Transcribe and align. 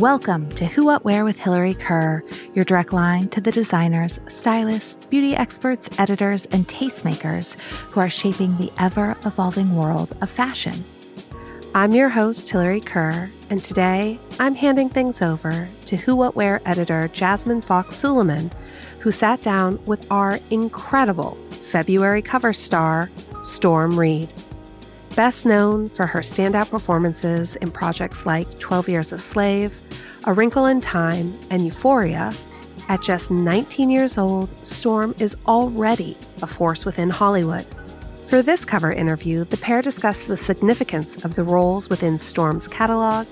Welcome 0.00 0.48
to 0.52 0.64
Who 0.64 0.86
What 0.86 1.04
Wear 1.04 1.26
with 1.26 1.36
Hillary 1.36 1.74
Kerr, 1.74 2.24
your 2.54 2.64
direct 2.64 2.94
line 2.94 3.28
to 3.28 3.40
the 3.42 3.52
designers, 3.52 4.18
stylists, 4.28 5.04
beauty 5.04 5.36
experts, 5.36 5.90
editors, 5.98 6.46
and 6.46 6.66
tastemakers 6.66 7.52
who 7.90 8.00
are 8.00 8.08
shaping 8.08 8.56
the 8.56 8.72
ever 8.78 9.14
evolving 9.26 9.76
world 9.76 10.16
of 10.22 10.30
fashion. 10.30 10.86
I'm 11.74 11.92
your 11.92 12.08
host, 12.08 12.48
Hillary 12.48 12.80
Kerr, 12.80 13.30
and 13.50 13.62
today 13.62 14.18
I'm 14.38 14.54
handing 14.54 14.88
things 14.88 15.20
over 15.20 15.68
to 15.84 15.96
Who 15.98 16.16
What 16.16 16.34
Wear 16.34 16.62
editor 16.64 17.08
Jasmine 17.08 17.60
Fox 17.60 17.94
Suliaman, 17.94 18.50
who 19.00 19.12
sat 19.12 19.42
down 19.42 19.84
with 19.84 20.10
our 20.10 20.40
incredible 20.48 21.34
February 21.50 22.22
cover 22.22 22.54
star, 22.54 23.10
Storm 23.42 24.00
Reid. 24.00 24.32
Best 25.16 25.44
known 25.44 25.88
for 25.90 26.06
her 26.06 26.20
standout 26.20 26.70
performances 26.70 27.56
in 27.56 27.70
projects 27.70 28.24
like 28.24 28.58
12 28.58 28.88
Years 28.88 29.12
a 29.12 29.18
Slave, 29.18 29.80
A 30.24 30.32
Wrinkle 30.32 30.66
in 30.66 30.80
Time, 30.80 31.38
and 31.50 31.64
Euphoria, 31.64 32.32
at 32.90 33.02
just 33.02 33.30
19 33.30 33.88
years 33.88 34.18
old, 34.18 34.48
Storm 34.66 35.14
is 35.20 35.36
already 35.46 36.16
a 36.42 36.46
force 36.48 36.84
within 36.84 37.08
Hollywood. 37.08 37.64
For 38.26 38.42
this 38.42 38.64
cover 38.64 38.92
interview, 38.92 39.44
the 39.44 39.56
pair 39.56 39.80
discussed 39.80 40.26
the 40.26 40.36
significance 40.36 41.24
of 41.24 41.36
the 41.36 41.44
roles 41.44 41.88
within 41.88 42.18
Storm's 42.18 42.66
catalog, 42.66 43.28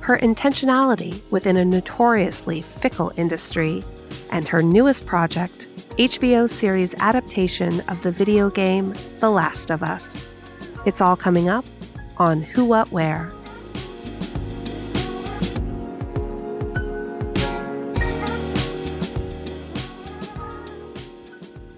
her 0.00 0.16
intentionality 0.18 1.22
within 1.30 1.56
a 1.56 1.64
notoriously 1.64 2.62
fickle 2.62 3.12
industry, 3.16 3.82
and 4.30 4.46
her 4.46 4.62
newest 4.62 5.06
project, 5.06 5.66
HBO's 5.98 6.52
series 6.52 6.94
adaptation 6.94 7.80
of 7.88 8.00
the 8.02 8.12
video 8.12 8.48
game 8.48 8.94
The 9.18 9.30
Last 9.30 9.70
of 9.70 9.82
Us. 9.82 10.24
It's 10.86 11.00
all 11.00 11.16
coming 11.16 11.48
up 11.48 11.64
on 12.16 12.40
Who 12.40 12.64
What 12.64 12.90
Wear. 12.90 13.30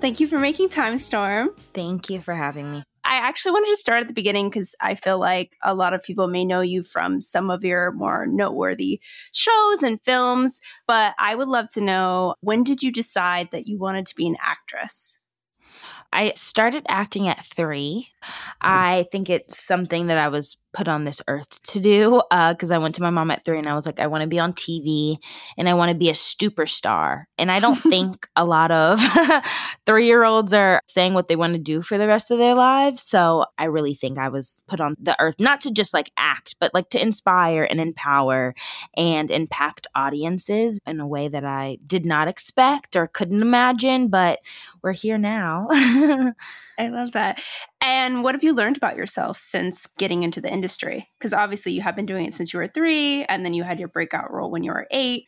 Thank 0.01 0.19
you 0.19 0.27
for 0.27 0.39
making 0.39 0.69
time, 0.69 0.99
Storm. 0.99 1.51
Thank 1.75 2.11
you 2.11 2.21
for 2.21 2.35
having 2.35 2.73
me. 2.73 2.83
I 3.05 3.17
actually 3.17 3.53
wanted 3.53 3.71
to 3.71 3.77
start 3.77 4.01
at 4.01 4.09
the 4.09 4.13
beginning 4.13 4.49
because 4.49 4.75
I 4.81 4.95
feel 4.95 5.19
like 5.19 5.57
a 5.63 5.75
lot 5.75 5.95
of 5.95 6.03
people 6.03 6.29
may 6.29 6.45
know 6.45 6.61
you 6.61 6.83
from 6.83 7.21
some 7.21 7.51
of 7.51 7.63
your 7.63 7.93
more 7.93 8.27
noteworthy 8.27 9.01
shows 9.33 9.83
and 9.83 10.03
films, 10.03 10.61
but 10.89 11.15
I 11.19 11.35
would 11.35 11.47
love 11.47 11.69
to 11.75 11.81
know 11.81 12.35
when 12.41 12.65
did 12.65 12.83
you 12.83 12.91
decide 12.91 13.51
that 13.53 13.69
you 13.69 13.79
wanted 13.79 14.07
to 14.07 14.17
be 14.17 14.27
an 14.27 14.37
actress? 14.41 15.21
I 16.13 16.33
started 16.37 16.85
acting 16.89 17.29
at 17.29 17.45
three. 17.45 18.09
Mm. 18.23 18.29
I 18.61 19.07
think 19.11 19.31
it's 19.31 19.63
something 19.63 20.09
that 20.09 20.19
I 20.19 20.29
was 20.29 20.61
put 20.73 20.89
on 20.89 21.05
this 21.05 21.21
earth 21.29 21.63
to 21.65 21.81
do 21.81 22.23
because 22.31 22.73
uh, 22.73 22.75
I 22.75 22.79
went 22.79 22.95
to 22.97 23.03
my 23.03 23.11
mom 23.11 23.31
at 23.31 23.45
three 23.45 23.59
and 23.59 23.69
I 23.69 23.75
was 23.75 23.87
like, 23.87 24.01
I 24.01 24.07
want 24.07 24.23
to 24.23 24.29
be 24.29 24.39
on 24.39 24.53
TV 24.53 25.17
and 25.57 25.69
I 25.69 25.75
want 25.75 25.91
to 25.91 25.97
be 25.97 26.09
a 26.09 26.15
superstar. 26.15 27.25
And 27.39 27.51
I 27.51 27.61
don't 27.61 27.77
think 27.83 28.27
a 28.37 28.45
lot 28.45 28.71
of 28.71 29.01
three 29.87 30.07
year 30.07 30.25
olds 30.25 30.53
are 30.53 30.81
saying 30.87 31.15
what 31.15 31.29
they 31.29 31.37
want 31.37 31.53
to 31.55 31.59
do 31.59 31.83
for 31.83 31.99
the 31.99 32.07
rest 32.07 32.31
of 32.31 32.39
their 32.39 32.55
lives. 32.55 33.03
So 33.03 33.45
I 33.59 33.65
really 33.65 33.95
think 33.95 34.19
I 34.19 34.29
was 34.29 34.63
put 34.67 34.81
on 34.81 34.97
the 35.01 35.21
earth 35.21 35.37
not 35.39 35.61
to 35.63 35.73
just 35.73 35.93
like 35.93 36.11
act, 36.17 36.57
but 36.59 36.75
like 36.75 36.89
to 36.91 37.03
inspire 37.03 37.67
and 37.69 37.81
empower 37.81 38.55
and 38.97 39.31
impact 39.31 39.87
audiences 39.95 40.81
in 40.87 41.01
a 41.01 41.07
way 41.07 41.29
that 41.29 41.45
I 41.45 41.79
did 41.87 42.05
not 42.05 42.29
expect 42.29 42.97
or 42.97 43.07
couldn't 43.07 43.43
imagine. 43.43 44.09
But 44.09 44.41
we're 44.83 44.93
here 44.93 45.19
now. 45.19 45.69
I 46.79 46.89
love 46.89 47.13
that. 47.13 47.41
And 47.83 48.23
what 48.23 48.37
have 48.37 48.45
you 48.45 48.55
learned 48.55 48.77
about 48.77 48.97
yourself 48.97 49.39
since 49.39 49.89
getting 49.99 50.23
into 50.23 50.41
the 50.41 50.51
industry? 50.51 51.11
Because 51.19 51.33
obviously 51.33 51.73
you 51.73 51.83
have 51.83 51.97
been 51.97 52.07
doing 52.07 52.25
it 52.27 52.33
since 52.33 52.53
you 52.53 52.61
were 52.61 52.69
three, 52.69 53.25
and 53.25 53.45
then 53.45 53.55
you 53.55 53.65
had 53.65 53.81
your 53.81 53.89
breakout 53.89 54.33
role 54.33 54.51
when 54.51 54.63
you 54.63 54.71
were 54.71 54.87
eight. 54.93 55.27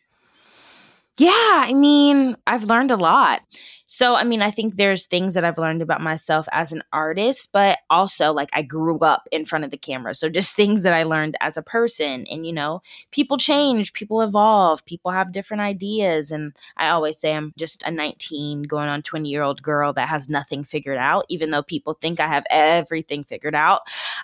Yeah, 1.19 1.31
I 1.33 1.73
mean, 1.75 2.37
I've 2.47 2.65
learned 2.65 2.91
a 2.91 2.97
lot. 2.97 3.41
So, 3.87 4.17
I 4.17 4.25
mean, 4.25 4.41
I 4.41 4.51
think 4.51 4.77
there's 4.77 5.05
things 5.05 5.35
that 5.35 5.45
I've 5.45 5.59
learned 5.59 5.83
about 5.83 6.01
myself 6.01 6.49
as 6.53 6.73
an 6.73 6.83
artist, 6.91 7.51
but 7.53 7.81
also 7.91 8.33
like 8.33 8.49
I 8.55 8.63
grew 8.63 8.99
up 9.01 9.29
in 9.31 9.45
front 9.45 9.65
of 9.65 9.71
the 9.71 9.77
camera. 9.77 10.15
So, 10.15 10.31
just 10.31 10.55
things 10.57 10.83
that 10.85 10.95
I 10.95 11.03
learned 11.03 11.37
as 11.41 11.57
a 11.59 11.63
person. 11.63 12.27
And, 12.31 12.47
you 12.47 12.53
know, 12.53 12.81
people 13.11 13.37
change, 13.37 13.93
people 13.93 14.23
evolve, 14.23 14.85
people 14.87 15.11
have 15.11 15.33
different 15.33 15.61
ideas. 15.61 16.31
And 16.31 16.55
I 16.79 16.89
always 16.89 17.19
say 17.19 17.35
I'm 17.35 17.53
just 17.59 17.83
a 17.85 17.91
19 17.91 18.63
going 18.63 18.89
on 18.89 19.03
20 19.03 19.29
year 19.29 19.43
old 19.43 19.63
girl 19.63 19.93
that 19.93 20.09
has 20.09 20.29
nothing 20.31 20.65
figured 20.65 20.99
out, 20.99 21.27
even 21.29 21.51
though 21.51 21.63
people 21.63 21.93
think 22.01 22.21
I 22.21 22.27
have 22.27 22.45
everything 22.51 23.23
figured 23.23 23.55
out. 23.55 23.83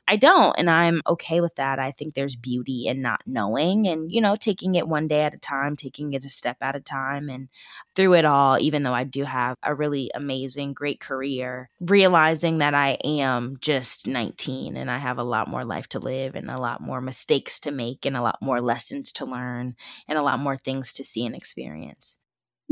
I 0.08 0.16
don't. 0.16 0.54
And 0.58 0.70
I'm 0.70 1.02
okay 1.06 1.40
with 1.40 1.54
that. 1.56 1.78
I 1.78 1.90
think 1.90 2.14
there's 2.14 2.36
beauty 2.36 2.86
in 2.86 3.02
not 3.02 3.22
knowing 3.26 3.86
and, 3.86 4.10
you 4.10 4.20
know, 4.20 4.36
taking 4.36 4.74
it 4.74 4.88
one 4.88 5.06
day 5.08 5.22
at 5.22 5.34
a 5.34 5.38
time, 5.38 5.76
taking 5.76 6.12
it 6.14 6.24
a 6.24 6.28
step 6.30 6.56
at 6.62 6.76
a 6.76 6.80
time. 6.80 7.28
And 7.28 7.48
through 7.94 8.14
it 8.14 8.24
all, 8.24 8.58
even 8.58 8.82
though 8.82 8.94
I 8.94 9.04
do 9.04 9.24
have 9.24 9.56
a 9.62 9.74
really 9.74 10.10
amazing, 10.14 10.72
great 10.72 11.00
career, 11.00 11.70
realizing 11.80 12.58
that 12.58 12.74
I 12.74 12.98
am 13.04 13.56
just 13.60 14.06
19 14.06 14.76
and 14.76 14.90
I 14.90 14.98
have 14.98 15.18
a 15.18 15.24
lot 15.24 15.48
more 15.48 15.64
life 15.64 15.88
to 15.88 15.98
live 15.98 16.34
and 16.34 16.50
a 16.50 16.60
lot 16.60 16.80
more 16.80 17.00
mistakes 17.00 17.60
to 17.60 17.70
make 17.70 18.06
and 18.06 18.16
a 18.16 18.22
lot 18.22 18.38
more 18.40 18.60
lessons 18.60 19.12
to 19.12 19.24
learn 19.24 19.74
and 20.08 20.18
a 20.18 20.22
lot 20.22 20.38
more 20.38 20.56
things 20.56 20.92
to 20.94 21.04
see 21.04 21.24
and 21.26 21.34
experience. 21.34 22.18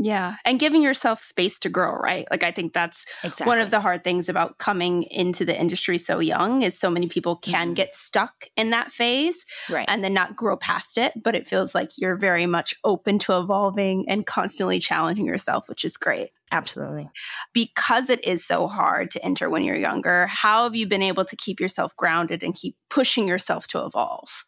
Yeah. 0.01 0.35
And 0.45 0.59
giving 0.59 0.81
yourself 0.81 1.19
space 1.19 1.59
to 1.59 1.69
grow, 1.69 1.93
right? 1.93 2.25
Like, 2.31 2.43
I 2.43 2.53
think 2.53 2.71
that's 2.71 3.05
exactly. 3.21 3.47
one 3.47 3.59
of 3.59 3.69
the 3.69 3.81
hard 3.81 4.05
things 4.05 4.29
about 4.29 4.57
coming 4.57 5.03
into 5.03 5.43
the 5.43 5.59
industry 5.59 5.97
so 5.97 6.19
young 6.19 6.61
is 6.61 6.79
so 6.79 6.89
many 6.89 7.07
people 7.07 7.35
can 7.35 7.67
mm-hmm. 7.67 7.73
get 7.73 7.93
stuck 7.93 8.45
in 8.55 8.69
that 8.69 8.93
phase 8.93 9.45
right. 9.69 9.85
and 9.89 10.01
then 10.01 10.13
not 10.13 10.37
grow 10.37 10.55
past 10.55 10.97
it. 10.97 11.11
But 11.21 11.35
it 11.35 11.47
feels 11.47 11.75
like 11.75 11.91
you're 11.97 12.15
very 12.15 12.45
much 12.45 12.75
open 12.85 13.19
to 13.19 13.37
evolving 13.37 14.05
and 14.07 14.25
constantly 14.25 14.79
challenging 14.79 15.25
yourself, 15.25 15.67
which 15.67 15.83
is 15.83 15.97
great. 15.97 16.29
Absolutely. 16.51 17.09
Because 17.53 18.09
it 18.09 18.23
is 18.25 18.45
so 18.45 18.67
hard 18.67 19.11
to 19.11 19.23
enter 19.23 19.49
when 19.49 19.63
you're 19.63 19.75
younger, 19.75 20.25
how 20.27 20.63
have 20.63 20.75
you 20.75 20.87
been 20.87 21.03
able 21.03 21.25
to 21.25 21.35
keep 21.35 21.59
yourself 21.59 21.95
grounded 21.95 22.41
and 22.43 22.55
keep 22.55 22.75
pushing 22.89 23.27
yourself 23.27 23.67
to 23.67 23.85
evolve? 23.85 24.45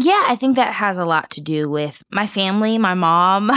Yeah, 0.00 0.22
I 0.28 0.36
think 0.36 0.54
that 0.54 0.74
has 0.74 0.96
a 0.96 1.04
lot 1.04 1.28
to 1.30 1.40
do 1.40 1.68
with 1.68 2.04
my 2.12 2.24
family, 2.24 2.78
my 2.78 2.94
mom, 2.94 3.50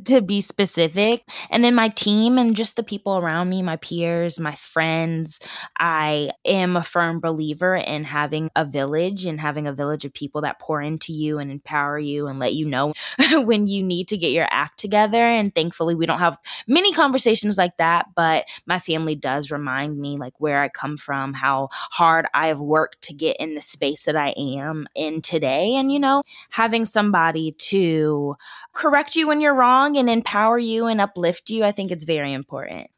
to 0.04 0.22
be 0.22 0.40
specific, 0.40 1.24
and 1.50 1.64
then 1.64 1.74
my 1.74 1.88
team 1.88 2.38
and 2.38 2.54
just 2.54 2.76
the 2.76 2.84
people 2.84 3.18
around 3.18 3.48
me, 3.48 3.62
my 3.62 3.76
peers, 3.76 4.38
my 4.38 4.54
friends. 4.54 5.40
I 5.76 6.30
am 6.44 6.76
a 6.76 6.84
firm 6.84 7.18
believer 7.18 7.74
in 7.74 8.04
having 8.04 8.48
a 8.54 8.64
village 8.64 9.26
and 9.26 9.40
having 9.40 9.66
a 9.66 9.72
village 9.72 10.04
of 10.04 10.12
people 10.14 10.42
that 10.42 10.60
pour 10.60 10.80
into 10.80 11.12
you 11.12 11.40
and 11.40 11.50
empower 11.50 11.98
you 11.98 12.28
and 12.28 12.38
let 12.38 12.54
you 12.54 12.64
know 12.66 12.92
when 13.32 13.66
you 13.66 13.82
need 13.82 14.06
to 14.08 14.16
get 14.16 14.30
your 14.30 14.46
act 14.52 14.78
together. 14.78 15.16
And 15.24 15.52
thankfully, 15.52 15.96
we 15.96 16.06
don't 16.06 16.20
have 16.20 16.38
many 16.68 16.92
conversations 16.92 17.58
like 17.58 17.76
that, 17.78 18.06
but 18.14 18.44
my 18.66 18.78
family 18.78 19.16
does 19.16 19.50
remind 19.50 19.98
me 19.98 20.16
like 20.16 20.34
where 20.38 20.62
I 20.62 20.68
come 20.68 20.96
from, 20.96 21.34
how 21.34 21.70
hard 21.72 22.26
I 22.34 22.46
have 22.46 22.60
worked 22.60 23.02
to 23.02 23.14
get 23.14 23.36
in 23.40 23.56
the 23.56 23.60
space 23.60 24.04
that 24.04 24.14
I 24.16 24.28
am 24.38 24.86
in 24.94 25.22
today. 25.22 25.74
And 25.74 25.87
you 25.90 25.98
know, 25.98 26.22
having 26.50 26.84
somebody 26.84 27.52
to 27.52 28.36
correct 28.72 29.16
you 29.16 29.28
when 29.28 29.40
you're 29.40 29.54
wrong 29.54 29.96
and 29.96 30.08
empower 30.08 30.58
you 30.58 30.86
and 30.86 31.00
uplift 31.00 31.50
you, 31.50 31.64
I 31.64 31.72
think 31.72 31.90
it's 31.90 32.04
very 32.04 32.32
important. 32.32 32.88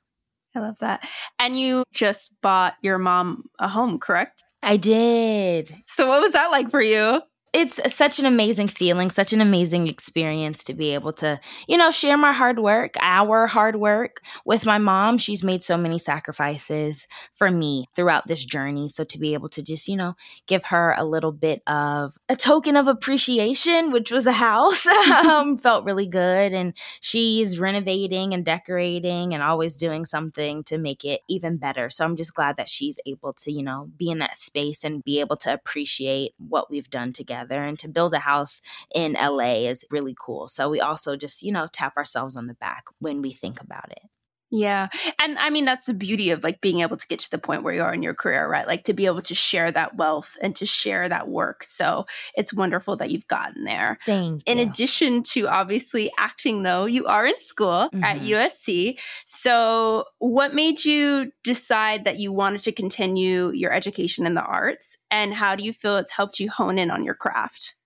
I 0.54 0.60
love 0.60 0.78
that. 0.81 1.08
And 1.38 1.58
you 1.58 1.84
just 1.92 2.34
bought 2.42 2.75
your 2.82 2.98
mom 2.98 3.44
a 3.58 3.69
home, 3.69 3.98
correct? 3.98 4.42
I 4.62 4.76
did. 4.76 5.75
So, 5.87 6.08
what 6.08 6.20
was 6.20 6.32
that 6.32 6.50
like 6.50 6.70
for 6.70 6.82
you? 6.82 7.22
It's 7.52 7.81
such 7.93 8.20
an 8.20 8.26
amazing 8.26 8.69
feeling, 8.69 9.11
such 9.11 9.32
an 9.32 9.41
amazing 9.41 9.88
experience 9.88 10.62
to 10.64 10.75
be 10.75 10.94
able 10.94 11.12
to, 11.14 11.41
you 11.67 11.76
know, 11.76 11.91
share 11.91 12.17
my 12.17 12.32
hard 12.32 12.61
work, 12.61 12.94
our 13.00 13.49
hard 13.49 13.76
work 13.76 14.20
with 14.44 14.64
my 14.64 14.79
mom. 14.79 15.19
She's 15.19 15.43
made 15.43 15.64
so 15.64 15.76
many 15.76 15.99
sacrifices 15.99 17.08
for 17.35 17.50
me 17.50 17.87
throughout 17.97 18.29
this 18.29 18.44
journey. 18.44 18.88
So 18.88 19.02
to 19.02 19.19
be 19.19 19.35
able 19.35 19.49
to 19.50 19.62
just, 19.62 19.88
you 19.88 19.97
know, 19.97 20.14
give 20.47 20.64
her 20.67 20.94
a 20.97 21.05
little 21.05 21.32
bit 21.32 21.62
of 21.67 22.17
a 22.29 22.37
token 22.37 22.76
of 22.76 22.87
appreciation, 22.87 23.91
which 23.91 24.12
was 24.12 24.29
a 24.29 24.32
house, 24.32 24.87
um, 25.26 25.56
felt 25.58 25.85
really 25.85 26.06
good. 26.06 26.53
And 26.53 26.73
she's 27.00 27.58
renovating 27.58 28.32
and 28.32 28.44
decorating 28.44 29.35
and 29.35 29.43
always 29.43 29.76
doing 29.76 30.05
something 30.05 30.62
to 30.64 30.79
make 30.79 31.05
it 31.05 31.23
even 31.29 31.56
better. 31.56 31.91
So 31.91 32.05
I'm 32.05 32.14
just 32.14 32.35
glad 32.35 32.56
that 32.58 32.69
she's 32.69 33.00
able 33.06 33.32
to, 33.32 33.50
you 33.50 33.64
know, 33.64 33.91
be 33.96 34.08
in 34.08 34.19
that 34.19 34.37
space 34.37 34.85
and 34.85 35.03
be 35.03 35.19
able 35.19 35.37
to 35.38 35.53
appreciate 35.53 36.35
what 36.38 36.70
we've 36.70 36.88
done 36.88 37.12
together 37.12 37.39
together. 37.40 37.64
And 37.64 37.78
to 37.78 37.88
build 37.88 38.14
a 38.14 38.20
house 38.20 38.60
in 38.94 39.14
LA 39.14 39.69
is 39.69 39.84
really 39.90 40.14
cool. 40.19 40.48
So 40.48 40.69
we 40.69 40.81
also 40.81 41.16
just, 41.16 41.42
you 41.42 41.52
know, 41.52 41.66
tap 41.72 41.96
ourselves 41.96 42.37
on 42.37 42.46
the 42.46 42.54
back 42.54 42.84
when 42.98 43.22
we 43.22 43.32
think 43.32 43.60
about 43.60 43.90
it. 43.90 44.02
Yeah. 44.50 44.88
And 45.20 45.38
I 45.38 45.50
mean, 45.50 45.64
that's 45.64 45.87
the 45.87 45.94
beauty 45.94 46.31
of 46.31 46.43
like 46.43 46.61
being 46.61 46.81
able 46.81 46.97
to 46.97 47.06
get 47.06 47.20
to 47.20 47.31
the 47.31 47.38
point 47.38 47.62
where 47.62 47.73
you 47.73 47.82
are 47.82 47.94
in 47.94 48.02
your 48.02 48.14
career, 48.14 48.49
right? 48.49 48.67
Like 48.67 48.85
to 48.85 48.93
be 48.93 49.06
able 49.06 49.23
to 49.23 49.35
share 49.35 49.70
that 49.70 49.97
wealth 49.97 50.37
and 50.43 50.55
to 50.56 50.67
share 50.67 51.08
that 51.08 51.29
work. 51.29 51.62
So 51.64 52.06
it's 52.35 52.52
wonderful 52.52 52.97
that 52.97 53.11
you've 53.11 53.29
gotten 53.29 53.64
there. 53.64 53.99
Thank 54.06 54.43
in 54.47 54.58
you. 54.58 54.64
addition 54.64 55.23
to 55.23 55.47
obviously 55.47 56.11
acting, 56.19 56.64
though, 56.64 56.87
you 56.87 57.06
are 57.06 57.26
in 57.26 57.38
school 57.38 57.88
mm-hmm. 57.93 58.02
at 58.02 58.20
USC. 58.20 58.99
So 59.25 60.05
what 60.19 60.55
made 60.55 60.85
you 60.85 61.31
decide 61.44 62.05
that 62.05 62.19
you 62.19 62.32
wanted 62.32 62.62
to 62.62 62.73
continue 62.73 63.53
your 63.53 63.73
education 63.73 64.26
in 64.26 64.35
the 64.35 64.43
arts? 64.43 64.96
And 65.11 65.32
how 65.32 65.55
do 65.55 65.64
you 65.64 65.73
feel 65.73 65.96
it's 65.96 66.11
helped 66.11 66.41
you 66.41 66.50
hone 66.50 66.79
in 66.79 66.91
on 66.91 67.05
your 67.05 67.14
craft? 67.14 67.76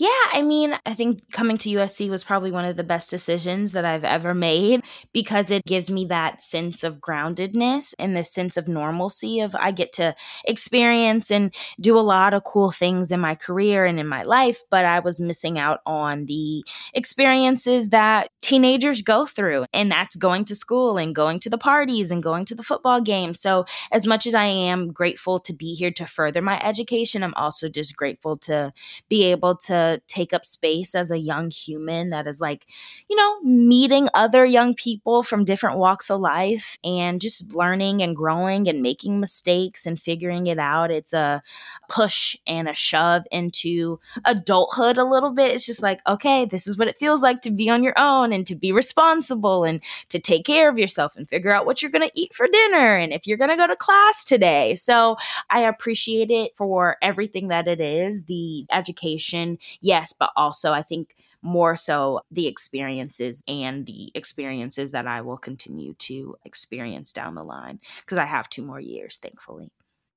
Yeah, 0.00 0.08
I 0.32 0.42
mean, 0.42 0.76
I 0.86 0.94
think 0.94 1.28
coming 1.32 1.58
to 1.58 1.70
USC 1.70 2.08
was 2.08 2.22
probably 2.22 2.52
one 2.52 2.64
of 2.64 2.76
the 2.76 2.84
best 2.84 3.10
decisions 3.10 3.72
that 3.72 3.84
I've 3.84 4.04
ever 4.04 4.32
made 4.32 4.84
because 5.12 5.50
it 5.50 5.64
gives 5.64 5.90
me 5.90 6.04
that 6.04 6.40
sense 6.40 6.84
of 6.84 7.00
groundedness 7.00 7.94
and 7.98 8.16
the 8.16 8.22
sense 8.22 8.56
of 8.56 8.68
normalcy 8.68 9.40
of 9.40 9.56
I 9.56 9.72
get 9.72 9.90
to 9.94 10.14
experience 10.44 11.32
and 11.32 11.52
do 11.80 11.98
a 11.98 12.00
lot 12.00 12.32
of 12.32 12.44
cool 12.44 12.70
things 12.70 13.10
in 13.10 13.18
my 13.18 13.34
career 13.34 13.84
and 13.86 13.98
in 13.98 14.06
my 14.06 14.22
life, 14.22 14.60
but 14.70 14.84
I 14.84 15.00
was 15.00 15.18
missing 15.18 15.58
out 15.58 15.80
on 15.84 16.26
the 16.26 16.64
experiences 16.94 17.88
that 17.88 18.30
teenagers 18.40 19.02
go 19.02 19.26
through 19.26 19.66
and 19.72 19.90
that's 19.90 20.14
going 20.14 20.44
to 20.44 20.54
school 20.54 20.96
and 20.96 21.12
going 21.12 21.40
to 21.40 21.50
the 21.50 21.58
parties 21.58 22.12
and 22.12 22.22
going 22.22 22.44
to 22.44 22.54
the 22.54 22.62
football 22.62 23.00
game. 23.00 23.34
So, 23.34 23.64
as 23.90 24.06
much 24.06 24.28
as 24.28 24.34
I 24.34 24.44
am 24.44 24.92
grateful 24.92 25.40
to 25.40 25.52
be 25.52 25.74
here 25.74 25.90
to 25.90 26.06
further 26.06 26.40
my 26.40 26.60
education, 26.64 27.24
I'm 27.24 27.34
also 27.34 27.68
just 27.68 27.96
grateful 27.96 28.36
to 28.38 28.72
be 29.08 29.24
able 29.24 29.56
to 29.56 29.87
take 30.06 30.32
up 30.32 30.44
space 30.44 30.94
as 30.94 31.10
a 31.10 31.18
young 31.18 31.50
human 31.50 32.10
that 32.10 32.26
is 32.26 32.40
like, 32.40 32.66
you 33.08 33.16
know, 33.16 33.40
meeting 33.40 34.08
other 34.14 34.44
young 34.44 34.74
people 34.74 35.22
from 35.22 35.44
different 35.44 35.78
walks 35.78 36.10
of 36.10 36.20
life 36.20 36.78
and 36.84 37.20
just 37.20 37.54
learning 37.54 38.02
and 38.02 38.14
growing 38.14 38.68
and 38.68 38.82
making 38.82 39.20
mistakes 39.20 39.86
and 39.86 40.00
figuring 40.00 40.46
it 40.46 40.58
out. 40.58 40.90
It's 40.90 41.12
a 41.12 41.42
push 41.88 42.36
and 42.46 42.68
a 42.68 42.74
shove 42.74 43.24
into 43.30 43.98
adulthood 44.24 44.98
a 44.98 45.04
little 45.04 45.30
bit. 45.30 45.52
It's 45.52 45.66
just 45.66 45.82
like, 45.82 46.00
okay, 46.06 46.44
this 46.44 46.66
is 46.66 46.76
what 46.76 46.88
it 46.88 46.98
feels 46.98 47.22
like 47.22 47.42
to 47.42 47.50
be 47.50 47.70
on 47.70 47.82
your 47.82 47.94
own 47.96 48.32
and 48.32 48.46
to 48.46 48.54
be 48.54 48.72
responsible 48.72 49.64
and 49.64 49.82
to 50.10 50.18
take 50.18 50.44
care 50.44 50.68
of 50.68 50.78
yourself 50.78 51.16
and 51.16 51.28
figure 51.28 51.52
out 51.52 51.66
what 51.66 51.82
you're 51.82 51.90
going 51.90 52.06
to 52.06 52.20
eat 52.20 52.34
for 52.34 52.46
dinner 52.46 52.96
and 52.96 53.12
if 53.12 53.26
you're 53.26 53.36
going 53.36 53.50
to 53.50 53.56
go 53.56 53.66
to 53.66 53.76
class 53.76 54.24
today. 54.24 54.74
So 54.74 55.16
I 55.50 55.60
appreciate 55.60 56.30
it 56.30 56.56
for 56.56 56.96
everything 57.02 57.48
that 57.48 57.68
it 57.68 57.80
is 57.80 58.24
the 58.24 58.66
education, 58.70 59.58
yes, 59.80 60.12
but 60.12 60.30
also 60.36 60.72
I 60.72 60.82
think 60.82 61.14
more 61.42 61.76
so 61.76 62.20
the 62.30 62.46
experiences 62.46 63.42
and 63.48 63.86
the 63.86 64.10
experiences 64.14 64.90
that 64.92 65.06
I 65.06 65.20
will 65.20 65.38
continue 65.38 65.94
to 65.94 66.36
experience 66.44 67.12
down 67.12 67.34
the 67.34 67.44
line 67.44 67.80
because 68.00 68.18
I 68.18 68.24
have 68.26 68.48
two 68.48 68.62
more 68.62 68.80
years, 68.80 69.18
thankfully. 69.18 69.70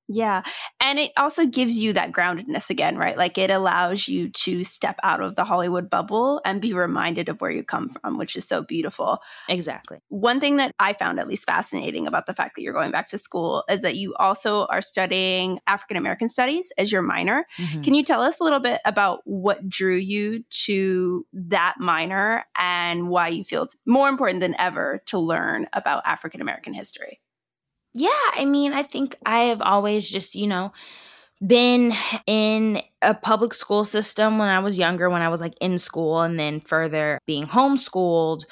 Yeah. 0.08 0.42
And 0.80 0.98
it 0.98 1.12
also 1.16 1.46
gives 1.46 1.78
you 1.78 1.92
that 1.92 2.12
groundedness 2.12 2.70
again, 2.70 2.96
right? 2.96 3.16
Like 3.16 3.38
it 3.38 3.50
allows 3.50 4.08
you 4.08 4.28
to 4.30 4.64
step 4.64 4.98
out 5.02 5.20
of 5.20 5.36
the 5.36 5.44
Hollywood 5.44 5.88
bubble 5.88 6.40
and 6.44 6.60
be 6.60 6.72
reminded 6.72 7.28
of 7.28 7.40
where 7.40 7.50
you 7.50 7.62
come 7.62 7.88
from, 7.88 8.18
which 8.18 8.36
is 8.36 8.46
so 8.46 8.62
beautiful. 8.62 9.20
Exactly. 9.48 9.98
One 10.08 10.40
thing 10.40 10.56
that 10.56 10.72
I 10.78 10.92
found 10.92 11.18
at 11.18 11.28
least 11.28 11.46
fascinating 11.46 12.06
about 12.06 12.26
the 12.26 12.34
fact 12.34 12.56
that 12.56 12.62
you're 12.62 12.74
going 12.74 12.90
back 12.90 13.08
to 13.10 13.18
school 13.18 13.64
is 13.70 13.82
that 13.82 13.96
you 13.96 14.14
also 14.18 14.66
are 14.66 14.82
studying 14.82 15.60
African 15.66 15.96
American 15.96 16.28
studies 16.28 16.72
as 16.76 16.90
your 16.90 17.02
minor. 17.02 17.46
Mm-hmm. 17.58 17.82
Can 17.82 17.94
you 17.94 18.02
tell 18.02 18.22
us 18.22 18.40
a 18.40 18.44
little 18.44 18.60
bit 18.60 18.80
about 18.84 19.20
what 19.24 19.68
drew 19.68 19.96
you 19.96 20.44
to 20.64 21.26
that 21.32 21.76
minor 21.78 22.44
and 22.58 23.08
why 23.08 23.28
you 23.28 23.44
feel 23.44 23.62
it's 23.62 23.76
more 23.86 24.08
important 24.08 24.40
than 24.40 24.54
ever 24.58 25.02
to 25.06 25.18
learn 25.18 25.68
about 25.72 26.02
African 26.06 26.40
American 26.40 26.74
history? 26.74 27.20
Yeah, 27.94 28.08
I 28.34 28.44
mean, 28.44 28.72
I 28.72 28.82
think 28.82 29.16
I 29.26 29.40
have 29.44 29.60
always 29.60 30.08
just, 30.08 30.34
you 30.34 30.46
know, 30.46 30.72
been 31.46 31.94
in 32.26 32.82
a 33.02 33.14
public 33.14 33.54
school 33.54 33.84
system 33.84 34.38
when 34.38 34.48
I 34.48 34.60
was 34.60 34.78
younger, 34.78 35.10
when 35.10 35.22
I 35.22 35.28
was 35.28 35.40
like 35.40 35.54
in 35.60 35.78
school, 35.78 36.20
and 36.22 36.38
then 36.38 36.60
further 36.60 37.18
being 37.26 37.46
homeschooled 37.46 38.44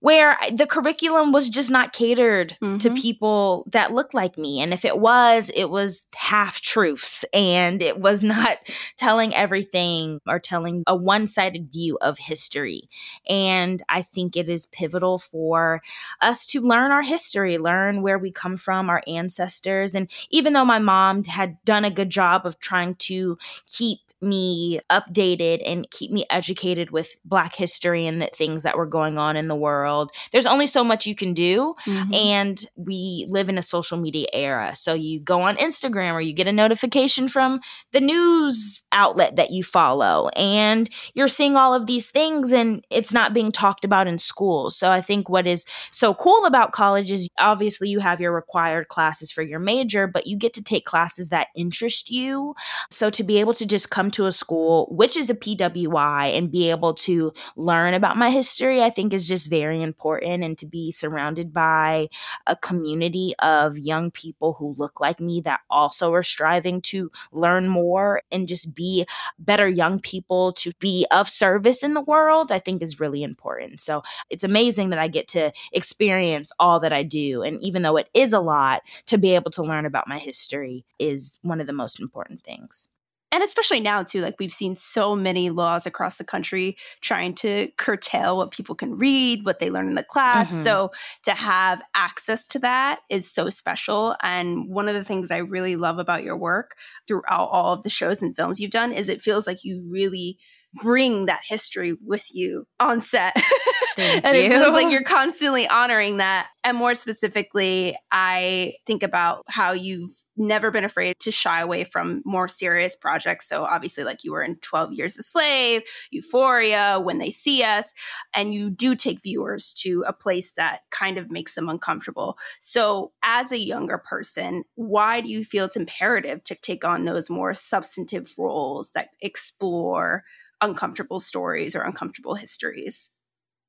where 0.00 0.36
the 0.52 0.66
curriculum 0.66 1.32
was 1.32 1.48
just 1.48 1.70
not 1.70 1.92
catered 1.92 2.56
mm-hmm. 2.62 2.76
to 2.78 2.90
people 2.90 3.66
that 3.72 3.92
looked 3.92 4.14
like 4.14 4.36
me. 4.36 4.60
And 4.60 4.72
if 4.72 4.84
it 4.84 4.98
was, 4.98 5.50
it 5.54 5.70
was 5.70 6.06
half 6.14 6.60
truths 6.60 7.24
and 7.32 7.82
it 7.82 7.98
was 7.98 8.22
not 8.22 8.58
telling 8.96 9.34
everything 9.34 10.20
or 10.26 10.38
telling 10.38 10.84
a 10.86 10.94
one 10.94 11.26
sided 11.26 11.72
view 11.72 11.98
of 12.02 12.18
history. 12.18 12.88
And 13.28 13.82
I 13.88 14.02
think 14.02 14.36
it 14.36 14.48
is 14.48 14.66
pivotal 14.66 15.18
for 15.18 15.82
us 16.20 16.46
to 16.46 16.60
learn 16.60 16.90
our 16.90 17.02
history, 17.02 17.58
learn 17.58 18.02
where 18.02 18.18
we 18.18 18.30
come 18.30 18.56
from, 18.56 18.90
our 18.90 19.02
ancestors. 19.06 19.94
And 19.94 20.10
even 20.30 20.52
though 20.52 20.64
my 20.64 20.78
mom 20.78 21.24
had 21.24 21.56
done 21.64 21.84
a 21.84 21.90
good 21.90 22.10
job 22.10 22.44
of 22.44 22.58
trying 22.58 22.96
to 22.96 23.38
keep 23.66 24.00
me 24.22 24.80
updated 24.90 25.62
and 25.66 25.90
keep 25.90 26.10
me 26.10 26.24
educated 26.30 26.90
with 26.90 27.14
black 27.24 27.54
history 27.54 28.06
and 28.06 28.20
the 28.20 28.26
things 28.28 28.62
that 28.62 28.76
were 28.76 28.86
going 28.86 29.18
on 29.18 29.36
in 29.36 29.48
the 29.48 29.56
world. 29.56 30.10
There's 30.32 30.46
only 30.46 30.66
so 30.66 30.82
much 30.82 31.06
you 31.06 31.14
can 31.14 31.34
do 31.34 31.74
mm-hmm. 31.84 32.14
and 32.14 32.64
we 32.76 33.26
live 33.28 33.48
in 33.48 33.58
a 33.58 33.62
social 33.62 33.98
media 33.98 34.26
era. 34.32 34.74
So 34.74 34.94
you 34.94 35.20
go 35.20 35.42
on 35.42 35.56
Instagram 35.56 36.14
or 36.14 36.20
you 36.20 36.32
get 36.32 36.48
a 36.48 36.52
notification 36.52 37.28
from 37.28 37.60
the 37.92 38.00
news 38.00 38.82
outlet 38.92 39.36
that 39.36 39.50
you 39.50 39.62
follow 39.62 40.28
and 40.36 40.88
you're 41.14 41.28
seeing 41.28 41.56
all 41.56 41.74
of 41.74 41.86
these 41.86 42.10
things 42.10 42.52
and 42.52 42.84
it's 42.90 43.12
not 43.12 43.34
being 43.34 43.52
talked 43.52 43.84
about 43.84 44.06
in 44.06 44.18
schools. 44.18 44.76
So 44.76 44.90
I 44.90 45.02
think 45.02 45.28
what 45.28 45.46
is 45.46 45.66
so 45.90 46.14
cool 46.14 46.46
about 46.46 46.72
college 46.72 47.12
is 47.12 47.28
obviously 47.38 47.88
you 47.88 48.00
have 48.00 48.20
your 48.20 48.32
required 48.32 48.88
classes 48.88 49.30
for 49.30 49.42
your 49.42 49.58
major, 49.58 50.06
but 50.06 50.26
you 50.26 50.36
get 50.36 50.54
to 50.54 50.62
take 50.62 50.86
classes 50.86 51.28
that 51.28 51.48
interest 51.54 52.10
you. 52.10 52.54
So 52.90 53.10
to 53.10 53.22
be 53.22 53.38
able 53.38 53.52
to 53.54 53.66
just 53.66 53.90
come 53.90 54.05
come 54.06 54.10
to 54.12 54.26
a 54.26 54.32
school 54.32 54.86
which 54.90 55.16
is 55.16 55.30
a 55.30 55.34
PWI 55.34 56.36
and 56.36 56.50
be 56.50 56.70
able 56.70 56.94
to 56.94 57.32
learn 57.56 57.92
about 57.92 58.16
my 58.16 58.30
history, 58.30 58.82
I 58.82 58.90
think 58.90 59.12
is 59.12 59.26
just 59.26 59.50
very 59.50 59.82
important. 59.82 60.44
And 60.44 60.56
to 60.58 60.66
be 60.66 60.92
surrounded 60.92 61.52
by 61.52 62.08
a 62.46 62.54
community 62.54 63.34
of 63.40 63.76
young 63.76 64.10
people 64.12 64.54
who 64.54 64.76
look 64.78 65.00
like 65.00 65.20
me 65.20 65.40
that 65.40 65.60
also 65.70 66.12
are 66.14 66.22
striving 66.22 66.80
to 66.82 67.10
learn 67.32 67.68
more 67.68 68.22
and 68.30 68.46
just 68.46 68.74
be 68.74 69.06
better 69.38 69.68
young 69.68 69.98
people 69.98 70.52
to 70.52 70.72
be 70.78 71.06
of 71.10 71.28
service 71.28 71.82
in 71.82 71.94
the 71.94 72.00
world, 72.00 72.52
I 72.52 72.60
think 72.60 72.82
is 72.82 73.00
really 73.00 73.22
important. 73.24 73.80
So 73.80 74.02
it's 74.30 74.44
amazing 74.44 74.90
that 74.90 75.00
I 75.00 75.08
get 75.08 75.26
to 75.28 75.52
experience 75.72 76.52
all 76.60 76.78
that 76.80 76.92
I 76.92 77.02
do. 77.02 77.42
And 77.42 77.60
even 77.60 77.82
though 77.82 77.96
it 77.96 78.08
is 78.14 78.32
a 78.32 78.40
lot, 78.40 78.82
to 79.06 79.18
be 79.18 79.34
able 79.34 79.50
to 79.52 79.62
learn 79.62 79.84
about 79.84 80.08
my 80.08 80.18
history 80.18 80.84
is 80.98 81.38
one 81.42 81.60
of 81.60 81.66
the 81.66 81.72
most 81.72 81.98
important 81.98 82.42
things 82.42 82.88
and 83.32 83.42
especially 83.42 83.80
now 83.80 84.02
too 84.02 84.20
like 84.20 84.36
we've 84.38 84.52
seen 84.52 84.76
so 84.76 85.16
many 85.16 85.50
laws 85.50 85.86
across 85.86 86.16
the 86.16 86.24
country 86.24 86.76
trying 87.00 87.34
to 87.34 87.68
curtail 87.76 88.36
what 88.36 88.50
people 88.50 88.74
can 88.74 88.96
read 88.96 89.44
what 89.44 89.58
they 89.58 89.70
learn 89.70 89.88
in 89.88 89.94
the 89.94 90.02
class 90.02 90.48
mm-hmm. 90.48 90.62
so 90.62 90.90
to 91.22 91.32
have 91.32 91.82
access 91.94 92.46
to 92.46 92.58
that 92.58 93.00
is 93.10 93.30
so 93.30 93.50
special 93.50 94.14
and 94.22 94.68
one 94.68 94.88
of 94.88 94.94
the 94.94 95.04
things 95.04 95.30
i 95.30 95.38
really 95.38 95.76
love 95.76 95.98
about 95.98 96.24
your 96.24 96.36
work 96.36 96.76
throughout 97.06 97.48
all 97.50 97.72
of 97.72 97.82
the 97.82 97.90
shows 97.90 98.22
and 98.22 98.36
films 98.36 98.60
you've 98.60 98.70
done 98.70 98.92
is 98.92 99.08
it 99.08 99.22
feels 99.22 99.46
like 99.46 99.64
you 99.64 99.86
really 99.90 100.38
bring 100.80 101.26
that 101.26 101.40
history 101.46 101.96
with 102.04 102.34
you 102.34 102.66
on 102.78 103.00
set. 103.00 103.36
Thank 103.96 104.26
and 104.26 104.36
it 104.36 104.50
feels 104.50 104.74
like 104.74 104.84
you. 104.84 104.90
you're 104.90 105.02
constantly 105.02 105.66
honoring 105.66 106.18
that. 106.18 106.48
And 106.62 106.76
more 106.76 106.94
specifically, 106.94 107.96
I 108.12 108.74
think 108.84 109.02
about 109.02 109.44
how 109.48 109.72
you've 109.72 110.10
never 110.36 110.70
been 110.70 110.84
afraid 110.84 111.18
to 111.20 111.30
shy 111.30 111.60
away 111.60 111.84
from 111.84 112.22
more 112.26 112.46
serious 112.46 112.94
projects. 112.94 113.48
So 113.48 113.64
obviously, 113.64 114.04
like 114.04 114.22
you 114.22 114.32
were 114.32 114.42
in 114.42 114.56
12 114.56 114.92
Years 114.92 115.16
a 115.16 115.22
Slave, 115.22 115.82
Euphoria, 116.10 117.00
When 117.00 117.18
They 117.18 117.30
See 117.30 117.62
Us, 117.62 117.94
and 118.34 118.52
you 118.52 118.68
do 118.68 118.94
take 118.94 119.22
viewers 119.22 119.72
to 119.78 120.04
a 120.06 120.12
place 120.12 120.52
that 120.56 120.80
kind 120.90 121.16
of 121.16 121.30
makes 121.30 121.54
them 121.54 121.68
uncomfortable. 121.68 122.36
So 122.60 123.12
as 123.22 123.50
a 123.50 123.58
younger 123.58 123.98
person, 123.98 124.64
why 124.74 125.22
do 125.22 125.28
you 125.28 125.42
feel 125.42 125.64
it's 125.64 125.76
imperative 125.76 126.44
to 126.44 126.54
take 126.54 126.84
on 126.84 127.06
those 127.06 127.30
more 127.30 127.54
substantive 127.54 128.34
roles 128.36 128.90
that 128.90 129.08
explore 129.22 130.24
uncomfortable 130.60 131.20
stories 131.20 131.74
or 131.76 131.82
uncomfortable 131.82 132.34
histories? 132.36 133.10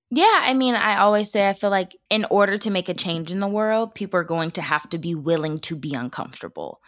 Yeah, 0.09 0.39
I 0.43 0.53
mean, 0.53 0.75
I 0.75 0.99
always 0.99 1.29
say 1.29 1.49
I 1.49 1.53
feel 1.53 1.69
like 1.69 1.97
in 2.09 2.25
order 2.29 2.57
to 2.59 2.69
make 2.69 2.87
a 2.87 2.93
change 2.93 3.29
in 3.29 3.41
the 3.41 3.47
world, 3.47 3.93
people 3.93 4.17
are 4.17 4.23
going 4.23 4.51
to 4.51 4.61
have 4.61 4.87
to 4.89 4.97
be 4.97 5.13
willing 5.15 5.59
to 5.59 5.75
be 5.75 5.93
uncomfortable. 5.93 6.79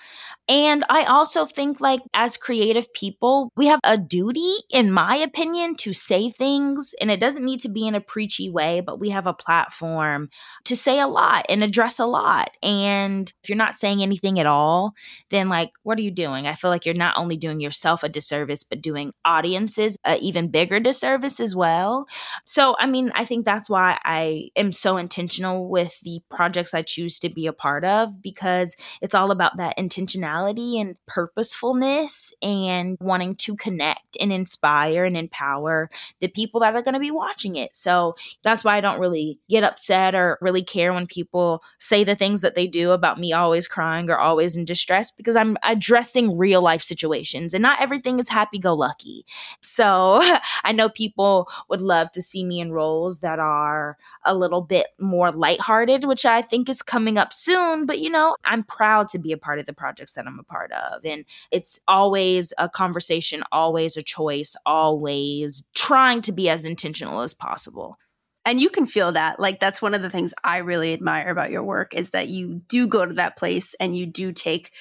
And 0.47 0.85
I 0.89 1.03
also 1.03 1.45
think, 1.45 1.81
like, 1.81 1.99
as 2.13 2.37
creative 2.37 2.91
people, 2.93 3.51
we 3.57 3.67
have 3.67 3.81
a 3.85 3.97
duty, 3.97 4.53
in 4.71 4.91
my 4.93 5.17
opinion, 5.17 5.75
to 5.79 5.91
say 5.91 6.31
things. 6.31 6.93
And 7.01 7.11
it 7.11 7.19
doesn't 7.19 7.43
need 7.43 7.59
to 7.61 7.69
be 7.69 7.85
in 7.85 7.93
a 7.93 7.99
preachy 8.01 8.49
way, 8.49 8.79
but 8.79 9.01
we 9.01 9.09
have 9.09 9.27
a 9.27 9.33
platform 9.33 10.29
to 10.63 10.75
say 10.75 10.99
a 10.99 11.07
lot 11.07 11.45
and 11.49 11.61
address 11.61 11.99
a 11.99 12.05
lot. 12.05 12.51
And 12.63 13.31
if 13.43 13.49
you're 13.49 13.57
not 13.57 13.75
saying 13.75 14.01
anything 14.01 14.39
at 14.39 14.45
all, 14.45 14.93
then, 15.29 15.49
like, 15.49 15.71
what 15.83 15.97
are 15.99 16.01
you 16.03 16.11
doing? 16.11 16.47
I 16.47 16.53
feel 16.53 16.69
like 16.71 16.85
you're 16.85 16.95
not 16.95 17.17
only 17.17 17.35
doing 17.35 17.59
yourself 17.59 18.01
a 18.01 18.09
disservice, 18.09 18.63
but 18.63 18.81
doing 18.81 19.11
audiences 19.25 19.97
an 20.05 20.19
even 20.21 20.47
bigger 20.47 20.79
disservice 20.79 21.41
as 21.41 21.53
well. 21.53 22.05
So, 22.45 22.75
I 22.79 22.85
mean, 22.85 23.08
I 23.15 23.25
think 23.25 23.45
that's 23.45 23.69
why 23.69 23.99
I 24.03 24.49
am 24.55 24.71
so 24.71 24.97
intentional 24.97 25.69
with 25.69 25.99
the 26.01 26.21
projects 26.29 26.73
I 26.73 26.81
choose 26.81 27.19
to 27.19 27.29
be 27.29 27.47
a 27.47 27.53
part 27.53 27.85
of 27.85 28.21
because 28.21 28.75
it's 29.01 29.15
all 29.15 29.31
about 29.31 29.57
that 29.57 29.77
intentionality 29.77 30.79
and 30.79 30.97
purposefulness 31.07 32.33
and 32.41 32.97
wanting 32.99 33.35
to 33.35 33.55
connect 33.55 34.17
and 34.19 34.31
inspire 34.31 35.05
and 35.05 35.17
empower 35.17 35.89
the 36.19 36.27
people 36.27 36.59
that 36.61 36.75
are 36.75 36.81
going 36.81 36.93
to 36.93 36.99
be 36.99 37.11
watching 37.11 37.55
it. 37.55 37.75
So 37.75 38.15
that's 38.43 38.63
why 38.63 38.77
I 38.77 38.81
don't 38.81 38.99
really 38.99 39.39
get 39.49 39.63
upset 39.63 40.15
or 40.15 40.37
really 40.41 40.63
care 40.63 40.93
when 40.93 41.07
people 41.07 41.63
say 41.79 42.03
the 42.03 42.15
things 42.15 42.41
that 42.41 42.55
they 42.55 42.67
do 42.67 42.91
about 42.91 43.19
me 43.19 43.33
always 43.33 43.67
crying 43.67 44.09
or 44.09 44.17
always 44.17 44.55
in 44.55 44.65
distress 44.65 45.11
because 45.11 45.35
I'm 45.35 45.57
addressing 45.63 46.37
real 46.37 46.61
life 46.61 46.81
situations 46.81 47.53
and 47.53 47.61
not 47.61 47.81
everything 47.81 48.19
is 48.19 48.29
happy 48.29 48.59
go 48.59 48.73
lucky. 48.73 49.25
So 49.61 50.19
I 50.63 50.71
know 50.71 50.89
people 50.89 51.49
would 51.69 51.81
love 51.81 52.11
to 52.11 52.21
see 52.21 52.43
me 52.43 52.59
enroll 52.59 52.98
that 53.21 53.39
are 53.39 53.97
a 54.23 54.35
little 54.35 54.61
bit 54.61 54.87
more 54.99 55.31
lighthearted, 55.31 56.03
which 56.03 56.25
I 56.25 56.41
think 56.41 56.69
is 56.69 56.81
coming 56.81 57.17
up 57.17 57.33
soon. 57.33 57.85
But, 57.85 57.99
you 57.99 58.09
know, 58.09 58.35
I'm 58.45 58.63
proud 58.63 59.07
to 59.09 59.19
be 59.19 59.31
a 59.31 59.37
part 59.37 59.59
of 59.59 59.65
the 59.65 59.73
projects 59.73 60.13
that 60.13 60.27
I'm 60.27 60.39
a 60.39 60.43
part 60.43 60.71
of. 60.71 61.05
And 61.05 61.25
it's 61.51 61.79
always 61.87 62.53
a 62.57 62.69
conversation, 62.69 63.43
always 63.51 63.97
a 63.97 64.03
choice, 64.03 64.55
always 64.65 65.67
trying 65.73 66.21
to 66.21 66.31
be 66.31 66.49
as 66.49 66.65
intentional 66.65 67.21
as 67.21 67.33
possible. 67.33 67.97
And 68.45 68.59
you 68.59 68.69
can 68.69 68.85
feel 68.85 69.11
that. 69.11 69.39
Like, 69.39 69.59
that's 69.59 69.81
one 69.81 69.93
of 69.93 70.01
the 70.01 70.09
things 70.09 70.33
I 70.43 70.57
really 70.57 70.93
admire 70.93 71.29
about 71.29 71.51
your 71.51 71.63
work 71.63 71.93
is 71.93 72.11
that 72.11 72.29
you 72.29 72.61
do 72.67 72.87
go 72.87 73.05
to 73.05 73.13
that 73.15 73.37
place 73.37 73.75
and 73.79 73.95
you 73.95 74.05
do 74.05 74.31
take 74.31 74.71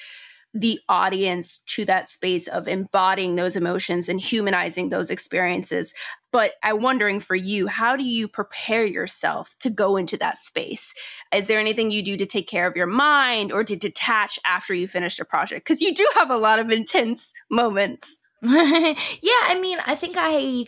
the 0.53 0.79
audience 0.89 1.59
to 1.59 1.85
that 1.85 2.09
space 2.09 2.47
of 2.47 2.67
embodying 2.67 3.35
those 3.35 3.55
emotions 3.55 4.09
and 4.09 4.19
humanizing 4.19 4.89
those 4.89 5.09
experiences. 5.09 5.93
But 6.31 6.53
I'm 6.63 6.81
wondering 6.81 7.19
for 7.19 7.35
you, 7.35 7.67
how 7.67 7.95
do 7.95 8.03
you 8.03 8.27
prepare 8.27 8.85
yourself 8.85 9.55
to 9.59 9.69
go 9.69 9.97
into 9.97 10.17
that 10.17 10.37
space? 10.37 10.93
Is 11.33 11.47
there 11.47 11.59
anything 11.59 11.91
you 11.91 12.03
do 12.03 12.17
to 12.17 12.25
take 12.25 12.47
care 12.47 12.67
of 12.67 12.75
your 12.75 12.87
mind 12.87 13.51
or 13.51 13.63
to 13.63 13.75
detach 13.75 14.39
after 14.45 14.73
you 14.73 14.87
finish 14.87 15.19
a 15.19 15.25
project? 15.25 15.65
Because 15.65 15.81
you 15.81 15.93
do 15.93 16.07
have 16.15 16.31
a 16.31 16.37
lot 16.37 16.59
of 16.59 16.71
intense 16.71 17.33
moments. 17.49 18.19
yeah, 18.41 18.49
I 18.51 19.59
mean, 19.61 19.79
I 19.85 19.95
think 19.95 20.15
I 20.17 20.65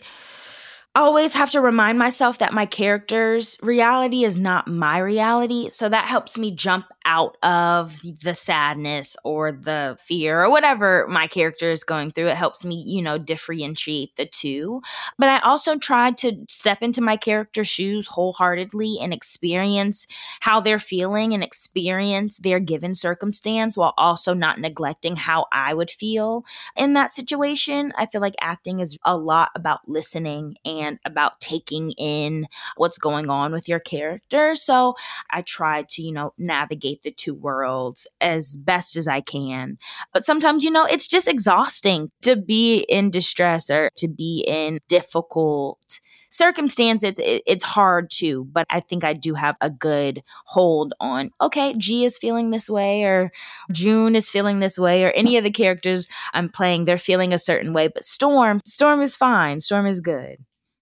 always 0.94 1.32
have 1.32 1.50
to 1.50 1.60
remind 1.60 1.98
myself 1.98 2.38
that 2.38 2.52
my 2.52 2.66
character's 2.66 3.56
reality 3.62 4.24
is 4.24 4.36
not 4.36 4.68
my 4.68 4.98
reality. 4.98 5.70
So 5.70 5.88
that 5.88 6.04
helps 6.04 6.36
me 6.36 6.50
jump 6.50 6.86
out 7.04 7.36
of 7.42 7.98
the 8.22 8.34
sadness 8.34 9.16
or 9.24 9.52
the 9.52 9.96
fear 10.00 10.44
or 10.44 10.50
whatever 10.50 11.06
my 11.08 11.26
character 11.26 11.70
is 11.70 11.82
going 11.82 12.12
through. 12.12 12.28
It 12.28 12.36
helps 12.36 12.64
me, 12.64 12.82
you 12.86 13.00
know, 13.00 13.16
differentiate 13.16 14.16
the 14.16 14.26
two. 14.26 14.82
But 15.18 15.30
I 15.30 15.38
also 15.40 15.78
tried 15.78 16.18
to 16.18 16.44
step 16.48 16.82
into 16.82 17.00
my 17.00 17.16
character's 17.16 17.68
shoes 17.68 18.06
wholeheartedly 18.06 18.98
and 19.00 19.14
experience 19.14 20.06
how 20.40 20.60
they're 20.60 20.78
feeling 20.78 21.32
and 21.32 21.42
experience 21.42 22.36
their 22.38 22.60
given 22.60 22.94
circumstance 22.94 23.76
while 23.76 23.94
also 23.96 24.34
not 24.34 24.58
neglecting 24.58 25.16
how 25.16 25.46
I 25.52 25.72
would 25.72 25.90
feel 25.90 26.44
in 26.76 26.92
that 26.94 27.12
situation. 27.12 27.92
I 27.96 28.06
feel 28.06 28.20
like 28.20 28.34
acting 28.40 28.80
is 28.80 28.98
a 29.04 29.16
lot 29.16 29.50
about 29.54 29.88
listening 29.88 30.56
and 30.66 30.81
and 30.82 30.98
about 31.04 31.40
taking 31.40 31.92
in 31.92 32.46
what's 32.76 32.98
going 32.98 33.30
on 33.30 33.52
with 33.52 33.68
your 33.68 33.80
character. 33.80 34.54
So 34.54 34.94
I 35.30 35.42
try 35.42 35.84
to, 35.90 36.02
you 36.02 36.12
know, 36.12 36.32
navigate 36.38 37.02
the 37.02 37.10
two 37.10 37.34
worlds 37.34 38.06
as 38.20 38.56
best 38.56 38.96
as 38.96 39.08
I 39.08 39.20
can. 39.20 39.78
But 40.12 40.24
sometimes, 40.24 40.64
you 40.64 40.70
know, 40.70 40.84
it's 40.84 41.08
just 41.08 41.28
exhausting 41.28 42.10
to 42.22 42.36
be 42.36 42.84
in 42.88 43.10
distress 43.10 43.70
or 43.70 43.90
to 43.96 44.08
be 44.08 44.44
in 44.46 44.78
difficult 44.88 46.00
circumstances 46.32 47.18
it, 47.18 47.42
it's 47.46 47.62
hard 47.62 48.10
too 48.10 48.48
but 48.52 48.66
i 48.70 48.80
think 48.80 49.04
i 49.04 49.12
do 49.12 49.34
have 49.34 49.54
a 49.60 49.68
good 49.68 50.22
hold 50.46 50.94
on 50.98 51.30
okay 51.40 51.74
g 51.76 52.04
is 52.04 52.16
feeling 52.16 52.50
this 52.50 52.70
way 52.70 53.04
or 53.04 53.30
june 53.70 54.16
is 54.16 54.30
feeling 54.30 54.58
this 54.58 54.78
way 54.78 55.04
or 55.04 55.10
any 55.10 55.36
of 55.36 55.44
the 55.44 55.50
characters 55.50 56.08
i'm 56.32 56.48
playing 56.48 56.84
they're 56.86 56.96
feeling 56.96 57.34
a 57.34 57.38
certain 57.38 57.74
way 57.74 57.86
but 57.86 58.02
storm 58.02 58.60
storm 58.64 59.02
is 59.02 59.14
fine 59.14 59.60
storm 59.60 59.86
is 59.86 60.00
good 60.00 60.38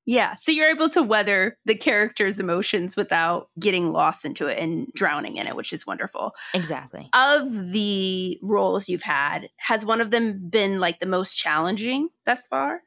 yeah. 0.07 0.35
So 0.35 0.53
you're 0.53 0.71
able 0.71 0.89
to 0.91 1.03
weather 1.03 1.59
the 1.65 1.75
character's 1.75 2.41
emotions 2.41 2.97
without 2.97 3.49
getting 3.59 3.93
lost 3.93 4.25
into 4.25 4.47
it 4.47 4.59
and 4.59 4.89
drowning 4.95 5.37
in 5.37 5.47
it, 5.47 5.57
which 5.57 5.73
is 5.73 5.87
wonderful. 5.87 6.35
Exactly. 6.55 7.09
Of 7.13 7.71
the 7.71 8.39
roles 8.43 8.89
you've 8.89 9.03
had, 9.03 9.49
has 9.57 9.85
one 9.85 10.01
of 10.01 10.11
them 10.11 10.49
been 10.49 10.81
like 10.81 10.99
the 11.01 11.07
most 11.07 11.37
challenging 11.37 12.09
thus 12.27 12.47
far? 12.47 12.83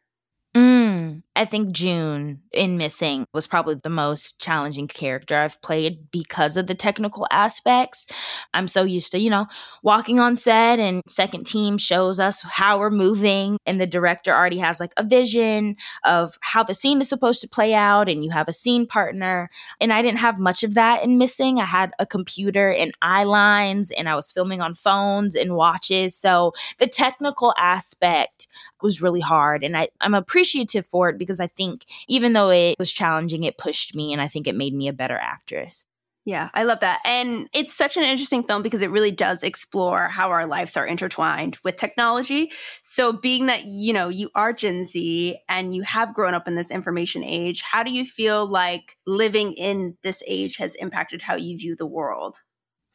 Mm, 0.55 1.22
I 1.35 1.45
think 1.45 1.71
June 1.71 2.41
in 2.51 2.77
Missing 2.77 3.25
was 3.33 3.47
probably 3.47 3.73
the 3.73 3.89
most 3.89 4.39
challenging 4.39 4.87
character 4.87 5.35
I've 5.35 5.59
played 5.63 6.11
because 6.11 6.57
of 6.57 6.67
the 6.67 6.75
technical 6.75 7.25
aspects. 7.31 8.05
I'm 8.53 8.67
so 8.67 8.83
used 8.83 9.11
to, 9.13 9.19
you 9.19 9.31
know, 9.31 9.47
walking 9.81 10.19
on 10.19 10.35
set 10.35 10.77
and 10.77 11.01
second 11.07 11.45
team 11.45 11.79
shows 11.79 12.19
us 12.19 12.43
how 12.43 12.77
we're 12.77 12.91
moving 12.91 13.57
and 13.65 13.81
the 13.81 13.87
director 13.87 14.31
already 14.31 14.59
has 14.59 14.79
like 14.79 14.93
a 14.95 15.03
vision 15.03 15.75
of 16.03 16.37
how 16.41 16.61
the 16.61 16.75
scene 16.75 17.01
is 17.01 17.09
supposed 17.09 17.41
to 17.41 17.49
play 17.49 17.73
out 17.73 18.07
and 18.07 18.23
you 18.23 18.29
have 18.29 18.47
a 18.47 18.53
scene 18.53 18.85
partner. 18.85 19.49
And 19.81 19.91
I 19.91 20.03
didn't 20.03 20.19
have 20.19 20.37
much 20.37 20.61
of 20.61 20.75
that 20.75 21.03
in 21.03 21.17
Missing. 21.17 21.59
I 21.59 21.65
had 21.65 21.93
a 21.97 22.05
computer 22.05 22.71
and 22.71 22.91
eye 23.01 23.23
lines 23.23 23.89
and 23.89 24.07
I 24.07 24.13
was 24.13 24.31
filming 24.31 24.61
on 24.61 24.75
phones 24.75 25.33
and 25.35 25.55
watches. 25.55 26.15
So 26.15 26.53
the 26.77 26.87
technical 26.87 27.55
aspect 27.57 28.47
was 28.83 29.01
really 29.01 29.21
hard 29.21 29.63
and 29.63 29.75
I, 29.75 29.87
I'm 30.01 30.13
appreciative 30.13 30.85
for 30.85 31.09
it 31.09 31.17
because 31.23 31.39
I 31.39 31.47
think 31.47 31.85
even 32.07 32.33
though 32.33 32.51
it 32.51 32.75
was 32.77 32.91
challenging, 32.91 33.43
it 33.43 33.57
pushed 33.57 33.95
me 33.95 34.13
and 34.13 34.21
I 34.21 34.27
think 34.27 34.47
it 34.47 34.55
made 34.55 34.73
me 34.73 34.87
a 34.87 34.93
better 34.93 35.17
actress. 35.17 35.85
Yeah, 36.25 36.49
I 36.53 36.63
love 36.63 36.79
that. 36.79 37.01
And 37.03 37.49
it's 37.53 37.73
such 37.73 37.97
an 37.97 38.03
interesting 38.03 38.43
film 38.43 38.61
because 38.63 38.81
it 38.81 38.91
really 38.91 39.11
does 39.11 39.43
explore 39.43 40.07
how 40.07 40.29
our 40.29 40.47
lives 40.47 40.77
are 40.77 40.87
intertwined 40.87 41.57
with 41.65 41.75
technology. 41.75 42.49
So, 42.81 43.11
being 43.11 43.47
that, 43.47 43.65
you 43.65 43.91
know, 43.91 44.07
you 44.07 44.29
are 44.33 44.53
Gen 44.53 44.85
Z 44.85 45.37
and 45.49 45.75
you 45.75 45.81
have 45.81 46.13
grown 46.13 46.33
up 46.33 46.47
in 46.47 46.55
this 46.55 46.71
information 46.71 47.25
age, 47.25 47.61
how 47.61 47.83
do 47.83 47.91
you 47.91 48.05
feel 48.05 48.47
like 48.47 48.97
living 49.05 49.51
in 49.53 49.97
this 50.01 50.23
age 50.25 50.55
has 50.57 50.75
impacted 50.75 51.21
how 51.21 51.35
you 51.35 51.57
view 51.57 51.75
the 51.75 51.85
world? 51.85 52.41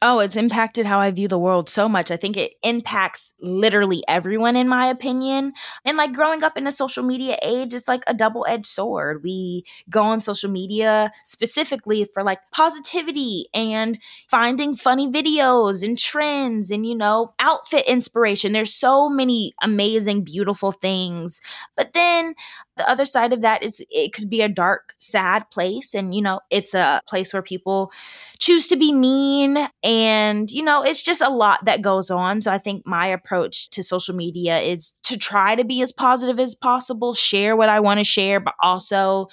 Oh, 0.01 0.19
it's 0.19 0.37
impacted 0.37 0.85
how 0.85 1.01
I 1.01 1.11
view 1.11 1.27
the 1.27 1.37
world 1.37 1.67
so 1.67 1.89
much. 1.89 2.09
I 2.09 2.15
think 2.15 2.37
it 2.37 2.53
impacts 2.63 3.35
literally 3.41 4.01
everyone, 4.07 4.55
in 4.55 4.69
my 4.69 4.85
opinion. 4.85 5.51
And 5.83 5.97
like 5.97 6.13
growing 6.13 6.41
up 6.41 6.55
in 6.55 6.65
a 6.67 6.71
social 6.71 7.03
media 7.03 7.35
age, 7.43 7.73
it's 7.73 7.89
like 7.89 8.03
a 8.07 8.13
double 8.13 8.45
edged 8.47 8.65
sword. 8.65 9.23
We 9.25 9.65
go 9.89 10.03
on 10.03 10.21
social 10.21 10.49
media 10.49 11.11
specifically 11.25 12.07
for 12.13 12.23
like 12.23 12.39
positivity 12.53 13.47
and 13.53 13.99
finding 14.29 14.73
funny 14.73 15.11
videos 15.11 15.83
and 15.83 15.99
trends 15.99 16.71
and, 16.71 16.85
you 16.85 16.95
know, 16.95 17.33
outfit 17.39 17.83
inspiration. 17.85 18.53
There's 18.53 18.73
so 18.73 19.09
many 19.09 19.51
amazing, 19.61 20.23
beautiful 20.23 20.71
things. 20.71 21.41
But 21.75 21.91
then 21.91 22.35
the 22.79 22.89
other 22.89 23.05
side 23.05 23.33
of 23.33 23.41
that 23.41 23.61
is 23.61 23.83
it 23.91 24.13
could 24.13 24.29
be 24.29 24.41
a 24.41 24.47
dark, 24.47 24.95
sad 24.97 25.49
place. 25.51 25.93
And, 25.93 26.15
you 26.15 26.21
know, 26.21 26.39
it's 26.49 26.73
a 26.73 27.01
place 27.07 27.33
where 27.33 27.41
people 27.41 27.91
choose 28.39 28.67
to 28.69 28.77
be 28.77 28.93
mean. 28.93 29.57
And, 29.83 30.49
you 30.49 30.63
know, 30.63 30.81
it's 30.81 31.03
just 31.03 31.21
a 31.21 31.29
lot 31.29 31.65
that 31.65 31.81
goes 31.81 32.09
on. 32.09 32.41
So 32.41 32.51
I 32.51 32.57
think 32.57 32.87
my 32.87 33.05
approach 33.05 33.69
to 33.71 33.83
social 33.83 34.15
media 34.15 34.59
is 34.59 34.95
to 35.03 35.17
try 35.17 35.55
to 35.55 35.65
be 35.65 35.81
as 35.81 35.91
positive 35.91 36.39
as 36.39 36.55
possible, 36.55 37.13
share 37.13 37.55
what 37.57 37.67
I 37.67 37.81
want 37.81 37.99
to 37.99 38.05
share, 38.05 38.39
but 38.39 38.55
also 38.63 39.27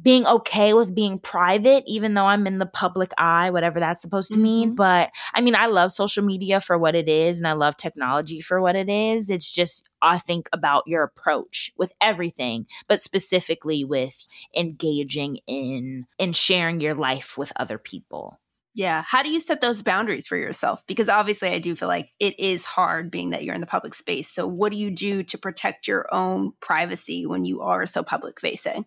being 0.00 0.26
okay 0.26 0.74
with 0.74 0.94
being 0.94 1.18
private, 1.18 1.84
even 1.86 2.14
though 2.14 2.26
I'm 2.26 2.46
in 2.46 2.58
the 2.58 2.66
public 2.66 3.12
eye, 3.16 3.50
whatever 3.50 3.78
that's 3.78 4.02
supposed 4.02 4.32
to 4.32 4.38
mean. 4.38 4.70
Mm-hmm. 4.70 4.74
But 4.76 5.10
I 5.34 5.40
mean, 5.40 5.54
I 5.54 5.66
love 5.66 5.92
social 5.92 6.24
media 6.24 6.60
for 6.60 6.76
what 6.76 6.94
it 6.94 7.08
is, 7.08 7.38
and 7.38 7.46
I 7.46 7.52
love 7.52 7.76
technology 7.76 8.40
for 8.40 8.60
what 8.60 8.76
it 8.76 8.88
is. 8.88 9.30
It's 9.30 9.50
just, 9.50 9.88
I 10.02 10.18
think 10.18 10.48
about 10.52 10.84
your 10.86 11.02
approach 11.02 11.72
with 11.76 11.92
everything, 12.00 12.66
but 12.88 13.00
specifically 13.00 13.84
with 13.84 14.26
engaging 14.56 15.38
in 15.46 16.06
in 16.18 16.32
sharing 16.32 16.80
your 16.80 16.94
life 16.94 17.38
with 17.38 17.52
other 17.56 17.78
people. 17.78 18.38
Yeah. 18.76 19.04
How 19.06 19.22
do 19.22 19.30
you 19.30 19.38
set 19.38 19.60
those 19.60 19.82
boundaries 19.82 20.26
for 20.26 20.36
yourself? 20.36 20.82
Because 20.88 21.08
obviously, 21.08 21.50
I 21.50 21.60
do 21.60 21.76
feel 21.76 21.86
like 21.86 22.10
it 22.18 22.38
is 22.40 22.64
hard 22.64 23.08
being 23.08 23.30
that 23.30 23.44
you're 23.44 23.54
in 23.54 23.60
the 23.60 23.68
public 23.68 23.94
space. 23.94 24.28
So, 24.28 24.48
what 24.48 24.72
do 24.72 24.78
you 24.78 24.90
do 24.90 25.22
to 25.22 25.38
protect 25.38 25.86
your 25.86 26.12
own 26.12 26.52
privacy 26.60 27.24
when 27.24 27.44
you 27.44 27.62
are 27.62 27.86
so 27.86 28.02
public 28.02 28.40
facing? 28.40 28.84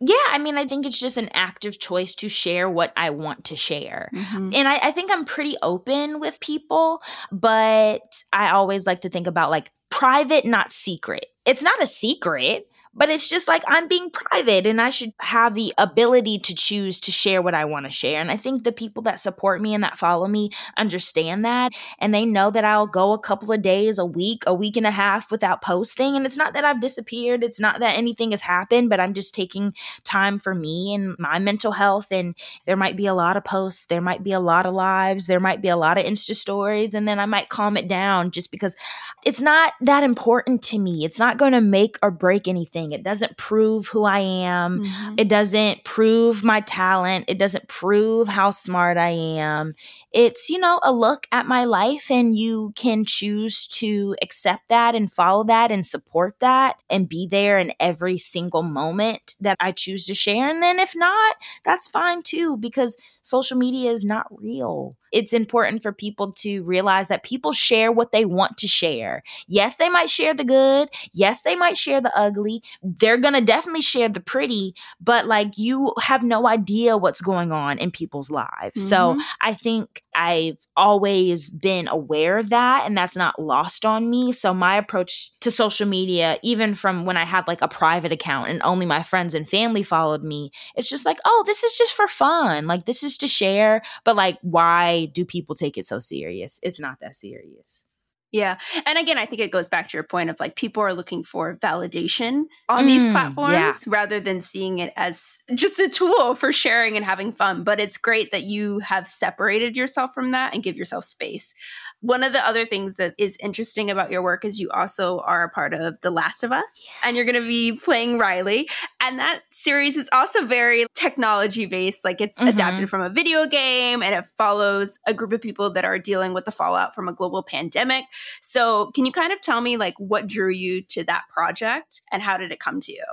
Yeah, 0.00 0.16
I 0.30 0.38
mean, 0.38 0.58
I 0.58 0.66
think 0.66 0.84
it's 0.84 0.98
just 0.98 1.16
an 1.16 1.30
active 1.32 1.78
choice 1.78 2.14
to 2.16 2.28
share 2.28 2.68
what 2.68 2.92
I 2.96 3.10
want 3.10 3.44
to 3.46 3.56
share. 3.56 4.10
Mm-hmm. 4.12 4.50
And 4.52 4.68
I, 4.68 4.78
I 4.82 4.90
think 4.90 5.10
I'm 5.12 5.24
pretty 5.24 5.54
open 5.62 6.20
with 6.20 6.40
people, 6.40 7.00
but 7.30 8.02
I 8.32 8.50
always 8.50 8.86
like 8.86 9.02
to 9.02 9.08
think 9.08 9.26
about 9.26 9.50
like 9.50 9.70
private, 9.94 10.44
not 10.44 10.72
secret. 10.72 11.26
It's 11.46 11.62
not 11.62 11.80
a 11.80 11.86
secret 11.86 12.66
but 12.96 13.08
it's 13.08 13.28
just 13.28 13.48
like 13.48 13.62
I'm 13.66 13.88
being 13.88 14.10
private 14.10 14.66
and 14.66 14.80
I 14.80 14.90
should 14.90 15.12
have 15.20 15.54
the 15.54 15.72
ability 15.78 16.38
to 16.40 16.54
choose 16.54 17.00
to 17.00 17.12
share 17.12 17.42
what 17.42 17.54
I 17.54 17.64
want 17.64 17.86
to 17.86 17.90
share. 17.90 18.20
And 18.20 18.30
I 18.30 18.36
think 18.36 18.62
the 18.62 18.72
people 18.72 19.02
that 19.04 19.20
support 19.20 19.60
me 19.60 19.74
and 19.74 19.82
that 19.82 19.98
follow 19.98 20.28
me 20.28 20.50
understand 20.76 21.44
that. 21.44 21.72
And 21.98 22.14
they 22.14 22.24
know 22.24 22.50
that 22.50 22.64
I'll 22.64 22.86
go 22.86 23.12
a 23.12 23.18
couple 23.18 23.52
of 23.52 23.62
days, 23.62 23.98
a 23.98 24.06
week, 24.06 24.44
a 24.46 24.54
week 24.54 24.76
and 24.76 24.86
a 24.86 24.92
half 24.92 25.30
without 25.30 25.62
posting. 25.62 26.16
And 26.16 26.24
it's 26.24 26.36
not 26.36 26.54
that 26.54 26.64
I've 26.64 26.80
disappeared, 26.80 27.42
it's 27.42 27.60
not 27.60 27.80
that 27.80 27.98
anything 27.98 28.30
has 28.30 28.42
happened, 28.42 28.90
but 28.90 29.00
I'm 29.00 29.14
just 29.14 29.34
taking 29.34 29.74
time 30.04 30.38
for 30.38 30.54
me 30.54 30.94
and 30.94 31.16
my 31.18 31.38
mental 31.38 31.72
health. 31.72 32.12
And 32.12 32.36
there 32.66 32.76
might 32.76 32.96
be 32.96 33.06
a 33.06 33.14
lot 33.14 33.36
of 33.36 33.44
posts, 33.44 33.86
there 33.86 34.00
might 34.00 34.22
be 34.22 34.32
a 34.32 34.40
lot 34.40 34.66
of 34.66 34.74
lives, 34.74 35.26
there 35.26 35.40
might 35.40 35.62
be 35.62 35.68
a 35.68 35.76
lot 35.76 35.98
of 35.98 36.04
Insta 36.04 36.34
stories. 36.34 36.94
And 36.94 37.08
then 37.08 37.18
I 37.18 37.26
might 37.26 37.48
calm 37.48 37.76
it 37.76 37.88
down 37.88 38.30
just 38.30 38.52
because 38.52 38.76
it's 39.24 39.40
not 39.40 39.72
that 39.86 40.02
important 40.02 40.62
to 40.64 40.78
me. 40.78 41.04
It's 41.04 41.18
not 41.18 41.38
going 41.38 41.52
to 41.52 41.60
make 41.60 41.98
or 42.02 42.10
break 42.10 42.48
anything. 42.48 42.92
It 42.92 43.02
doesn't 43.02 43.36
prove 43.36 43.86
who 43.86 44.04
I 44.04 44.18
am. 44.18 44.80
Mm-hmm. 44.80 45.14
It 45.18 45.28
doesn't 45.28 45.84
prove 45.84 46.44
my 46.44 46.60
talent. 46.60 47.26
It 47.28 47.38
doesn't 47.38 47.68
prove 47.68 48.28
how 48.28 48.50
smart 48.50 48.96
I 48.96 49.10
am. 49.10 49.72
It's, 50.14 50.48
you 50.48 50.58
know, 50.58 50.78
a 50.84 50.92
look 50.92 51.26
at 51.32 51.46
my 51.46 51.64
life, 51.64 52.08
and 52.08 52.36
you 52.36 52.72
can 52.76 53.04
choose 53.04 53.66
to 53.66 54.14
accept 54.22 54.68
that 54.68 54.94
and 54.94 55.12
follow 55.12 55.42
that 55.44 55.72
and 55.72 55.84
support 55.84 56.36
that 56.38 56.76
and 56.88 57.08
be 57.08 57.26
there 57.26 57.58
in 57.58 57.72
every 57.80 58.16
single 58.16 58.62
moment 58.62 59.34
that 59.40 59.56
I 59.58 59.72
choose 59.72 60.06
to 60.06 60.14
share. 60.14 60.48
And 60.48 60.62
then 60.62 60.78
if 60.78 60.94
not, 60.94 61.36
that's 61.64 61.88
fine 61.88 62.22
too, 62.22 62.56
because 62.56 62.96
social 63.22 63.58
media 63.58 63.90
is 63.90 64.04
not 64.04 64.26
real 64.30 64.96
it's 65.14 65.32
important 65.32 65.80
for 65.80 65.92
people 65.92 66.32
to 66.32 66.64
realize 66.64 67.06
that 67.06 67.22
people 67.22 67.52
share 67.52 67.92
what 67.92 68.10
they 68.10 68.24
want 68.24 68.58
to 68.58 68.66
share. 68.66 69.22
Yes, 69.46 69.76
they 69.76 69.88
might 69.88 70.10
share 70.10 70.34
the 70.34 70.44
good. 70.44 70.88
Yes, 71.12 71.44
they 71.44 71.54
might 71.54 71.78
share 71.78 72.00
the 72.00 72.12
ugly. 72.18 72.64
They're 72.82 73.16
going 73.16 73.34
to 73.34 73.40
definitely 73.40 73.82
share 73.82 74.08
the 74.08 74.18
pretty, 74.18 74.74
but 75.00 75.26
like 75.26 75.56
you 75.56 75.94
have 76.02 76.24
no 76.24 76.48
idea 76.48 76.96
what's 76.96 77.20
going 77.20 77.52
on 77.52 77.78
in 77.78 77.92
people's 77.92 78.28
lives. 78.28 78.76
Mm-hmm. 78.76 78.88
So 78.88 79.20
I 79.40 79.54
think 79.54 80.02
I've 80.14 80.58
always 80.76 81.50
been 81.50 81.88
aware 81.88 82.38
of 82.38 82.50
that 82.50 82.84
and 82.86 82.96
that's 82.96 83.16
not 83.16 83.40
lost 83.40 83.84
on 83.84 84.08
me. 84.10 84.32
So 84.32 84.54
my 84.54 84.76
approach 84.76 85.32
to 85.40 85.50
social 85.50 85.86
media, 85.86 86.38
even 86.42 86.74
from 86.74 87.04
when 87.04 87.16
I 87.16 87.24
had 87.24 87.48
like 87.48 87.62
a 87.62 87.68
private 87.68 88.12
account 88.12 88.48
and 88.50 88.62
only 88.62 88.86
my 88.86 89.02
friends 89.02 89.34
and 89.34 89.48
family 89.48 89.82
followed 89.82 90.22
me, 90.22 90.50
it's 90.76 90.88
just 90.88 91.06
like, 91.06 91.18
oh, 91.24 91.44
this 91.46 91.62
is 91.62 91.76
just 91.76 91.92
for 91.92 92.06
fun. 92.06 92.66
Like 92.66 92.84
this 92.84 93.02
is 93.02 93.16
to 93.18 93.28
share, 93.28 93.82
but 94.04 94.16
like 94.16 94.38
why 94.42 95.06
do 95.12 95.24
people 95.24 95.54
take 95.54 95.76
it 95.78 95.86
so 95.86 95.98
serious? 95.98 96.60
It's 96.62 96.80
not 96.80 97.00
that 97.00 97.16
serious. 97.16 97.86
Yeah. 98.34 98.58
And 98.84 98.98
again, 98.98 99.16
I 99.16 99.26
think 99.26 99.40
it 99.40 99.52
goes 99.52 99.68
back 99.68 99.86
to 99.88 99.96
your 99.96 100.02
point 100.02 100.28
of 100.28 100.40
like 100.40 100.56
people 100.56 100.82
are 100.82 100.92
looking 100.92 101.22
for 101.22 101.54
validation 101.54 102.46
on 102.68 102.82
mm, 102.82 102.86
these 102.88 103.06
platforms 103.06 103.52
yeah. 103.52 103.74
rather 103.86 104.18
than 104.18 104.40
seeing 104.40 104.80
it 104.80 104.92
as 104.96 105.38
just 105.54 105.78
a 105.78 105.88
tool 105.88 106.34
for 106.34 106.50
sharing 106.50 106.96
and 106.96 107.06
having 107.06 107.30
fun. 107.30 107.62
But 107.62 107.78
it's 107.78 107.96
great 107.96 108.32
that 108.32 108.42
you 108.42 108.80
have 108.80 109.06
separated 109.06 109.76
yourself 109.76 110.14
from 110.14 110.32
that 110.32 110.52
and 110.52 110.64
give 110.64 110.76
yourself 110.76 111.04
space. 111.04 111.54
One 112.04 112.22
of 112.22 112.34
the 112.34 112.46
other 112.46 112.66
things 112.66 112.98
that 112.98 113.14
is 113.16 113.38
interesting 113.40 113.90
about 113.90 114.10
your 114.10 114.20
work 114.20 114.44
is 114.44 114.60
you 114.60 114.68
also 114.68 115.20
are 115.20 115.42
a 115.42 115.48
part 115.48 115.72
of 115.72 115.98
The 116.02 116.10
Last 116.10 116.44
of 116.44 116.52
Us 116.52 116.84
yes. 116.84 116.92
and 117.02 117.16
you're 117.16 117.24
going 117.24 117.40
to 117.40 117.48
be 117.48 117.72
playing 117.72 118.18
Riley. 118.18 118.68
And 119.00 119.18
that 119.18 119.40
series 119.50 119.96
is 119.96 120.06
also 120.12 120.44
very 120.44 120.84
technology 120.94 121.64
based. 121.64 122.04
Like 122.04 122.20
it's 122.20 122.38
mm-hmm. 122.38 122.48
adapted 122.48 122.90
from 122.90 123.00
a 123.00 123.08
video 123.08 123.46
game 123.46 124.02
and 124.02 124.14
it 124.14 124.26
follows 124.36 124.98
a 125.06 125.14
group 125.14 125.32
of 125.32 125.40
people 125.40 125.72
that 125.72 125.86
are 125.86 125.98
dealing 125.98 126.34
with 126.34 126.44
the 126.44 126.52
fallout 126.52 126.94
from 126.94 127.08
a 127.08 127.14
global 127.14 127.42
pandemic. 127.42 128.04
So, 128.42 128.90
can 128.90 129.06
you 129.06 129.12
kind 129.12 129.32
of 129.32 129.40
tell 129.40 129.62
me 129.62 129.78
like 129.78 129.94
what 129.96 130.26
drew 130.26 130.50
you 130.50 130.82
to 130.82 131.04
that 131.04 131.22
project 131.32 132.02
and 132.12 132.22
how 132.22 132.36
did 132.36 132.52
it 132.52 132.60
come 132.60 132.80
to 132.80 132.92
you? 132.92 133.04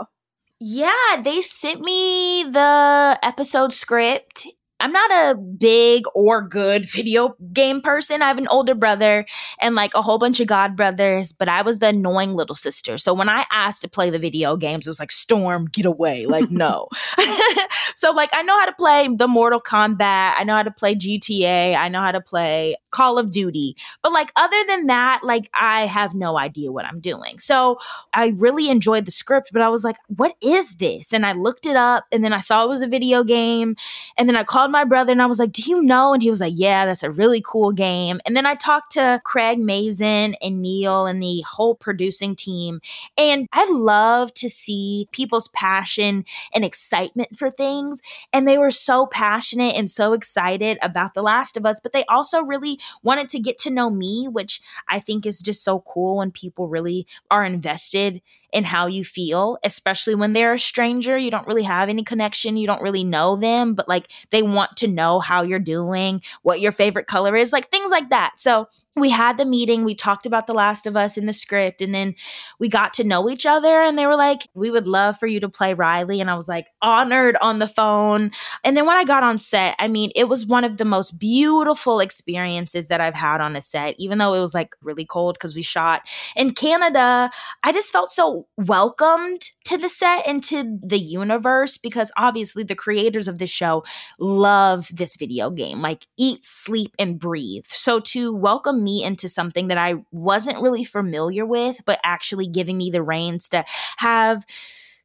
Yeah, 0.59 1.21
they 1.23 1.41
sent 1.41 1.79
me 1.79 2.43
the 2.43 3.17
episode 3.23 3.71
script 3.71 4.47
I'm 4.81 4.91
not 4.91 5.11
a 5.11 5.37
big 5.37 6.03
or 6.15 6.41
good 6.41 6.85
video 6.85 7.35
game 7.53 7.81
person. 7.81 8.21
I 8.21 8.27
have 8.27 8.37
an 8.37 8.47
older 8.47 8.75
brother 8.75 9.25
and 9.59 9.75
like 9.75 9.93
a 9.93 10.01
whole 10.01 10.17
bunch 10.17 10.39
of 10.39 10.47
god 10.47 10.75
brothers, 10.75 11.31
but 11.31 11.47
I 11.47 11.61
was 11.61 11.79
the 11.79 11.89
annoying 11.89 12.33
little 12.33 12.55
sister. 12.55 12.97
So 12.97 13.13
when 13.13 13.29
I 13.29 13.45
asked 13.51 13.83
to 13.83 13.89
play 13.89 14.09
the 14.09 14.19
video 14.19 14.57
games, 14.57 14.87
it 14.87 14.89
was 14.89 14.99
like, 14.99 15.11
Storm, 15.11 15.67
get 15.71 15.85
away. 15.85 16.25
Like, 16.25 16.49
no. 16.51 16.87
so, 17.93 18.11
like, 18.11 18.31
I 18.33 18.41
know 18.41 18.59
how 18.59 18.65
to 18.65 18.73
play 18.73 19.07
the 19.15 19.27
Mortal 19.27 19.61
Kombat. 19.61 20.33
I 20.37 20.43
know 20.45 20.55
how 20.55 20.63
to 20.63 20.71
play 20.71 20.95
GTA. 20.95 21.75
I 21.75 21.87
know 21.87 22.01
how 22.01 22.11
to 22.11 22.21
play 22.21 22.75
Call 22.89 23.19
of 23.19 23.31
Duty. 23.31 23.75
But, 24.01 24.13
like, 24.13 24.31
other 24.35 24.63
than 24.67 24.87
that, 24.87 25.21
like, 25.23 25.49
I 25.53 25.85
have 25.85 26.15
no 26.15 26.37
idea 26.37 26.71
what 26.71 26.85
I'm 26.85 26.99
doing. 26.99 27.37
So 27.37 27.77
I 28.13 28.33
really 28.37 28.69
enjoyed 28.69 29.05
the 29.05 29.11
script, 29.11 29.51
but 29.53 29.61
I 29.61 29.69
was 29.69 29.83
like, 29.83 29.97
what 30.07 30.35
is 30.41 30.77
this? 30.77 31.13
And 31.13 31.25
I 31.25 31.33
looked 31.33 31.65
it 31.65 31.75
up 31.75 32.05
and 32.11 32.23
then 32.23 32.33
I 32.33 32.39
saw 32.39 32.63
it 32.63 32.69
was 32.69 32.81
a 32.81 32.87
video 32.87 33.23
game. 33.23 33.75
And 34.17 34.27
then 34.27 34.35
I 34.35 34.43
called 34.43 34.70
my 34.71 34.83
brother 34.83 35.11
and 35.11 35.21
I 35.21 35.25
was 35.25 35.39
like, 35.39 35.51
Do 35.51 35.63
you 35.63 35.83
know? 35.83 36.13
And 36.13 36.23
he 36.23 36.29
was 36.29 36.41
like, 36.41 36.53
Yeah, 36.55 36.85
that's 36.85 37.03
a 37.03 37.11
really 37.11 37.41
cool 37.45 37.71
game. 37.71 38.19
And 38.25 38.35
then 38.35 38.45
I 38.45 38.55
talked 38.55 38.91
to 38.93 39.21
Craig 39.23 39.59
Mazin 39.59 40.35
and 40.41 40.61
Neil 40.61 41.05
and 41.05 41.21
the 41.21 41.41
whole 41.41 41.75
producing 41.75 42.35
team. 42.35 42.81
And 43.17 43.47
I 43.53 43.69
love 43.71 44.33
to 44.35 44.49
see 44.49 45.07
people's 45.11 45.47
passion 45.49 46.25
and 46.53 46.65
excitement 46.65 47.37
for 47.37 47.51
things. 47.51 48.01
And 48.33 48.47
they 48.47 48.57
were 48.57 48.71
so 48.71 49.05
passionate 49.05 49.75
and 49.75 49.89
so 49.89 50.13
excited 50.13 50.77
about 50.81 51.13
The 51.13 51.23
Last 51.23 51.57
of 51.57 51.65
Us, 51.65 51.79
but 51.79 51.93
they 51.93 52.05
also 52.05 52.41
really 52.41 52.79
wanted 53.03 53.29
to 53.29 53.39
get 53.39 53.57
to 53.59 53.69
know 53.69 53.89
me, 53.89 54.27
which 54.27 54.61
I 54.87 54.99
think 54.99 55.25
is 55.25 55.41
just 55.41 55.63
so 55.63 55.79
cool 55.81 56.17
when 56.17 56.31
people 56.31 56.67
really 56.67 57.07
are 57.29 57.45
invested 57.45 58.21
in 58.51 58.63
how 58.63 58.87
you 58.87 59.03
feel, 59.03 59.57
especially 59.63 60.15
when 60.15 60.33
they're 60.33 60.53
a 60.53 60.59
stranger. 60.59 61.17
You 61.17 61.31
don't 61.31 61.47
really 61.47 61.63
have 61.63 61.89
any 61.89 62.03
connection, 62.03 62.57
you 62.57 62.67
don't 62.67 62.81
really 62.81 63.03
know 63.03 63.35
them, 63.35 63.73
but 63.73 63.87
like 63.87 64.09
they 64.29 64.41
want 64.41 64.60
to 64.77 64.87
know 64.87 65.19
how 65.19 65.41
you're 65.43 65.59
doing, 65.59 66.21
what 66.41 66.59
your 66.59 66.71
favorite 66.71 67.07
color 67.07 67.35
is, 67.35 67.53
like 67.53 67.69
things 67.69 67.91
like 67.91 68.09
that. 68.09 68.33
So 68.37 68.67
we 68.95 69.09
had 69.09 69.37
the 69.37 69.45
meeting, 69.45 69.83
we 69.83 69.95
talked 69.95 70.25
about 70.25 70.47
The 70.47 70.53
Last 70.53 70.85
of 70.85 70.97
Us 70.97 71.17
in 71.17 71.25
the 71.25 71.33
script, 71.33 71.81
and 71.81 71.95
then 71.95 72.13
we 72.59 72.67
got 72.67 72.93
to 72.93 73.03
know 73.03 73.29
each 73.29 73.45
other. 73.45 73.81
And 73.81 73.97
they 73.97 74.05
were 74.05 74.17
like, 74.17 74.47
We 74.53 74.69
would 74.69 74.87
love 74.87 75.17
for 75.17 75.27
you 75.27 75.39
to 75.39 75.49
play 75.49 75.73
Riley. 75.73 76.19
And 76.19 76.29
I 76.29 76.35
was 76.35 76.47
like, 76.47 76.67
honored 76.81 77.37
on 77.41 77.59
the 77.59 77.67
phone. 77.67 78.31
And 78.63 78.75
then 78.75 78.85
when 78.85 78.97
I 78.97 79.03
got 79.03 79.23
on 79.23 79.37
set, 79.37 79.75
I 79.79 79.87
mean, 79.87 80.11
it 80.15 80.27
was 80.27 80.45
one 80.45 80.63
of 80.63 80.77
the 80.77 80.85
most 80.85 81.17
beautiful 81.19 81.99
experiences 81.99 82.87
that 82.89 83.01
I've 83.01 83.15
had 83.15 83.39
on 83.39 83.55
a 83.55 83.61
set, 83.61 83.95
even 83.97 84.17
though 84.17 84.33
it 84.33 84.41
was 84.41 84.53
like 84.53 84.75
really 84.81 85.05
cold 85.05 85.35
because 85.35 85.55
we 85.55 85.61
shot 85.61 86.01
in 86.35 86.53
Canada. 86.53 87.29
I 87.63 87.71
just 87.71 87.91
felt 87.91 88.11
so 88.11 88.47
welcomed 88.57 89.51
to 89.65 89.77
the 89.77 89.89
set 89.89 90.27
and 90.27 90.43
to 90.45 90.79
the 90.83 90.99
universe 90.99 91.77
because 91.77 92.11
obviously 92.17 92.63
the 92.63 92.75
creators 92.75 93.27
of 93.27 93.37
this 93.37 93.49
show 93.49 93.83
love 94.19 94.89
this 94.93 95.15
video 95.15 95.49
game, 95.49 95.81
like 95.81 96.07
eat, 96.17 96.43
sleep, 96.43 96.93
and 96.99 97.19
breathe. 97.19 97.65
So 97.67 97.99
to 97.99 98.33
welcome 98.33 98.80
me 98.83 99.03
into 99.03 99.29
something 99.29 99.67
that 99.67 99.77
I 99.77 99.95
wasn't 100.11 100.61
really 100.61 100.83
familiar 100.83 101.45
with, 101.45 101.81
but 101.85 101.99
actually 102.03 102.47
giving 102.47 102.77
me 102.77 102.89
the 102.89 103.03
reins 103.03 103.49
to 103.49 103.63
have 103.97 104.45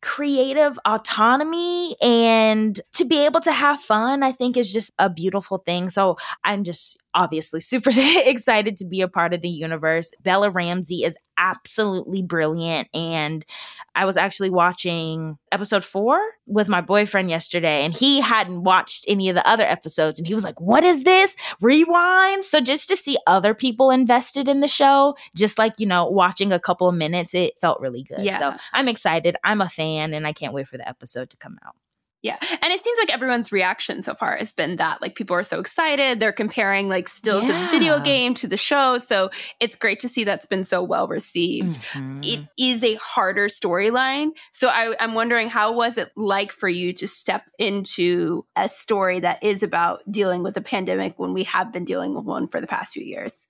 creative 0.03 0.79
autonomy 0.87 1.97
and 2.01 2.81
to 2.93 3.05
be 3.05 3.25
able 3.25 3.41
to 3.41 3.53
have 3.53 3.81
fun, 3.81 4.23
I 4.23 4.31
think 4.31 4.57
is 4.57 4.73
just 4.73 4.93
a 4.99 5.11
beautiful 5.11 5.59
thing. 5.59 5.91
So 5.91 6.17
I'm 6.45 6.65
just 6.65 6.99
obviously 7.17 7.61
super 7.61 7.91
excited 7.97 8.77
to 8.77 8.87
be 8.87 9.01
a 9.01 9.09
part 9.09 9.35
of 9.35 9.41
the 9.41 9.49
universe. 9.49 10.13
Bella 10.23 10.51
Ramsey 10.51 11.03
is 11.03 11.17
absolutely 11.39 12.23
brilliant. 12.23 12.89
And 12.95 13.45
I 13.95 14.05
was 14.05 14.17
actually 14.17 14.51
watching 14.51 15.39
episode 15.51 15.85
four 15.85 16.21
with 16.47 16.69
my 16.69 16.81
boyfriend 16.81 17.31
yesterday, 17.31 17.85
and 17.85 17.95
he 17.95 18.21
hadn't 18.21 18.63
watched 18.63 19.05
any 19.09 19.29
of 19.29 19.35
the 19.35 19.49
other 19.49 19.65
episodes. 19.65 20.19
And 20.19 20.29
he 20.29 20.35
was 20.35 20.45
like, 20.45 20.61
What 20.61 20.85
is 20.85 21.05
this? 21.05 21.37
Rewind. 21.61 22.45
So 22.45 22.61
just 22.61 22.89
to 22.89 22.97
see 22.97 23.17
other 23.27 23.55
people 23.55 23.91
invested 23.91 24.49
in 24.49 24.61
the 24.61 24.69
show, 24.69 25.17
just 25.35 25.59
like, 25.59 25.75
you 25.79 25.87
know, 25.87 26.07
watching 26.07 26.53
a 26.53 26.61
couple 26.61 26.89
of 26.89 26.95
minutes, 26.95 27.35
it 27.35 27.55
felt 27.61 27.81
really 27.81 28.03
good. 28.03 28.21
Yeah. 28.21 28.39
So 28.39 28.55
I'm 28.73 28.89
excited. 28.89 29.37
I'm 29.43 29.61
a 29.61 29.69
fan, 29.69 30.15
and 30.15 30.27
I 30.27 30.33
can't 30.33 30.53
wait 30.53 30.69
for 30.69 30.77
the 30.77 30.89
episode 30.89 31.31
to 31.31 31.37
come 31.37 31.59
out. 31.67 31.75
Yeah. 32.27 32.39
And 32.61 32.73
it 32.73 32.81
seems 32.81 32.99
like 32.99 33.13
everyone's 33.13 33.53
reaction 33.53 34.03
so 34.03 34.13
far 34.15 34.37
has 34.37 34.51
been 34.51 34.77
that 34.77 35.01
like 35.01 35.15
people 35.15 35.37
are 35.37 35.45
so 35.45 35.61
excited. 35.61 36.19
They're 36.19 36.33
comparing 36.33 36.89
like 36.89 37.07
stills 37.09 37.49
Yeah. 37.49 37.67
of 37.67 37.71
video 37.71 38.01
game 38.01 38.35
to 38.35 38.49
the 38.49 38.57
show. 38.57 38.99
So 38.99 39.31
it's 39.61 39.77
great 39.77 40.01
to 40.01 40.09
see 40.09 40.25
that's 40.25 40.45
been 40.45 40.65
so 40.65 40.83
well 40.83 41.07
received. 41.07 41.79
Mhm. 41.93 42.25
It 42.27 42.49
is 42.59 42.83
a 42.83 42.95
harder 42.97 43.47
storyline. 43.47 44.31
So 44.53 44.67
I, 44.69 44.97
I'm 44.99 45.15
wondering 45.15 45.49
how 45.49 45.71
was 45.73 45.99
it 45.99 46.11
like 46.17 46.51
for 46.51 46.69
you 46.69 46.93
to 46.95 47.07
step 47.07 47.45
into 47.61 48.45
a 48.57 48.69
story 48.69 49.21
that 49.21 49.39
is 49.45 49.63
about 49.63 50.01
dealing 50.11 50.43
with 50.43 50.57
a 50.57 50.61
pandemic 50.63 51.15
when 51.19 51.33
we 51.33 51.45
have 51.45 51.73
been 51.73 51.85
dealing 51.85 52.13
with 52.17 52.25
one 52.25 52.49
for 52.49 52.61
the 52.61 52.67
past 52.67 52.95
few 52.95 53.05
years? 53.05 53.47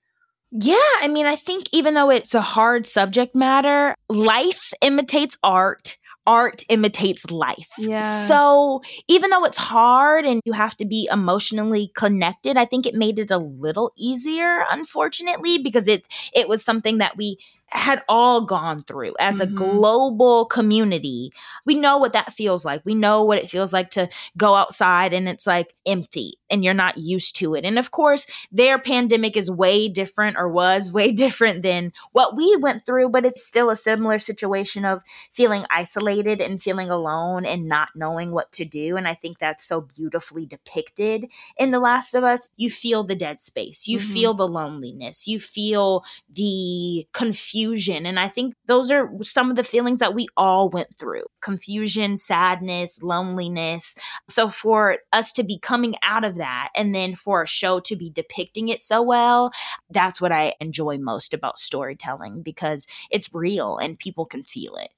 Yeah, 0.51 0.75
I 1.01 1.07
mean, 1.09 1.25
I 1.25 1.35
think 1.35 1.65
even 1.73 1.95
though 1.95 2.09
it's 2.11 2.33
a 2.35 2.41
hard 2.41 2.85
subject 2.85 3.35
matter, 3.35 3.95
life 4.07 4.71
imitates 4.81 5.35
art. 5.43 5.97
Art 6.27 6.63
imitates 6.69 7.31
life. 7.31 7.69
Yeah. 7.79 8.27
So 8.27 8.81
even 9.07 9.31
though 9.31 9.45
it's 9.45 9.57
hard 9.57 10.25
and 10.25 10.41
you 10.45 10.53
have 10.53 10.77
to 10.77 10.85
be 10.85 11.09
emotionally 11.11 11.91
connected, 11.95 12.57
I 12.57 12.65
think 12.65 12.85
it 12.85 12.93
made 12.93 13.17
it 13.17 13.31
a 13.31 13.37
little 13.39 13.91
easier, 13.97 14.65
unfortunately, 14.69 15.57
because 15.57 15.87
it 15.87 16.07
it 16.35 16.49
was 16.49 16.63
something 16.63 16.99
that 16.99 17.17
we 17.17 17.37
had 17.69 18.01
all 18.07 18.41
gone 18.41 18.83
through 18.83 19.13
as 19.19 19.37
Mhm. 19.39 19.41
a 19.43 19.47
global 19.47 20.45
community. 20.45 21.31
We 21.65 21.75
know 21.75 21.97
what 21.97 22.13
that 22.13 22.31
feels 22.33 22.63
like. 22.63 22.81
We 22.85 22.95
know 22.95 23.23
what 23.23 23.39
it 23.39 23.49
feels 23.49 23.73
like 23.73 23.89
to 23.91 24.07
go 24.37 24.55
outside 24.55 25.11
and 25.13 25.27
it's 25.27 25.45
like 25.45 25.75
empty 25.85 26.35
and 26.49 26.63
you're 26.63 26.73
not 26.73 26.97
used 26.97 27.35
to 27.37 27.55
it. 27.55 27.65
And 27.65 27.77
of 27.77 27.91
course, 27.91 28.25
their 28.51 28.79
pandemic 28.79 29.35
is 29.35 29.51
way 29.51 29.89
different 29.89 30.37
or 30.37 30.47
was 30.47 30.91
way 30.93 31.11
different 31.11 31.61
than 31.61 31.91
what 32.13 32.37
we 32.37 32.55
went 32.55 32.85
through, 32.85 33.09
but 33.09 33.25
it's 33.25 33.45
still 33.45 33.69
a 33.69 33.75
similar 33.75 34.17
situation 34.17 34.85
of 34.85 35.03
feeling 35.33 35.65
isolated 35.69 36.39
and 36.39 36.63
feeling 36.63 36.89
alone 36.89 37.45
and 37.45 37.67
not 37.67 37.89
knowing 37.95 38.31
what 38.31 38.51
to 38.53 38.63
do. 38.63 38.95
And 38.95 39.07
I 39.09 39.13
think 39.13 39.39
that's 39.39 39.63
so 39.65 39.81
beautifully 39.81 40.45
depicted 40.45 41.29
in 41.57 41.71
The 41.71 41.79
Last 41.79 42.15
of 42.15 42.23
Us. 42.23 42.47
You 42.55 42.69
feel 42.69 43.03
the 43.03 43.15
dead 43.15 43.41
space, 43.41 43.87
you 43.87 43.99
Mhm. 43.99 44.13
feel 44.13 44.33
the 44.33 44.47
loneliness, 44.47 45.27
you 45.27 45.39
feel 45.41 46.03
the 46.29 47.05
confusion. 47.11 47.56
And 48.05 48.19
I 48.19 48.27
think 48.27 48.53
those 48.65 48.91
are 48.91 49.09
some 49.21 49.49
of 49.49 49.55
the 49.55 49.63
feelings 49.63 49.99
that 49.99 50.13
we 50.13 50.27
all 50.35 50.69
went 50.69 50.97
through 50.97 51.23
confusion, 51.41 52.17
sadness, 52.17 53.01
loneliness. 53.01 53.95
So 54.29 54.49
for 54.49 54.99
us 55.13 55.31
to 55.33 55.43
be 55.43 55.59
coming 55.59 55.95
out 56.03 56.23
of 56.23 56.35
that 56.35 56.69
and 56.75 56.93
then 56.93 57.15
for 57.15 57.41
a 57.41 57.47
show 57.47 57.79
to 57.81 57.95
be 57.95 58.09
depicting 58.09 58.69
it 58.69 58.81
so 58.81 59.01
well, 59.01 59.51
that's 59.89 60.21
what 60.21 60.31
I 60.31 60.53
enjoy 60.59 60.97
most 60.97 61.33
about 61.33 61.57
storytelling 61.59 62.41
because 62.41 62.87
it's 63.11 63.33
real 63.33 63.77
and 63.77 63.97
people 63.97 64.25
can 64.25 64.43
feel 64.43 64.75
it. 64.75 64.89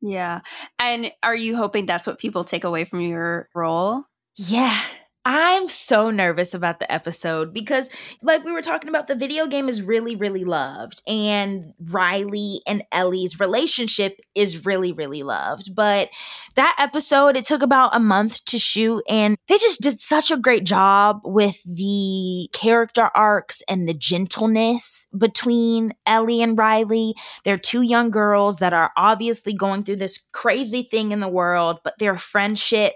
Yeah. 0.00 0.40
And 0.78 1.12
are 1.22 1.36
you 1.36 1.56
hoping 1.56 1.86
that's 1.86 2.06
what 2.06 2.18
people 2.18 2.44
take 2.44 2.64
away 2.64 2.84
from 2.84 3.00
your 3.00 3.48
role? 3.54 4.04
Yeah. 4.36 4.80
I'm 5.24 5.68
so 5.68 6.10
nervous 6.10 6.52
about 6.52 6.80
the 6.80 6.90
episode 6.92 7.54
because, 7.54 7.90
like 8.22 8.44
we 8.44 8.50
were 8.50 8.62
talking 8.62 8.88
about, 8.88 9.06
the 9.06 9.14
video 9.14 9.46
game 9.46 9.68
is 9.68 9.80
really, 9.80 10.16
really 10.16 10.44
loved. 10.44 11.00
And 11.06 11.74
Riley 11.78 12.60
and 12.66 12.82
Ellie's 12.90 13.38
relationship 13.38 14.18
is 14.34 14.66
really, 14.66 14.92
really 14.92 15.22
loved. 15.22 15.76
But 15.76 16.08
that 16.56 16.76
episode, 16.78 17.36
it 17.36 17.44
took 17.44 17.62
about 17.62 17.94
a 17.94 18.00
month 18.00 18.44
to 18.46 18.58
shoot. 18.58 19.04
And 19.08 19.36
they 19.46 19.58
just 19.58 19.80
did 19.80 20.00
such 20.00 20.32
a 20.32 20.36
great 20.36 20.64
job 20.64 21.20
with 21.24 21.62
the 21.64 22.48
character 22.52 23.08
arcs 23.14 23.62
and 23.68 23.88
the 23.88 23.94
gentleness 23.94 25.06
between 25.16 25.92
Ellie 26.04 26.42
and 26.42 26.58
Riley. 26.58 27.14
They're 27.44 27.58
two 27.58 27.82
young 27.82 28.10
girls 28.10 28.58
that 28.58 28.72
are 28.72 28.90
obviously 28.96 29.54
going 29.54 29.84
through 29.84 29.96
this 29.96 30.18
crazy 30.32 30.82
thing 30.82 31.12
in 31.12 31.20
the 31.20 31.28
world, 31.28 31.78
but 31.84 31.98
their 31.98 32.16
friendship 32.16 32.94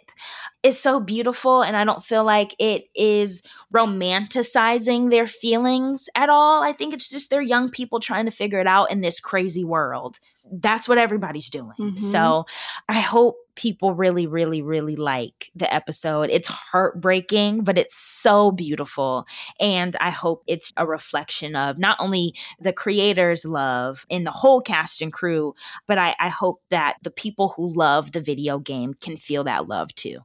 is 0.66 0.78
so 0.80 1.00
beautiful 1.00 1.62
and 1.62 1.76
I 1.76 1.84
don't 1.84 2.02
feel 2.02 2.24
like 2.24 2.54
it 2.58 2.84
is 2.94 3.42
romanticizing 3.72 5.10
their 5.10 5.26
feelings 5.26 6.08
at 6.16 6.28
all. 6.28 6.62
I 6.62 6.72
think 6.72 6.92
it's 6.92 7.08
just 7.08 7.30
they're 7.30 7.42
young 7.42 7.70
people 7.70 8.00
trying 8.00 8.24
to 8.26 8.30
figure 8.30 8.58
it 8.60 8.66
out 8.66 8.90
in 8.90 9.00
this 9.00 9.20
crazy 9.20 9.64
world. 9.64 10.18
That's 10.50 10.88
what 10.88 10.98
everybody's 10.98 11.50
doing. 11.50 11.74
Mhm. 11.78 11.98
So 11.98 12.46
I 12.88 13.00
hope 13.00 13.36
people 13.56 13.94
really, 13.94 14.26
really, 14.26 14.62
really 14.62 14.96
like 14.96 15.50
the 15.54 15.72
episode. 15.74 16.30
It's 16.30 16.46
heartbreaking, 16.48 17.64
but 17.64 17.78
it's 17.78 17.96
so 17.96 18.50
beautiful. 18.52 19.26
And 19.58 19.96
I 20.00 20.10
hope 20.10 20.42
it's 20.46 20.72
a 20.76 20.86
reflection 20.86 21.56
of 21.56 21.78
not 21.78 21.96
only 22.00 22.34
the 22.60 22.72
creator's 22.72 23.44
love 23.44 24.04
in 24.08 24.24
the 24.24 24.30
whole 24.30 24.60
cast 24.60 25.00
and 25.02 25.12
crew, 25.12 25.54
but 25.86 25.98
I, 25.98 26.14
I 26.20 26.28
hope 26.28 26.60
that 26.70 26.96
the 27.02 27.10
people 27.10 27.54
who 27.56 27.72
love 27.72 28.12
the 28.12 28.20
video 28.20 28.58
game 28.58 28.94
can 28.94 29.16
feel 29.16 29.44
that 29.44 29.68
love 29.68 29.94
too. 29.94 30.18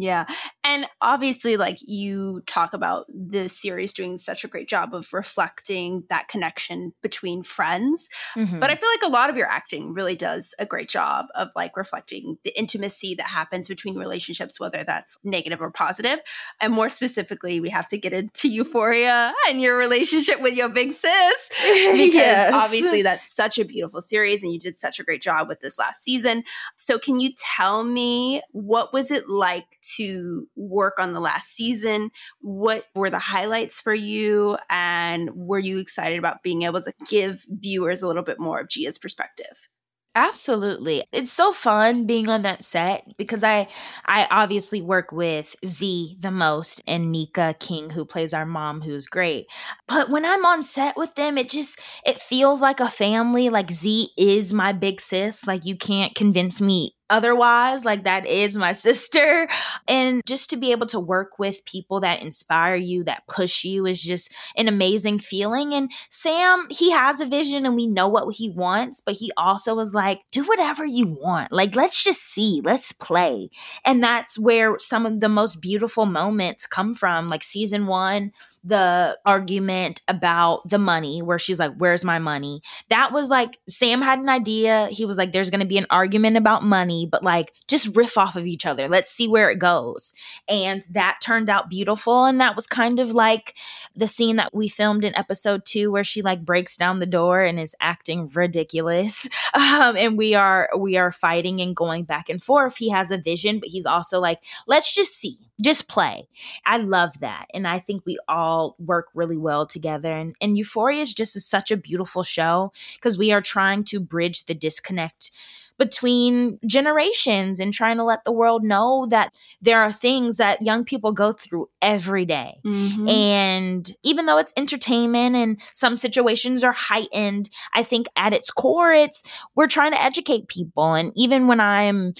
Yeah. 0.00 0.26
And 0.62 0.86
obviously, 1.00 1.56
like 1.56 1.78
you 1.80 2.42
talk 2.46 2.72
about 2.72 3.06
the 3.08 3.48
series 3.48 3.92
doing 3.92 4.16
such 4.16 4.44
a 4.44 4.48
great 4.48 4.68
job 4.68 4.94
of 4.94 5.12
reflecting 5.12 6.04
that 6.08 6.28
connection 6.28 6.92
between 7.02 7.42
friends. 7.42 8.08
Mm-hmm. 8.36 8.60
But 8.60 8.70
I 8.70 8.76
feel 8.76 8.88
like 8.90 9.10
a 9.10 9.12
lot 9.12 9.28
of 9.28 9.36
your 9.36 9.48
acting 9.48 9.92
really 9.94 10.14
does 10.14 10.54
a 10.60 10.64
great 10.66 10.88
job 10.88 11.26
of 11.34 11.48
like 11.56 11.76
reflecting 11.76 12.38
the 12.44 12.56
intimacy 12.56 13.16
that 13.16 13.26
happens 13.26 13.66
between 13.66 13.96
relationships, 13.96 14.60
whether 14.60 14.84
that's 14.84 15.18
negative 15.24 15.60
or 15.60 15.72
positive. 15.72 16.20
And 16.60 16.72
more 16.72 16.90
specifically, 16.90 17.58
we 17.58 17.70
have 17.70 17.88
to 17.88 17.98
get 17.98 18.12
into 18.12 18.48
Euphoria 18.48 19.32
and 19.48 19.60
your 19.60 19.76
relationship 19.76 20.40
with 20.40 20.56
your 20.56 20.68
big 20.68 20.92
sis. 20.92 21.50
Because 21.98 22.14
Yes. 22.14 22.54
obviously, 22.54 23.02
that's 23.02 23.34
such 23.34 23.58
a 23.58 23.64
beautiful 23.64 24.00
series 24.00 24.44
and 24.44 24.52
you 24.52 24.60
did 24.60 24.78
such 24.78 25.00
a 25.00 25.02
great 25.04 25.22
job 25.22 25.48
with 25.48 25.60
this 25.60 25.76
last 25.78 26.04
season. 26.04 26.44
So, 26.76 26.98
can 27.00 27.18
you 27.18 27.32
tell 27.36 27.82
me 27.82 28.42
what 28.52 28.92
was 28.92 29.10
it 29.10 29.28
like 29.28 29.78
to 29.96 30.46
work 30.56 30.94
on 30.98 31.12
the 31.12 31.20
last 31.20 31.48
season? 31.54 32.10
What 32.40 32.84
were 32.94 33.10
the 33.10 33.18
highlights 33.18 33.80
for 33.80 33.94
you? 33.94 34.58
And 34.70 35.30
were 35.34 35.58
you 35.58 35.78
excited 35.78 36.18
about 36.18 36.42
being 36.42 36.62
able 36.62 36.82
to 36.82 36.92
give 37.08 37.44
viewers 37.48 38.02
a 38.02 38.06
little 38.06 38.22
bit 38.22 38.38
more 38.40 38.60
of 38.60 38.68
Gia's 38.68 38.98
perspective? 38.98 39.68
Absolutely. 40.14 41.04
It's 41.12 41.30
so 41.30 41.52
fun 41.52 42.04
being 42.04 42.28
on 42.28 42.42
that 42.42 42.64
set 42.64 43.04
because 43.18 43.44
I 43.44 43.68
I 44.04 44.26
obviously 44.30 44.82
work 44.82 45.12
with 45.12 45.54
Z 45.64 46.16
the 46.18 46.32
most 46.32 46.82
and 46.88 47.12
Nika 47.12 47.54
King 47.60 47.90
who 47.90 48.04
plays 48.04 48.34
our 48.34 48.46
mom 48.46 48.80
who's 48.80 49.06
great. 49.06 49.46
But 49.86 50.10
when 50.10 50.24
I'm 50.24 50.44
on 50.44 50.64
set 50.64 50.96
with 50.96 51.14
them 51.14 51.38
it 51.38 51.48
just 51.48 51.80
it 52.04 52.20
feels 52.20 52.60
like 52.60 52.80
a 52.80 52.88
family 52.90 53.48
like 53.48 53.70
Z 53.70 54.08
is 54.18 54.52
my 54.52 54.72
big 54.72 55.00
sis 55.00 55.46
like 55.46 55.64
you 55.64 55.76
can't 55.76 56.16
convince 56.16 56.60
me 56.60 56.96
otherwise 57.10 57.84
like 57.84 58.04
that 58.04 58.26
is 58.26 58.56
my 58.56 58.72
sister. 58.88 59.48
And 59.86 60.22
just 60.26 60.50
to 60.50 60.56
be 60.56 60.72
able 60.72 60.86
to 60.88 61.00
work 61.00 61.38
with 61.38 61.64
people 61.64 62.00
that 62.00 62.22
inspire 62.22 62.76
you 62.76 63.04
that 63.04 63.26
push 63.28 63.64
you 63.64 63.86
is 63.86 64.02
just 64.02 64.34
an 64.56 64.68
amazing 64.68 65.18
feeling. 65.18 65.74
And 65.74 65.90
Sam 66.10 66.66
he 66.70 66.90
has 66.90 67.20
a 67.20 67.26
vision 67.26 67.66
and 67.66 67.76
we 67.76 67.86
know 67.86 68.08
what 68.08 68.32
he 68.34 68.50
wants 68.50 69.00
but 69.00 69.14
he 69.14 69.32
also 69.36 69.74
was 69.74 69.94
like 69.94 70.20
do 70.30 70.42
whatever 70.44 70.84
you 70.84 71.06
want. 71.20 71.52
Like 71.52 71.74
let's 71.74 72.02
just 72.02 72.22
see. 72.22 72.60
Let's 72.64 72.92
play. 72.92 73.50
And 73.84 74.02
that's 74.02 74.38
where 74.38 74.78
some 74.78 75.06
of 75.06 75.20
the 75.20 75.28
most 75.28 75.60
beautiful 75.60 76.06
moments 76.06 76.66
come 76.66 76.94
from. 76.94 77.28
Like 77.28 77.42
season 77.42 77.86
1 77.86 78.32
the 78.64 79.16
argument 79.24 80.02
about 80.08 80.68
the 80.68 80.78
money 80.78 81.22
where 81.22 81.38
she's 81.38 81.58
like 81.58 81.72
where's 81.76 82.04
my 82.04 82.18
money? 82.18 82.60
That 82.90 83.12
was 83.12 83.30
like 83.30 83.58
Sam 83.68 84.02
had 84.02 84.18
an 84.18 84.28
idea. 84.28 84.88
He 84.90 85.04
was 85.04 85.16
like 85.16 85.32
there's 85.32 85.50
going 85.50 85.60
to 85.60 85.66
be 85.66 85.78
an 85.78 85.86
argument 85.90 86.36
about 86.36 86.62
money 86.62 86.97
but 87.06 87.22
like 87.22 87.52
just 87.66 87.94
riff 87.96 88.16
off 88.16 88.36
of 88.36 88.46
each 88.46 88.66
other 88.66 88.88
let's 88.88 89.10
see 89.10 89.28
where 89.28 89.50
it 89.50 89.58
goes 89.58 90.12
and 90.48 90.82
that 90.90 91.18
turned 91.22 91.50
out 91.50 91.70
beautiful 91.70 92.24
and 92.24 92.40
that 92.40 92.56
was 92.56 92.66
kind 92.66 93.00
of 93.00 93.12
like 93.12 93.56
the 93.94 94.06
scene 94.06 94.36
that 94.36 94.54
we 94.54 94.68
filmed 94.68 95.04
in 95.04 95.16
episode 95.16 95.64
2 95.64 95.90
where 95.90 96.04
she 96.04 96.22
like 96.22 96.44
breaks 96.44 96.76
down 96.76 96.98
the 96.98 97.06
door 97.06 97.42
and 97.42 97.58
is 97.58 97.76
acting 97.80 98.28
ridiculous 98.34 99.28
um 99.54 99.96
and 99.96 100.16
we 100.16 100.34
are 100.34 100.68
we 100.78 100.96
are 100.96 101.12
fighting 101.12 101.60
and 101.60 101.76
going 101.76 102.04
back 102.04 102.28
and 102.28 102.42
forth 102.42 102.76
he 102.76 102.90
has 102.90 103.10
a 103.10 103.18
vision 103.18 103.58
but 103.58 103.68
he's 103.68 103.86
also 103.86 104.20
like 104.20 104.42
let's 104.66 104.92
just 104.92 105.14
see 105.14 105.38
just 105.60 105.88
play 105.88 106.26
I 106.64 106.78
love 106.78 107.18
that. 107.20 107.46
And 107.54 107.66
I 107.66 107.78
think 107.78 108.04
we 108.04 108.18
all 108.28 108.76
work 108.78 109.08
really 109.14 109.36
well 109.36 109.66
together. 109.66 110.12
And, 110.12 110.34
and 110.40 110.56
Euphoria 110.56 111.00
is 111.00 111.14
just 111.14 111.36
a, 111.36 111.40
such 111.40 111.70
a 111.70 111.76
beautiful 111.76 112.22
show 112.22 112.72
because 112.94 113.18
we 113.18 113.32
are 113.32 113.40
trying 113.40 113.84
to 113.84 114.00
bridge 114.00 114.46
the 114.46 114.54
disconnect 114.54 115.30
between 115.78 116.58
generations 116.66 117.60
and 117.60 117.72
trying 117.72 117.96
to 117.96 118.04
let 118.04 118.24
the 118.24 118.32
world 118.32 118.64
know 118.64 119.06
that 119.10 119.34
there 119.62 119.80
are 119.80 119.92
things 119.92 120.36
that 120.36 120.60
young 120.60 120.84
people 120.84 121.12
go 121.12 121.32
through 121.32 121.68
every 121.80 122.24
day. 122.24 122.54
Mm-hmm. 122.66 123.08
And 123.08 123.96
even 124.02 124.26
though 124.26 124.38
it's 124.38 124.52
entertainment 124.56 125.36
and 125.36 125.60
some 125.72 125.96
situations 125.96 126.64
are 126.64 126.72
heightened, 126.72 127.48
I 127.72 127.82
think 127.82 128.08
at 128.16 128.34
its 128.34 128.50
core, 128.50 128.92
it's 128.92 129.22
we're 129.54 129.68
trying 129.68 129.92
to 129.92 130.02
educate 130.02 130.48
people. 130.48 130.94
And 130.94 131.12
even 131.14 131.46
when 131.46 131.60
I'm 131.60 132.14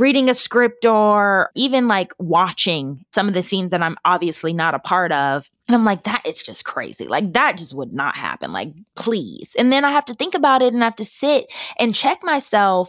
reading 0.00 0.28
a 0.28 0.34
script 0.34 0.84
or 0.84 1.50
even 1.54 1.86
like 1.86 2.12
watching 2.18 3.04
some 3.12 3.28
of 3.28 3.34
the 3.34 3.42
scenes 3.42 3.70
that 3.70 3.82
I'm 3.82 3.96
obviously 4.04 4.52
not 4.52 4.74
a 4.74 4.78
part 4.78 5.12
of. 5.12 5.50
And 5.68 5.74
I'm 5.74 5.84
like, 5.84 6.04
that 6.04 6.26
is 6.26 6.42
just 6.42 6.64
crazy. 6.64 7.06
Like, 7.06 7.32
that 7.34 7.56
just 7.56 7.74
would 7.74 7.92
not 7.92 8.16
happen. 8.16 8.52
Like, 8.52 8.72
please. 8.96 9.54
And 9.58 9.72
then 9.72 9.84
I 9.84 9.90
have 9.90 10.04
to 10.06 10.14
think 10.14 10.34
about 10.34 10.62
it 10.62 10.72
and 10.72 10.82
I 10.82 10.86
have 10.86 10.96
to 10.96 11.04
sit 11.04 11.52
and 11.78 11.94
check 11.94 12.18
myself 12.22 12.88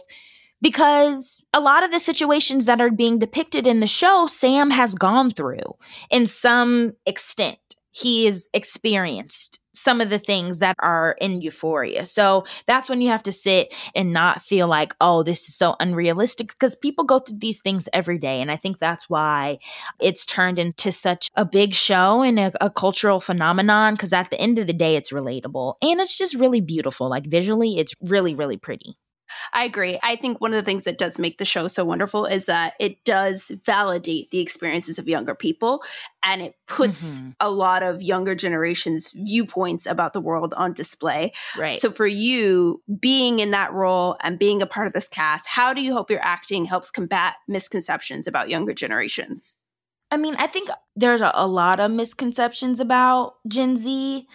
because 0.60 1.42
a 1.52 1.60
lot 1.60 1.84
of 1.84 1.90
the 1.90 1.98
situations 1.98 2.66
that 2.66 2.80
are 2.80 2.90
being 2.90 3.18
depicted 3.18 3.66
in 3.66 3.80
the 3.80 3.86
show, 3.86 4.26
Sam 4.26 4.70
has 4.70 4.94
gone 4.94 5.30
through 5.30 5.76
in 6.10 6.26
some 6.26 6.94
extent. 7.06 7.58
He 7.90 8.26
is 8.26 8.48
experienced 8.54 9.61
some 9.72 10.00
of 10.00 10.08
the 10.08 10.18
things 10.18 10.58
that 10.58 10.76
are 10.78 11.16
in 11.20 11.40
euphoria. 11.40 12.04
So 12.04 12.44
that's 12.66 12.88
when 12.88 13.00
you 13.00 13.08
have 13.08 13.22
to 13.24 13.32
sit 13.32 13.74
and 13.94 14.12
not 14.12 14.42
feel 14.42 14.68
like, 14.68 14.94
oh, 15.00 15.22
this 15.22 15.48
is 15.48 15.56
so 15.56 15.76
unrealistic 15.80 16.48
because 16.48 16.74
people 16.76 17.04
go 17.04 17.18
through 17.18 17.38
these 17.38 17.60
things 17.60 17.88
every 17.92 18.18
day. 18.18 18.40
And 18.40 18.50
I 18.50 18.56
think 18.56 18.78
that's 18.78 19.08
why 19.08 19.58
it's 20.00 20.26
turned 20.26 20.58
into 20.58 20.92
such 20.92 21.28
a 21.36 21.44
big 21.44 21.74
show 21.74 22.22
and 22.22 22.38
a, 22.38 22.52
a 22.60 22.70
cultural 22.70 23.20
phenomenon 23.20 23.94
because 23.94 24.12
at 24.12 24.30
the 24.30 24.40
end 24.40 24.58
of 24.58 24.66
the 24.66 24.72
day, 24.72 24.96
it's 24.96 25.10
relatable 25.12 25.74
and 25.82 26.00
it's 26.00 26.16
just 26.16 26.34
really 26.34 26.60
beautiful. 26.60 27.08
Like 27.08 27.26
visually, 27.26 27.78
it's 27.78 27.94
really, 28.02 28.34
really 28.34 28.56
pretty. 28.56 28.96
I 29.52 29.64
agree. 29.64 29.98
I 30.02 30.16
think 30.16 30.40
one 30.40 30.52
of 30.52 30.56
the 30.56 30.68
things 30.68 30.84
that 30.84 30.98
does 30.98 31.18
make 31.18 31.38
the 31.38 31.44
show 31.44 31.68
so 31.68 31.84
wonderful 31.84 32.26
is 32.26 32.46
that 32.46 32.74
it 32.78 33.04
does 33.04 33.50
validate 33.64 34.30
the 34.30 34.40
experiences 34.40 34.98
of 34.98 35.08
younger 35.08 35.34
people 35.34 35.82
and 36.22 36.42
it 36.42 36.54
puts 36.66 37.20
mm-hmm. 37.20 37.30
a 37.40 37.50
lot 37.50 37.82
of 37.82 38.02
younger 38.02 38.34
generations' 38.34 39.12
viewpoints 39.12 39.86
about 39.86 40.12
the 40.12 40.20
world 40.20 40.54
on 40.56 40.72
display. 40.72 41.32
Right. 41.58 41.76
So 41.76 41.90
for 41.90 42.06
you, 42.06 42.82
being 43.00 43.40
in 43.40 43.50
that 43.50 43.72
role 43.72 44.16
and 44.22 44.38
being 44.38 44.62
a 44.62 44.66
part 44.66 44.86
of 44.86 44.92
this 44.92 45.08
cast, 45.08 45.46
how 45.48 45.72
do 45.72 45.82
you 45.82 45.92
hope 45.92 46.10
your 46.10 46.22
acting 46.22 46.64
helps 46.64 46.90
combat 46.90 47.34
misconceptions 47.48 48.26
about 48.26 48.48
younger 48.48 48.74
generations? 48.74 49.56
I 50.10 50.18
mean, 50.18 50.34
I 50.38 50.46
think 50.46 50.68
there's 50.94 51.22
a, 51.22 51.32
a 51.34 51.46
lot 51.46 51.80
of 51.80 51.90
misconceptions 51.90 52.80
about 52.80 53.36
Gen 53.48 53.76
Z. 53.76 54.26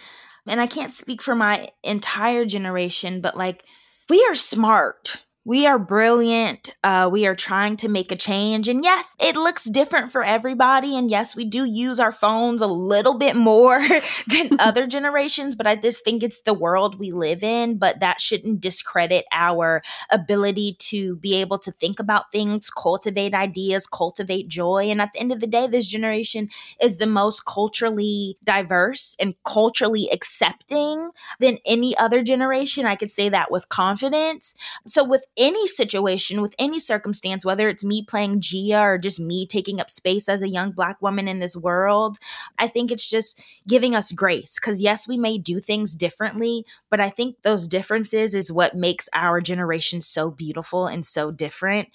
And 0.48 0.60
I 0.60 0.66
can't 0.66 0.92
speak 0.92 1.22
for 1.22 1.34
my 1.34 1.68
entire 1.84 2.44
generation, 2.44 3.20
but 3.20 3.36
like 3.36 3.64
we 4.08 4.24
are 4.24 4.34
smart 4.34 5.24
we 5.48 5.66
are 5.66 5.78
brilliant. 5.78 6.76
Uh, 6.84 7.08
we 7.10 7.26
are 7.26 7.34
trying 7.34 7.74
to 7.74 7.88
make 7.88 8.12
a 8.12 8.16
change. 8.16 8.68
And 8.68 8.84
yes, 8.84 9.16
it 9.18 9.34
looks 9.34 9.64
different 9.64 10.12
for 10.12 10.22
everybody. 10.22 10.94
And 10.94 11.10
yes, 11.10 11.34
we 11.34 11.46
do 11.46 11.64
use 11.64 11.98
our 11.98 12.12
phones 12.12 12.60
a 12.60 12.66
little 12.66 13.16
bit 13.16 13.34
more 13.34 13.80
than 14.26 14.50
other 14.60 14.86
generations, 14.86 15.54
but 15.54 15.66
I 15.66 15.76
just 15.76 16.04
think 16.04 16.22
it's 16.22 16.42
the 16.42 16.52
world 16.52 16.98
we 16.98 17.12
live 17.12 17.42
in. 17.42 17.78
But 17.78 18.00
that 18.00 18.20
shouldn't 18.20 18.60
discredit 18.60 19.24
our 19.32 19.80
ability 20.10 20.76
to 20.80 21.16
be 21.16 21.36
able 21.36 21.58
to 21.60 21.72
think 21.72 21.98
about 21.98 22.30
things, 22.30 22.68
cultivate 22.68 23.32
ideas, 23.32 23.86
cultivate 23.86 24.48
joy. 24.48 24.90
And 24.90 25.00
at 25.00 25.14
the 25.14 25.20
end 25.20 25.32
of 25.32 25.40
the 25.40 25.46
day, 25.46 25.66
this 25.66 25.86
generation 25.86 26.50
is 26.78 26.98
the 26.98 27.06
most 27.06 27.46
culturally 27.46 28.36
diverse 28.44 29.16
and 29.18 29.34
culturally 29.46 30.10
accepting 30.12 31.08
than 31.40 31.56
any 31.64 31.96
other 31.96 32.22
generation. 32.22 32.84
I 32.84 32.96
could 32.96 33.10
say 33.10 33.30
that 33.30 33.50
with 33.50 33.70
confidence. 33.70 34.54
So, 34.86 35.02
with 35.04 35.24
any 35.38 35.66
situation, 35.66 36.42
with 36.42 36.54
any 36.58 36.80
circumstance, 36.80 37.44
whether 37.44 37.68
it's 37.68 37.84
me 37.84 38.04
playing 38.06 38.40
Gia 38.40 38.80
or 38.80 38.98
just 38.98 39.20
me 39.20 39.46
taking 39.46 39.80
up 39.80 39.90
space 39.90 40.28
as 40.28 40.42
a 40.42 40.48
young 40.48 40.72
Black 40.72 41.00
woman 41.00 41.28
in 41.28 41.38
this 41.38 41.56
world, 41.56 42.18
I 42.58 42.68
think 42.68 42.90
it's 42.90 43.08
just 43.08 43.42
giving 43.66 43.94
us 43.94 44.12
grace. 44.12 44.56
Because 44.60 44.80
yes, 44.80 45.06
we 45.06 45.16
may 45.16 45.38
do 45.38 45.60
things 45.60 45.94
differently, 45.94 46.64
but 46.90 47.00
I 47.00 47.10
think 47.10 47.36
those 47.42 47.68
differences 47.68 48.34
is 48.34 48.52
what 48.52 48.74
makes 48.74 49.08
our 49.14 49.40
generation 49.40 50.00
so 50.00 50.30
beautiful 50.30 50.86
and 50.86 51.04
so 51.04 51.30
different. 51.30 51.88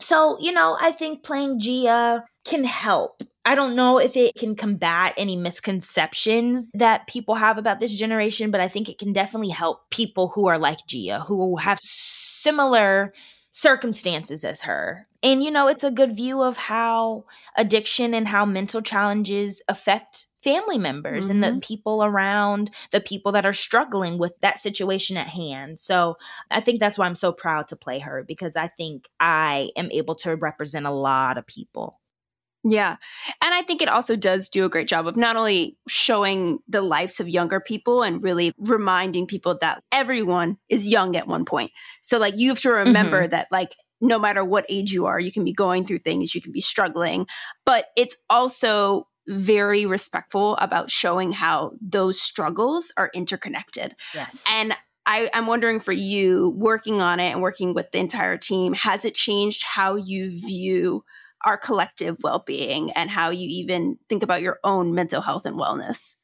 So, 0.00 0.36
you 0.40 0.52
know, 0.52 0.76
I 0.80 0.92
think 0.92 1.24
playing 1.24 1.60
Gia 1.60 2.24
can 2.44 2.64
help. 2.64 3.22
I 3.44 3.54
don't 3.54 3.74
know 3.74 3.98
if 3.98 4.16
it 4.16 4.34
can 4.34 4.54
combat 4.54 5.14
any 5.16 5.34
misconceptions 5.34 6.70
that 6.74 7.06
people 7.06 7.34
have 7.36 7.56
about 7.56 7.80
this 7.80 7.94
generation, 7.94 8.50
but 8.50 8.60
I 8.60 8.68
think 8.68 8.88
it 8.88 8.98
can 8.98 9.12
definitely 9.12 9.48
help 9.48 9.88
people 9.90 10.28
who 10.28 10.46
are 10.46 10.58
like 10.58 10.86
Gia, 10.86 11.20
who 11.20 11.56
have 11.56 11.78
similar 12.42 13.12
circumstances 13.52 14.44
as 14.44 14.62
her. 14.62 15.06
And, 15.22 15.42
you 15.42 15.50
know, 15.50 15.68
it's 15.68 15.84
a 15.84 15.90
good 15.90 16.14
view 16.14 16.42
of 16.42 16.56
how 16.56 17.24
addiction 17.56 18.14
and 18.14 18.28
how 18.28 18.44
mental 18.46 18.80
challenges 18.80 19.62
affect 19.68 20.26
family 20.42 20.78
members 20.78 21.24
mm-hmm. 21.24 21.32
and 21.32 21.42
the 21.42 21.48
mm-hmm. 21.48 21.58
people 21.58 22.02
around 22.02 22.70
the 22.92 23.00
people 23.00 23.32
that 23.32 23.44
are 23.44 23.52
struggling 23.52 24.18
with 24.18 24.34
that 24.40 24.58
situation 24.58 25.16
at 25.16 25.28
hand. 25.28 25.78
So 25.78 26.16
I 26.50 26.60
think 26.60 26.80
that's 26.80 26.96
why 26.96 27.06
I'm 27.06 27.14
so 27.14 27.32
proud 27.32 27.68
to 27.68 27.76
play 27.76 27.98
her 27.98 28.24
because 28.26 28.56
I 28.56 28.68
think 28.68 29.08
I 29.18 29.70
am 29.76 29.90
able 29.92 30.14
to 30.16 30.36
represent 30.36 30.86
a 30.86 30.90
lot 30.90 31.36
of 31.36 31.46
people. 31.46 31.99
Yeah. 32.62 32.96
And 33.42 33.54
I 33.54 33.62
think 33.62 33.80
it 33.80 33.88
also 33.88 34.16
does 34.16 34.48
do 34.48 34.64
a 34.64 34.68
great 34.68 34.88
job 34.88 35.06
of 35.06 35.16
not 35.16 35.36
only 35.36 35.78
showing 35.88 36.58
the 36.68 36.82
lives 36.82 37.18
of 37.18 37.28
younger 37.28 37.60
people 37.60 38.02
and 38.02 38.22
really 38.22 38.52
reminding 38.58 39.26
people 39.26 39.56
that 39.60 39.82
everyone 39.90 40.58
is 40.68 40.86
young 40.86 41.16
at 41.16 41.26
one 41.26 41.44
point. 41.44 41.70
So, 42.02 42.18
like, 42.18 42.36
you 42.36 42.50
have 42.50 42.60
to 42.60 42.70
remember 42.70 43.22
mm-hmm. 43.22 43.30
that, 43.30 43.48
like, 43.50 43.74
no 44.00 44.18
matter 44.18 44.44
what 44.44 44.66
age 44.68 44.92
you 44.92 45.06
are, 45.06 45.18
you 45.18 45.32
can 45.32 45.44
be 45.44 45.52
going 45.52 45.84
through 45.84 45.98
things, 45.98 46.34
you 46.34 46.40
can 46.40 46.52
be 46.52 46.60
struggling, 46.60 47.26
but 47.64 47.86
it's 47.96 48.16
also 48.28 49.06
very 49.26 49.86
respectful 49.86 50.56
about 50.56 50.90
showing 50.90 51.32
how 51.32 51.72
those 51.80 52.20
struggles 52.20 52.92
are 52.96 53.10
interconnected. 53.14 53.94
Yes. 54.14 54.44
And 54.50 54.74
I, 55.06 55.30
am 55.32 55.46
wondering 55.46 55.80
for 55.80 55.92
you, 55.92 56.54
working 56.56 57.00
on 57.00 57.20
it 57.20 57.30
and 57.30 57.42
working 57.42 57.74
with 57.74 57.90
the 57.92 57.98
entire 57.98 58.36
team, 58.36 58.72
has 58.74 59.04
it 59.04 59.14
changed 59.14 59.62
how 59.64 59.96
you 59.96 60.30
view 60.30 61.04
our 61.44 61.56
collective 61.56 62.18
well 62.22 62.42
being 62.46 62.90
and 62.92 63.10
how 63.10 63.30
you 63.30 63.48
even 63.48 63.98
think 64.08 64.22
about 64.22 64.42
your 64.42 64.58
own 64.64 64.94
mental 64.94 65.22
health 65.22 65.46
and 65.46 65.56
wellness. 65.56 66.16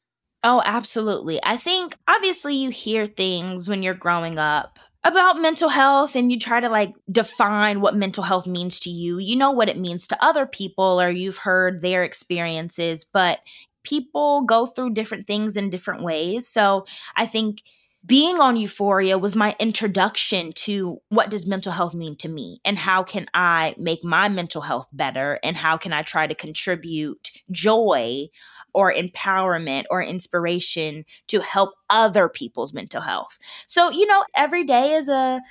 Oh, 0.43 0.61
absolutely. 0.65 1.39
I 1.43 1.57
think 1.57 1.95
obviously 2.07 2.55
you 2.55 2.69
hear 2.69 3.07
things 3.07 3.67
when 3.67 3.83
you're 3.83 3.93
growing 3.93 4.37
up 4.37 4.79
about 5.03 5.41
mental 5.41 5.69
health 5.69 6.15
and 6.15 6.31
you 6.31 6.39
try 6.39 6.59
to 6.59 6.69
like 6.69 6.93
define 7.11 7.81
what 7.81 7.95
mental 7.95 8.23
health 8.23 8.45
means 8.45 8.79
to 8.81 8.89
you. 8.89 9.17
You 9.17 9.35
know 9.35 9.51
what 9.51 9.69
it 9.69 9.79
means 9.79 10.07
to 10.07 10.23
other 10.23 10.45
people 10.45 11.01
or 11.01 11.09
you've 11.09 11.37
heard 11.37 11.81
their 11.81 12.03
experiences, 12.03 13.03
but 13.03 13.39
people 13.83 14.43
go 14.43 14.65
through 14.65 14.91
different 14.91 15.25
things 15.25 15.57
in 15.57 15.69
different 15.69 16.03
ways. 16.03 16.47
So 16.47 16.85
I 17.15 17.25
think 17.25 17.63
being 18.05 18.39
on 18.39 18.55
Euphoria 18.55 19.17
was 19.17 19.35
my 19.35 19.55
introduction 19.59 20.53
to 20.53 21.01
what 21.09 21.29
does 21.29 21.47
mental 21.47 21.73
health 21.73 21.93
mean 21.93 22.15
to 22.17 22.29
me 22.29 22.59
and 22.63 22.77
how 22.77 23.03
can 23.03 23.25
I 23.33 23.75
make 23.77 24.03
my 24.03 24.29
mental 24.29 24.61
health 24.61 24.87
better 24.93 25.39
and 25.43 25.57
how 25.57 25.77
can 25.77 25.91
I 25.91 26.03
try 26.03 26.27
to 26.27 26.35
contribute 26.35 27.31
joy 27.51 28.27
or 28.73 28.93
empowerment 28.93 29.85
or 29.89 30.01
inspiration 30.01 31.05
to 31.27 31.41
help 31.41 31.71
other 31.89 32.29
people's 32.29 32.73
mental 32.73 33.01
health. 33.01 33.37
So, 33.65 33.89
you 33.89 34.05
know, 34.05 34.23
every 34.35 34.63
day 34.63 34.93
is 34.93 35.09
a 35.09 35.41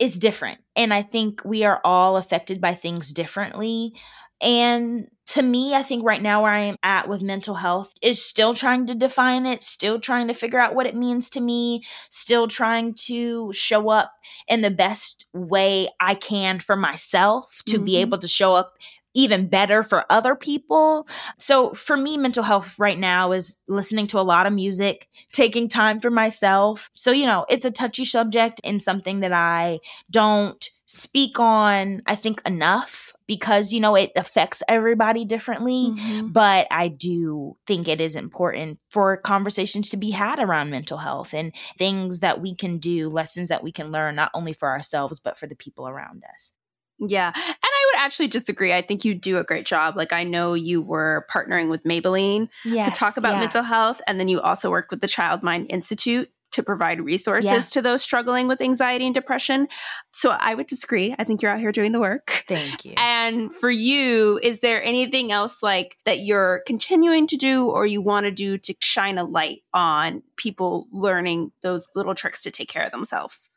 is 0.00 0.18
different 0.18 0.58
and 0.74 0.92
I 0.92 1.02
think 1.02 1.40
we 1.44 1.64
are 1.64 1.80
all 1.84 2.16
affected 2.16 2.60
by 2.60 2.74
things 2.74 3.12
differently. 3.12 3.94
And 4.40 5.08
to 5.26 5.42
me, 5.42 5.74
I 5.74 5.82
think 5.82 6.04
right 6.04 6.20
now 6.20 6.42
where 6.42 6.52
I 6.52 6.60
am 6.60 6.76
at 6.82 7.08
with 7.08 7.22
mental 7.22 7.54
health 7.54 7.94
is 8.02 8.22
still 8.22 8.52
trying 8.52 8.86
to 8.86 8.94
define 8.94 9.46
it, 9.46 9.62
still 9.62 9.98
trying 9.98 10.28
to 10.28 10.34
figure 10.34 10.60
out 10.60 10.74
what 10.74 10.86
it 10.86 10.94
means 10.94 11.30
to 11.30 11.40
me, 11.40 11.82
still 12.10 12.46
trying 12.46 12.94
to 13.06 13.52
show 13.52 13.88
up 13.88 14.12
in 14.48 14.60
the 14.60 14.70
best 14.70 15.26
way 15.32 15.88
I 15.98 16.14
can 16.14 16.58
for 16.58 16.76
myself 16.76 17.62
to 17.66 17.76
mm-hmm. 17.76 17.84
be 17.84 17.96
able 17.98 18.18
to 18.18 18.28
show 18.28 18.54
up 18.54 18.74
even 19.14 19.46
better 19.46 19.82
for 19.82 20.04
other 20.10 20.34
people. 20.34 21.06
So 21.38 21.72
for 21.72 21.96
me, 21.96 22.18
mental 22.18 22.42
health 22.42 22.78
right 22.78 22.98
now 22.98 23.32
is 23.32 23.58
listening 23.68 24.08
to 24.08 24.18
a 24.18 24.22
lot 24.22 24.46
of 24.46 24.52
music, 24.52 25.08
taking 25.32 25.68
time 25.68 26.00
for 26.00 26.10
myself. 26.10 26.90
So, 26.94 27.12
you 27.12 27.24
know, 27.24 27.46
it's 27.48 27.64
a 27.64 27.70
touchy 27.70 28.04
subject 28.04 28.60
and 28.64 28.82
something 28.82 29.20
that 29.20 29.32
I 29.32 29.78
don't 30.10 30.68
speak 30.86 31.38
on, 31.38 32.02
I 32.06 32.16
think, 32.16 32.42
enough 32.44 33.03
because 33.26 33.72
you 33.72 33.80
know 33.80 33.94
it 33.94 34.12
affects 34.16 34.62
everybody 34.68 35.24
differently 35.24 35.90
mm-hmm. 35.90 36.28
but 36.28 36.66
i 36.70 36.88
do 36.88 37.56
think 37.66 37.88
it 37.88 38.00
is 38.00 38.16
important 38.16 38.78
for 38.90 39.16
conversations 39.16 39.90
to 39.90 39.96
be 39.96 40.10
had 40.10 40.38
around 40.38 40.70
mental 40.70 40.98
health 40.98 41.34
and 41.34 41.54
things 41.78 42.20
that 42.20 42.40
we 42.40 42.54
can 42.54 42.78
do 42.78 43.08
lessons 43.08 43.48
that 43.48 43.62
we 43.62 43.72
can 43.72 43.90
learn 43.90 44.14
not 44.14 44.30
only 44.34 44.52
for 44.52 44.68
ourselves 44.68 45.20
but 45.20 45.38
for 45.38 45.46
the 45.46 45.56
people 45.56 45.88
around 45.88 46.22
us 46.32 46.52
yeah. 47.00 47.32
And 47.34 47.56
I 47.64 47.92
would 47.92 48.04
actually 48.04 48.28
disagree. 48.28 48.72
I 48.72 48.82
think 48.82 49.04
you 49.04 49.14
do 49.14 49.38
a 49.38 49.44
great 49.44 49.66
job. 49.66 49.96
Like, 49.96 50.12
I 50.12 50.24
know 50.24 50.54
you 50.54 50.80
were 50.80 51.26
partnering 51.30 51.68
with 51.68 51.82
Maybelline 51.84 52.48
yes, 52.64 52.86
to 52.86 52.92
talk 52.92 53.16
about 53.16 53.34
yeah. 53.34 53.40
mental 53.40 53.62
health. 53.62 54.00
And 54.06 54.20
then 54.20 54.28
you 54.28 54.40
also 54.40 54.70
worked 54.70 54.90
with 54.90 55.00
the 55.00 55.08
Child 55.08 55.42
Mind 55.42 55.66
Institute 55.70 56.30
to 56.54 56.62
provide 56.62 57.00
resources 57.00 57.50
Yeah. 57.50 57.60
to 57.60 57.82
those 57.82 58.02
struggling 58.02 58.48
with 58.48 58.60
anxiety 58.60 59.04
and 59.06 59.14
depression. 59.14 59.68
So 60.12 60.30
I 60.30 60.54
would 60.54 60.66
disagree. 60.66 61.14
I 61.18 61.24
think 61.24 61.42
you're 61.42 61.50
out 61.50 61.60
here 61.60 61.72
doing 61.72 61.92
the 61.92 62.00
work. 62.00 62.44
Thank 62.48 62.84
you. 62.84 62.94
And 62.96 63.54
for 63.54 63.70
you, 63.70 64.38
is 64.42 64.60
there 64.60 64.82
anything 64.82 65.32
else 65.32 65.62
like 65.62 65.98
that 66.04 66.20
you're 66.20 66.62
continuing 66.66 67.26
to 67.28 67.36
do 67.36 67.68
or 67.68 67.86
you 67.86 68.00
want 68.00 68.24
to 68.26 68.30
do 68.30 68.58
to 68.58 68.74
shine 68.80 69.18
a 69.18 69.24
light 69.24 69.62
on 69.72 70.22
people 70.36 70.86
learning 70.92 71.50
those 71.62 71.88
little 71.94 72.14
tricks 72.14 72.42
to 72.42 72.50
take 72.50 72.68
care 72.68 72.84
of 72.84 72.92
themselves? 72.92 73.50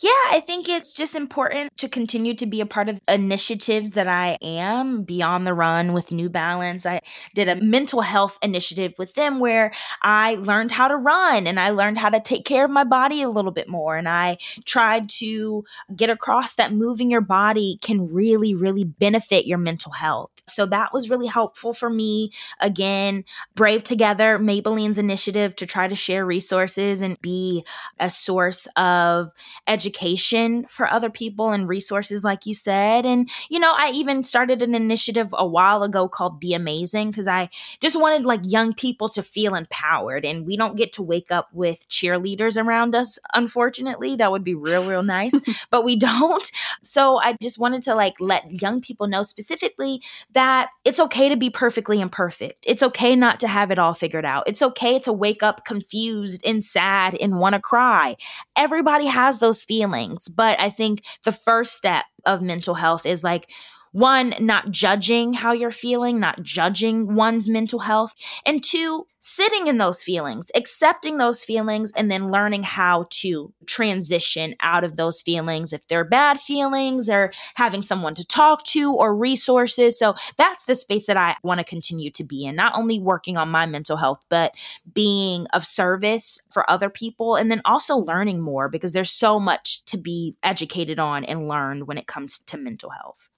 Yeah, 0.00 0.10
I 0.30 0.42
think 0.44 0.68
it's 0.68 0.92
just 0.92 1.14
important 1.14 1.76
to 1.76 1.88
continue 1.88 2.34
to 2.34 2.46
be 2.46 2.60
a 2.60 2.66
part 2.66 2.88
of 2.88 3.00
initiatives 3.06 3.92
that 3.92 4.08
I 4.08 4.36
am 4.42 5.02
beyond 5.02 5.46
the 5.46 5.54
run 5.54 5.92
with 5.92 6.10
New 6.10 6.28
Balance. 6.28 6.86
I 6.86 7.02
did 7.34 7.48
a 7.48 7.56
mental 7.56 8.00
health 8.00 8.36
initiative 8.42 8.94
with 8.98 9.14
them 9.14 9.38
where 9.38 9.72
I 10.02 10.34
learned 10.36 10.72
how 10.72 10.88
to 10.88 10.96
run 10.96 11.46
and 11.46 11.60
I 11.60 11.70
learned 11.70 11.98
how 11.98 12.08
to 12.08 12.20
take 12.20 12.44
care 12.44 12.64
of 12.64 12.70
my 12.70 12.82
body 12.82 13.22
a 13.22 13.28
little 13.28 13.52
bit 13.52 13.68
more. 13.68 13.96
And 13.96 14.08
I 14.08 14.38
tried 14.64 15.08
to 15.20 15.64
get 15.94 16.10
across 16.10 16.56
that 16.56 16.72
moving 16.72 17.10
your 17.10 17.20
body 17.20 17.78
can 17.80 18.12
really, 18.12 18.54
really 18.54 18.84
benefit 18.84 19.46
your 19.46 19.58
mental 19.58 19.92
health. 19.92 20.30
So 20.46 20.66
that 20.66 20.92
was 20.92 21.08
really 21.08 21.28
helpful 21.28 21.72
for 21.72 21.88
me. 21.88 22.32
Again, 22.58 23.24
Brave 23.54 23.84
Together, 23.84 24.38
Maybelline's 24.38 24.98
initiative 24.98 25.54
to 25.56 25.66
try 25.66 25.86
to 25.86 25.94
share 25.94 26.26
resources 26.26 27.02
and 27.02 27.20
be 27.20 27.64
a 28.00 28.10
source 28.10 28.66
of 28.76 29.30
education 29.66 30.64
for 30.66 30.90
other 30.90 31.10
people 31.10 31.50
and 31.50 31.68
resources, 31.68 32.24
like 32.24 32.46
you 32.46 32.54
said. 32.54 33.06
And, 33.06 33.30
you 33.48 33.58
know, 33.58 33.72
I 33.76 33.90
even 33.94 34.22
started 34.22 34.62
an 34.62 34.74
initiative 34.74 35.34
a 35.36 35.46
while 35.46 35.82
ago 35.82 36.08
called 36.08 36.40
Be 36.40 36.54
Amazing 36.54 37.10
because 37.10 37.28
I 37.28 37.48
just 37.80 38.00
wanted 38.00 38.24
like 38.24 38.40
young 38.44 38.74
people 38.74 39.08
to 39.10 39.22
feel 39.22 39.54
empowered. 39.54 40.24
And 40.24 40.46
we 40.46 40.56
don't 40.56 40.76
get 40.76 40.92
to 40.94 41.02
wake 41.02 41.30
up 41.30 41.48
with 41.52 41.88
cheerleaders 41.88 42.62
around 42.62 42.94
us, 42.94 43.18
unfortunately. 43.34 44.16
That 44.16 44.30
would 44.30 44.44
be 44.44 44.54
real, 44.54 44.84
real 44.84 45.02
nice, 45.02 45.40
but 45.70 45.84
we 45.84 45.96
don't. 45.96 46.50
So 46.82 47.20
I 47.20 47.36
just 47.40 47.58
wanted 47.58 47.82
to 47.84 47.94
like 47.94 48.14
let 48.20 48.62
young 48.62 48.80
people 48.80 49.06
know 49.06 49.22
specifically 49.22 50.02
that 50.32 50.68
it's 50.84 51.00
okay 51.00 51.28
to 51.28 51.36
be 51.36 51.50
perfectly 51.50 52.00
imperfect. 52.00 52.64
It's 52.66 52.82
okay 52.82 53.16
not 53.16 53.40
to 53.40 53.48
have 53.48 53.70
it 53.70 53.78
all 53.78 53.94
figured 53.94 54.24
out. 54.24 54.44
It's 54.46 54.62
okay 54.62 54.98
to 55.00 55.12
wake 55.12 55.42
up 55.42 55.64
confused 55.64 56.46
and 56.46 56.62
sad 56.62 57.14
and 57.20 57.38
want 57.38 57.54
to 57.54 57.60
cry. 57.60 58.16
Everybody 58.56 59.06
has 59.06 59.38
those 59.38 59.49
feelings, 59.54 60.28
but 60.28 60.58
I 60.60 60.70
think 60.70 61.04
the 61.24 61.32
first 61.32 61.74
step 61.74 62.04
of 62.26 62.42
mental 62.42 62.74
health 62.74 63.06
is 63.06 63.24
like, 63.24 63.50
one, 63.92 64.34
not 64.38 64.70
judging 64.70 65.32
how 65.32 65.52
you're 65.52 65.70
feeling, 65.70 66.20
not 66.20 66.42
judging 66.42 67.14
one's 67.14 67.48
mental 67.48 67.80
health. 67.80 68.14
And 68.46 68.62
two, 68.62 69.06
sitting 69.18 69.66
in 69.66 69.78
those 69.78 70.02
feelings, 70.02 70.50
accepting 70.54 71.18
those 71.18 71.44
feelings, 71.44 71.92
and 71.96 72.10
then 72.10 72.30
learning 72.30 72.62
how 72.62 73.06
to 73.10 73.52
transition 73.66 74.54
out 74.60 74.84
of 74.84 74.96
those 74.96 75.20
feelings 75.20 75.72
if 75.72 75.86
they're 75.88 76.04
bad 76.04 76.40
feelings 76.40 77.08
or 77.08 77.32
having 77.54 77.82
someone 77.82 78.14
to 78.14 78.24
talk 78.26 78.62
to 78.64 78.94
or 78.94 79.14
resources. 79.14 79.98
So 79.98 80.14
that's 80.36 80.64
the 80.64 80.74
space 80.74 81.06
that 81.06 81.16
I 81.16 81.36
want 81.42 81.58
to 81.58 81.64
continue 81.64 82.10
to 82.12 82.24
be 82.24 82.44
in, 82.44 82.56
not 82.56 82.74
only 82.76 83.00
working 83.00 83.36
on 83.36 83.50
my 83.50 83.66
mental 83.66 83.96
health, 83.96 84.20
but 84.28 84.54
being 84.94 85.46
of 85.52 85.66
service 85.66 86.40
for 86.50 86.68
other 86.70 86.90
people 86.90 87.36
and 87.36 87.50
then 87.50 87.60
also 87.64 87.96
learning 87.96 88.40
more 88.40 88.68
because 88.68 88.92
there's 88.92 89.12
so 89.12 89.40
much 89.40 89.84
to 89.86 89.98
be 89.98 90.36
educated 90.42 90.98
on 90.98 91.24
and 91.24 91.48
learned 91.48 91.86
when 91.86 91.98
it 91.98 92.06
comes 92.06 92.40
to 92.46 92.56
mental 92.56 92.90
health. 92.90 93.29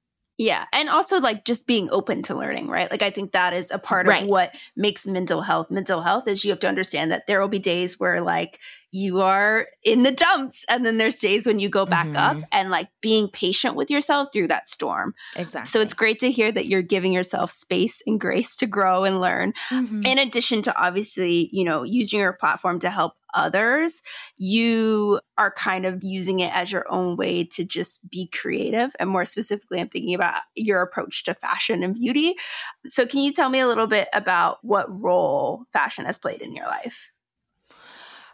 Yeah. 0.43 0.65
And 0.73 0.89
also 0.89 1.21
like 1.21 1.45
just 1.45 1.67
being 1.69 1.89
open 1.93 2.23
to 2.23 2.35
learning, 2.35 2.67
right? 2.69 2.91
Like 2.91 3.03
I 3.03 3.11
think 3.11 3.31
that 3.33 3.53
is 3.53 3.71
a 3.71 3.79
part 3.79 4.09
Right. 4.09 4.25
of 4.25 4.29
what 4.29 4.55
makes 4.77 5.07
mental 5.07 5.41
health 5.43 5.71
mental 5.71 6.01
health 6.03 6.27
is 6.27 6.45
you 6.45 6.51
have 6.51 6.59
to 6.61 6.69
understand 6.69 7.13
that 7.13 7.27
there 7.29 7.41
will 7.41 7.49
be 7.49 7.61
days 7.61 8.01
where 8.01 8.21
like 8.21 8.59
you 8.95 9.21
are 9.23 9.69
in 9.85 10.03
the 10.03 10.11
dumps 10.11 10.67
and 10.69 10.85
then 10.85 10.99
there's 10.99 11.17
days 11.17 11.47
when 11.47 11.59
you 11.59 11.69
go 11.69 11.87
back 11.87 12.09
up 12.15 12.37
Mhm. 12.37 12.45
and 12.53 12.71
like 12.71 12.89
being 13.01 13.29
patient 13.29 13.75
with 13.75 13.89
yourself 13.91 14.29
through 14.33 14.49
that 14.49 14.69
storm. 14.69 15.15
Exactly. 15.37 15.71
So 15.71 15.81
it's 15.81 15.95
great 15.95 16.19
to 16.19 16.31
hear 16.31 16.53
that 16.53 16.67
you're 16.67 16.83
giving 16.83 17.13
yourself 17.13 17.51
space 17.51 18.03
and 18.07 18.21
grace 18.21 18.55
to 18.57 18.67
grow 18.67 19.05
and 19.05 19.21
learn. 19.21 19.53
Mhm. 19.71 20.05
in 20.07 20.19
addition 20.19 20.61
to 20.63 20.75
obviously, 20.77 21.49
you 21.53 21.65
know, 21.65 21.85
using 21.85 22.19
your 22.21 22.33
platform 22.35 22.79
to 22.81 22.91
help 22.91 23.13
others, 23.35 24.03
you 24.37 25.21
are 25.39 25.51
kind 25.53 25.87
of 25.87 26.03
using 26.05 26.41
it 26.41 26.55
as 26.55 26.71
your 26.71 26.91
own 26.91 27.17
way 27.17 27.45
to 27.45 27.65
just 27.65 28.09
be 28.09 28.29
creative. 28.29 28.95
And 28.99 29.11
more 29.11 29.25
specifically, 29.25 29.81
I'm 29.81 29.89
thinking 29.89 30.15
about 30.15 30.43
your 30.55 30.83
approach 30.83 31.25
to 31.25 31.35
fashion 31.35 31.83
and 31.83 31.95
beauty. 31.95 32.35
So, 32.87 33.07
can 33.07 33.21
you 33.21 33.33
tell 33.33 33.49
me 33.49 33.61
a 33.61 33.67
little 33.69 33.87
bit 33.87 34.09
about 34.13 34.59
what 34.63 34.87
role 35.01 35.65
fashion 35.73 36.05
has 36.07 36.19
played 36.19 36.43
in 36.43 36.55
your 36.55 36.67
life? 36.67 37.13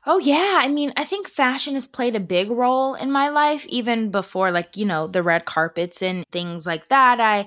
Oh 0.06 0.18
yeah, 0.18 0.60
I 0.62 0.68
mean, 0.68 0.90
I 0.96 1.04
think 1.04 1.28
fashion 1.28 1.74
has 1.74 1.86
played 1.86 2.16
a 2.16 2.20
big 2.20 2.50
role 2.50 2.94
in 2.94 3.10
my 3.10 3.28
life 3.28 3.66
even 3.66 4.10
before 4.10 4.50
like, 4.50 4.76
you 4.76 4.84
know, 4.86 5.06
the 5.06 5.22
red 5.22 5.44
carpets 5.44 6.02
and 6.02 6.24
things 6.32 6.66
like 6.66 6.88
that. 6.88 7.20
I 7.20 7.46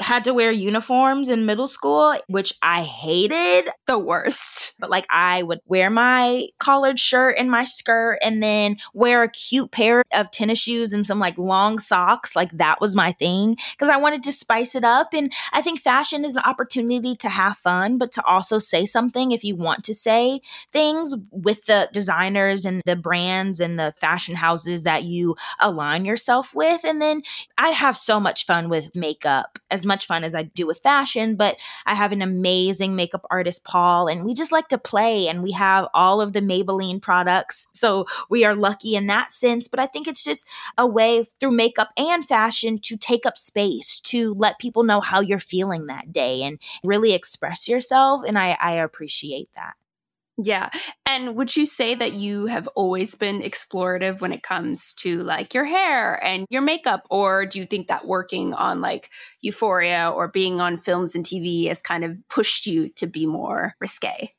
had 0.00 0.24
to 0.24 0.34
wear 0.34 0.50
uniforms 0.50 1.28
in 1.28 1.46
middle 1.46 1.66
school, 1.66 2.14
which 2.26 2.52
I 2.62 2.82
hated, 2.82 3.68
The 3.86 3.98
worst. 3.98 4.74
but 4.78 4.90
like 4.90 5.06
I 5.10 5.42
would 5.42 5.60
wear 5.66 5.90
my 5.90 6.46
collared 6.58 6.98
shirt 6.98 7.36
and 7.38 7.50
my 7.50 7.64
skirt 7.64 8.18
and 8.22 8.42
then 8.42 8.76
wear 8.94 9.22
a 9.22 9.28
cute 9.30 9.70
pair 9.72 10.02
of 10.14 10.30
tennis 10.30 10.58
shoes 10.58 10.92
and 10.92 11.04
some 11.04 11.18
like 11.18 11.36
long 11.38 11.78
socks. 11.78 12.34
Like 12.36 12.50
that 12.52 12.80
was 12.80 12.94
my 12.94 13.12
thing 13.12 13.56
because 13.72 13.88
I 13.88 13.96
wanted 13.96 14.22
to 14.24 14.32
spice 14.32 14.74
it 14.74 14.84
up. 14.84 15.08
And 15.14 15.32
I 15.52 15.62
think 15.62 15.80
fashion 15.80 16.24
is 16.24 16.36
an 16.36 16.42
opportunity 16.44 17.14
to 17.16 17.28
have 17.28 17.58
fun, 17.58 17.98
but 17.98 18.12
to 18.12 18.24
also 18.24 18.58
say 18.58 18.86
something 18.86 19.32
if 19.32 19.44
you 19.44 19.56
want 19.56 19.84
to 19.84 19.94
say 19.94 20.40
things 20.72 21.14
with 21.30 21.66
the 21.66 21.88
designers 21.92 22.64
and 22.64 22.82
the 22.86 22.96
brands 22.96 23.60
and 23.60 23.78
the 23.78 23.92
fashion 23.96 24.36
houses 24.36 24.82
that 24.84 25.04
you 25.04 25.34
align 25.60 26.04
yourself 26.04 26.54
with. 26.54 26.84
And 26.84 27.00
then 27.00 27.22
I 27.56 27.70
have 27.70 27.96
so 27.96 28.20
much 28.20 28.46
fun 28.46 28.68
with 28.68 28.94
makeup, 28.94 29.58
as 29.70 29.86
much 29.88 30.06
fun 30.06 30.22
as 30.22 30.34
I 30.34 30.44
do 30.44 30.66
with 30.66 30.78
fashion, 30.78 31.34
but 31.34 31.56
I 31.86 31.96
have 31.96 32.12
an 32.12 32.22
amazing 32.22 32.94
makeup 32.94 33.26
artist, 33.30 33.64
Paul, 33.64 34.06
and 34.06 34.24
we 34.24 34.34
just 34.34 34.52
like 34.52 34.68
to 34.68 34.78
play 34.78 35.26
and 35.26 35.42
we 35.42 35.50
have 35.52 35.88
all 35.94 36.20
of 36.20 36.32
the 36.32 36.40
Maybelline 36.40 37.02
products. 37.02 37.66
So 37.72 38.06
we 38.30 38.44
are 38.44 38.54
lucky 38.54 38.94
in 38.94 39.08
that 39.08 39.32
sense. 39.32 39.66
But 39.66 39.80
I 39.80 39.86
think 39.86 40.06
it's 40.06 40.22
just 40.22 40.48
a 40.76 40.86
way 40.86 41.24
through 41.40 41.50
makeup 41.52 41.88
and 41.96 42.24
fashion 42.26 42.78
to 42.82 42.96
take 42.96 43.26
up 43.26 43.36
space, 43.36 43.98
to 44.00 44.34
let 44.34 44.60
people 44.60 44.84
know 44.84 45.00
how 45.00 45.20
you're 45.20 45.40
feeling 45.40 45.86
that 45.86 46.12
day 46.12 46.42
and 46.42 46.60
really 46.84 47.14
express 47.14 47.68
yourself. 47.68 48.22
And 48.26 48.38
I, 48.38 48.56
I 48.60 48.72
appreciate 48.72 49.48
that. 49.54 49.74
Yeah. 50.40 50.70
And 51.04 51.34
would 51.34 51.56
you 51.56 51.66
say 51.66 51.96
that 51.96 52.12
you 52.12 52.46
have 52.46 52.68
always 52.76 53.14
been 53.16 53.40
explorative 53.42 54.20
when 54.20 54.32
it 54.32 54.44
comes 54.44 54.92
to 54.94 55.22
like 55.24 55.52
your 55.52 55.64
hair 55.64 56.14
and 56.24 56.46
your 56.48 56.62
makeup? 56.62 57.02
Or 57.10 57.44
do 57.44 57.58
you 57.58 57.66
think 57.66 57.88
that 57.88 58.06
working 58.06 58.54
on 58.54 58.80
like 58.80 59.10
Euphoria 59.40 60.10
or 60.14 60.28
being 60.28 60.60
on 60.60 60.76
films 60.76 61.16
and 61.16 61.24
TV 61.24 61.66
has 61.66 61.80
kind 61.80 62.04
of 62.04 62.16
pushed 62.28 62.66
you 62.66 62.88
to 62.90 63.06
be 63.08 63.26
more 63.26 63.74
risque? 63.80 64.32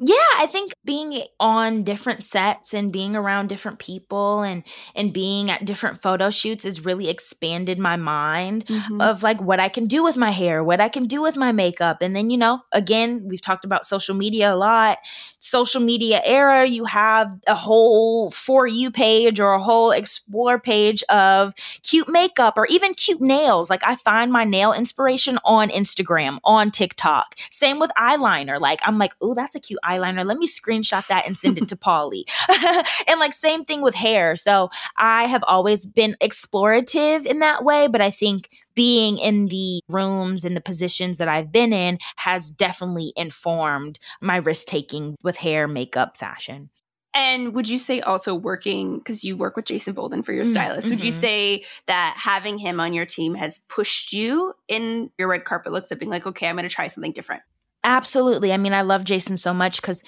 Yeah, 0.00 0.16
I 0.38 0.46
think 0.46 0.72
being 0.84 1.22
on 1.38 1.84
different 1.84 2.24
sets 2.24 2.74
and 2.74 2.92
being 2.92 3.14
around 3.14 3.48
different 3.48 3.78
people 3.78 4.42
and 4.42 4.64
and 4.96 5.12
being 5.12 5.52
at 5.52 5.64
different 5.64 6.02
photo 6.02 6.30
shoots 6.30 6.64
has 6.64 6.84
really 6.84 7.08
expanded 7.08 7.78
my 7.78 7.94
mind 7.94 8.66
mm-hmm. 8.66 9.00
of 9.00 9.22
like 9.22 9.40
what 9.40 9.60
I 9.60 9.68
can 9.68 9.86
do 9.86 10.02
with 10.02 10.16
my 10.16 10.32
hair, 10.32 10.64
what 10.64 10.80
I 10.80 10.88
can 10.88 11.04
do 11.04 11.22
with 11.22 11.36
my 11.36 11.52
makeup. 11.52 11.98
And 12.02 12.16
then, 12.16 12.28
you 12.28 12.36
know, 12.36 12.58
again, 12.72 13.22
we've 13.28 13.40
talked 13.40 13.64
about 13.64 13.86
social 13.86 14.16
media 14.16 14.52
a 14.52 14.56
lot. 14.56 14.98
Social 15.38 15.80
media 15.80 16.20
era, 16.24 16.66
you 16.66 16.86
have 16.86 17.32
a 17.46 17.54
whole 17.54 18.32
for 18.32 18.66
you 18.66 18.90
page 18.90 19.38
or 19.38 19.52
a 19.52 19.62
whole 19.62 19.92
explore 19.92 20.58
page 20.58 21.04
of 21.04 21.54
cute 21.84 22.08
makeup 22.08 22.54
or 22.56 22.66
even 22.66 22.94
cute 22.94 23.20
nails. 23.20 23.70
Like 23.70 23.84
I 23.84 23.94
find 23.94 24.32
my 24.32 24.42
nail 24.42 24.72
inspiration 24.72 25.38
on 25.44 25.68
Instagram, 25.68 26.38
on 26.42 26.72
TikTok. 26.72 27.36
Same 27.48 27.78
with 27.78 27.92
eyeliner. 27.96 28.60
Like 28.60 28.80
I'm 28.82 28.98
like, 28.98 29.12
oh, 29.20 29.34
that's 29.34 29.54
a 29.54 29.60
cute 29.60 29.78
eyeliner. 29.84 30.26
Let 30.26 30.38
me 30.38 30.46
screenshot 30.46 31.06
that 31.08 31.26
and 31.26 31.38
send 31.38 31.58
it 31.58 31.68
to 31.68 31.76
Polly. 31.76 32.26
and 33.08 33.20
like 33.20 33.32
same 33.32 33.64
thing 33.64 33.82
with 33.82 33.94
hair. 33.94 34.36
So 34.36 34.70
I 34.96 35.24
have 35.24 35.44
always 35.46 35.86
been 35.86 36.16
explorative 36.22 37.26
in 37.26 37.38
that 37.40 37.64
way, 37.64 37.88
but 37.88 38.00
I 38.00 38.10
think 38.10 38.48
being 38.74 39.18
in 39.18 39.46
the 39.46 39.80
rooms 39.88 40.44
and 40.44 40.56
the 40.56 40.60
positions 40.60 41.18
that 41.18 41.28
I've 41.28 41.52
been 41.52 41.72
in 41.72 41.98
has 42.16 42.50
definitely 42.50 43.12
informed 43.16 43.98
my 44.20 44.36
risk 44.36 44.66
taking 44.66 45.16
with 45.22 45.36
hair, 45.36 45.68
makeup, 45.68 46.16
fashion. 46.16 46.70
And 47.16 47.54
would 47.54 47.68
you 47.68 47.78
say 47.78 48.00
also 48.00 48.34
working, 48.34 48.98
because 48.98 49.22
you 49.22 49.36
work 49.36 49.54
with 49.54 49.66
Jason 49.66 49.94
Bolden 49.94 50.22
for 50.24 50.32
your 50.32 50.44
Mm, 50.44 50.50
stylist, 50.50 50.90
would 50.90 51.00
you 51.00 51.12
mhm. 51.12 51.14
say 51.14 51.64
that 51.86 52.16
having 52.18 52.58
him 52.58 52.80
on 52.80 52.92
your 52.92 53.06
team 53.06 53.36
has 53.36 53.60
pushed 53.68 54.12
you 54.12 54.52
in 54.66 55.10
your 55.16 55.28
red 55.28 55.44
carpet 55.44 55.70
looks 55.70 55.92
of 55.92 56.00
being 56.00 56.10
like, 56.10 56.26
okay, 56.26 56.48
I'm 56.48 56.56
going 56.56 56.68
to 56.68 56.74
try 56.74 56.88
something 56.88 57.12
different? 57.12 57.42
Absolutely. 57.84 58.52
I 58.52 58.56
mean, 58.56 58.72
I 58.72 58.82
love 58.82 59.04
Jason 59.04 59.36
so 59.36 59.52
much 59.54 59.80
because 59.80 60.02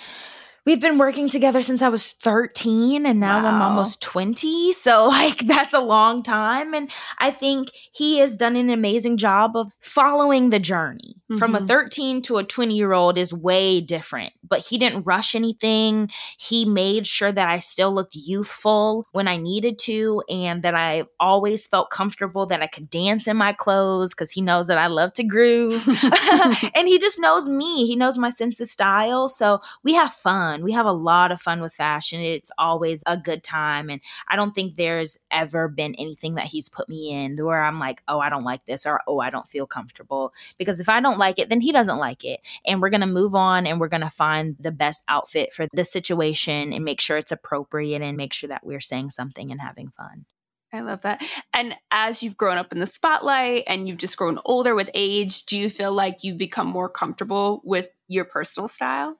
we've 0.64 0.80
been 0.80 0.98
working 0.98 1.28
together 1.28 1.62
since 1.62 1.80
I 1.80 1.88
was 1.88 2.12
13 2.12 3.06
and 3.06 3.20
now 3.20 3.38
I'm 3.38 3.62
almost 3.62 4.02
20. 4.02 4.72
So, 4.72 5.08
like, 5.08 5.38
that's 5.46 5.72
a 5.72 5.80
long 5.80 6.22
time. 6.22 6.74
And 6.74 6.90
I 7.18 7.30
think 7.30 7.70
he 7.92 8.18
has 8.18 8.36
done 8.36 8.56
an 8.56 8.68
amazing 8.70 9.16
job 9.18 9.56
of 9.56 9.72
following 9.80 10.50
the 10.50 10.58
journey. 10.58 11.14
From 11.38 11.56
a 11.56 11.60
Mhm. 11.60 11.66
13 11.66 12.22
to 12.22 12.38
a 12.38 12.44
20 12.44 12.76
year 12.76 12.92
old 12.92 13.18
is 13.18 13.32
way 13.32 13.80
different 13.80 14.32
but 14.48 14.60
he 14.60 14.78
didn't 14.78 15.02
rush 15.04 15.34
anything. 15.34 16.08
He 16.38 16.64
made 16.64 17.04
sure 17.04 17.32
that 17.32 17.48
I 17.48 17.58
still 17.58 17.92
looked 17.92 18.14
youthful 18.14 19.06
when 19.10 19.26
I 19.26 19.36
needed 19.38 19.76
to 19.80 20.22
and 20.30 20.62
that 20.62 20.74
I 20.76 21.04
always 21.18 21.66
felt 21.66 21.90
comfortable 21.90 22.46
that 22.46 22.62
I 22.62 22.68
could 22.68 22.88
dance 22.88 23.26
in 23.26 23.36
my 23.36 23.52
clothes 23.52 24.10
because 24.14 24.30
he 24.30 24.40
knows 24.40 24.68
that 24.68 24.78
I 24.78 24.86
love 24.86 25.12
to 25.14 25.24
groove. 25.24 25.84
and 26.74 26.86
he 26.88 26.98
just 26.98 27.18
knows 27.18 27.48
me. 27.48 27.86
He 27.86 27.96
knows 27.96 28.18
my 28.18 28.30
sense 28.30 28.60
of 28.60 28.68
style. 28.68 29.28
So 29.28 29.60
we 29.82 29.94
have 29.94 30.12
fun. 30.12 30.62
We 30.62 30.72
have 30.72 30.86
a 30.86 30.92
lot 30.92 31.32
of 31.32 31.40
fun 31.40 31.60
with 31.60 31.74
fashion. 31.74 32.20
It's 32.20 32.50
always 32.58 33.02
a 33.06 33.16
good 33.16 33.42
time. 33.42 33.90
And 33.90 34.00
I 34.28 34.36
don't 34.36 34.54
think 34.54 34.76
there's 34.76 35.18
ever 35.30 35.68
been 35.68 35.94
anything 35.96 36.34
that 36.36 36.44
he's 36.44 36.68
put 36.68 36.88
me 36.88 37.10
in 37.12 37.36
where 37.44 37.62
I'm 37.64 37.78
like, 37.80 38.02
oh, 38.08 38.20
I 38.20 38.28
don't 38.30 38.44
like 38.44 38.64
this 38.66 38.86
or 38.86 39.00
oh, 39.08 39.18
I 39.20 39.30
don't 39.30 39.48
feel 39.48 39.66
comfortable. 39.66 40.32
Because 40.58 40.80
if 40.80 40.88
I 40.88 41.00
don't 41.00 41.15
like 41.18 41.38
it, 41.38 41.48
then 41.48 41.60
he 41.60 41.72
doesn't 41.72 41.98
like 41.98 42.24
it. 42.24 42.40
And 42.66 42.80
we're 42.80 42.90
going 42.90 43.00
to 43.00 43.06
move 43.06 43.34
on 43.34 43.66
and 43.66 43.80
we're 43.80 43.88
going 43.88 44.02
to 44.02 44.10
find 44.10 44.56
the 44.58 44.72
best 44.72 45.04
outfit 45.08 45.52
for 45.52 45.66
the 45.72 45.84
situation 45.84 46.72
and 46.72 46.84
make 46.84 47.00
sure 47.00 47.16
it's 47.16 47.32
appropriate 47.32 48.02
and 48.02 48.16
make 48.16 48.32
sure 48.32 48.48
that 48.48 48.64
we're 48.64 48.80
saying 48.80 49.10
something 49.10 49.50
and 49.50 49.60
having 49.60 49.90
fun. 49.90 50.26
I 50.72 50.80
love 50.80 51.02
that. 51.02 51.22
And 51.54 51.74
as 51.90 52.22
you've 52.22 52.36
grown 52.36 52.58
up 52.58 52.72
in 52.72 52.80
the 52.80 52.86
spotlight 52.86 53.64
and 53.66 53.88
you've 53.88 53.98
just 53.98 54.16
grown 54.16 54.38
older 54.44 54.74
with 54.74 54.90
age, 54.94 55.44
do 55.44 55.58
you 55.58 55.70
feel 55.70 55.92
like 55.92 56.22
you've 56.22 56.38
become 56.38 56.66
more 56.66 56.88
comfortable 56.88 57.62
with 57.64 57.88
your 58.08 58.24
personal 58.24 58.68
style? 58.68 59.18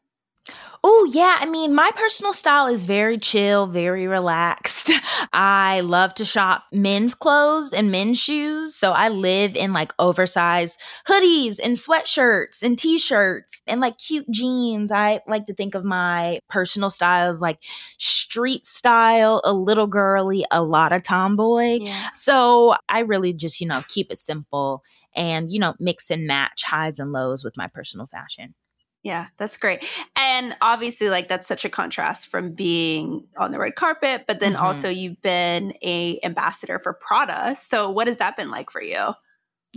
Oh, 0.88 1.10
yeah. 1.12 1.38
I 1.40 1.46
mean, 1.46 1.74
my 1.74 1.90
personal 1.96 2.32
style 2.32 2.68
is 2.68 2.84
very 2.84 3.18
chill, 3.18 3.66
very 3.66 4.06
relaxed. 4.06 4.92
I 5.32 5.80
love 5.80 6.14
to 6.14 6.24
shop 6.24 6.64
men's 6.72 7.12
clothes 7.12 7.72
and 7.72 7.90
men's 7.90 8.20
shoes. 8.20 8.76
So 8.76 8.92
I 8.92 9.08
live 9.08 9.56
in 9.56 9.72
like 9.72 9.92
oversized 9.98 10.80
hoodies 11.08 11.58
and 11.62 11.74
sweatshirts 11.74 12.62
and 12.62 12.78
t 12.78 12.98
shirts 12.98 13.62
and 13.66 13.80
like 13.80 13.98
cute 13.98 14.30
jeans. 14.30 14.92
I 14.92 15.20
like 15.26 15.46
to 15.46 15.54
think 15.54 15.74
of 15.74 15.84
my 15.84 16.38
personal 16.48 16.90
style 16.90 17.30
as 17.30 17.40
like 17.40 17.58
street 17.98 18.64
style, 18.64 19.40
a 19.44 19.52
little 19.52 19.88
girly, 19.88 20.44
a 20.52 20.62
lot 20.62 20.92
of 20.92 21.02
tomboy. 21.02 21.78
Yeah. 21.80 22.10
So 22.14 22.76
I 22.88 23.00
really 23.00 23.32
just, 23.32 23.60
you 23.60 23.66
know, 23.66 23.82
keep 23.88 24.12
it 24.12 24.18
simple 24.18 24.84
and, 25.16 25.50
you 25.50 25.58
know, 25.58 25.74
mix 25.80 26.10
and 26.10 26.26
match 26.26 26.62
highs 26.62 27.00
and 27.00 27.10
lows 27.10 27.42
with 27.42 27.56
my 27.56 27.66
personal 27.66 28.06
fashion. 28.06 28.54
Yeah, 29.06 29.28
that's 29.36 29.56
great. 29.56 29.84
And 30.16 30.56
obviously 30.60 31.10
like 31.10 31.28
that's 31.28 31.46
such 31.46 31.64
a 31.64 31.68
contrast 31.68 32.26
from 32.26 32.50
being 32.54 33.28
on 33.38 33.52
the 33.52 33.58
red 33.60 33.76
carpet, 33.76 34.24
but 34.26 34.40
then 34.40 34.54
mm-hmm. 34.54 34.64
also 34.64 34.88
you've 34.88 35.22
been 35.22 35.74
a 35.80 36.18
ambassador 36.24 36.80
for 36.80 36.92
Prada. 36.92 37.54
So 37.54 37.88
what 37.88 38.08
has 38.08 38.16
that 38.16 38.36
been 38.36 38.50
like 38.50 38.68
for 38.68 38.82
you? 38.82 39.14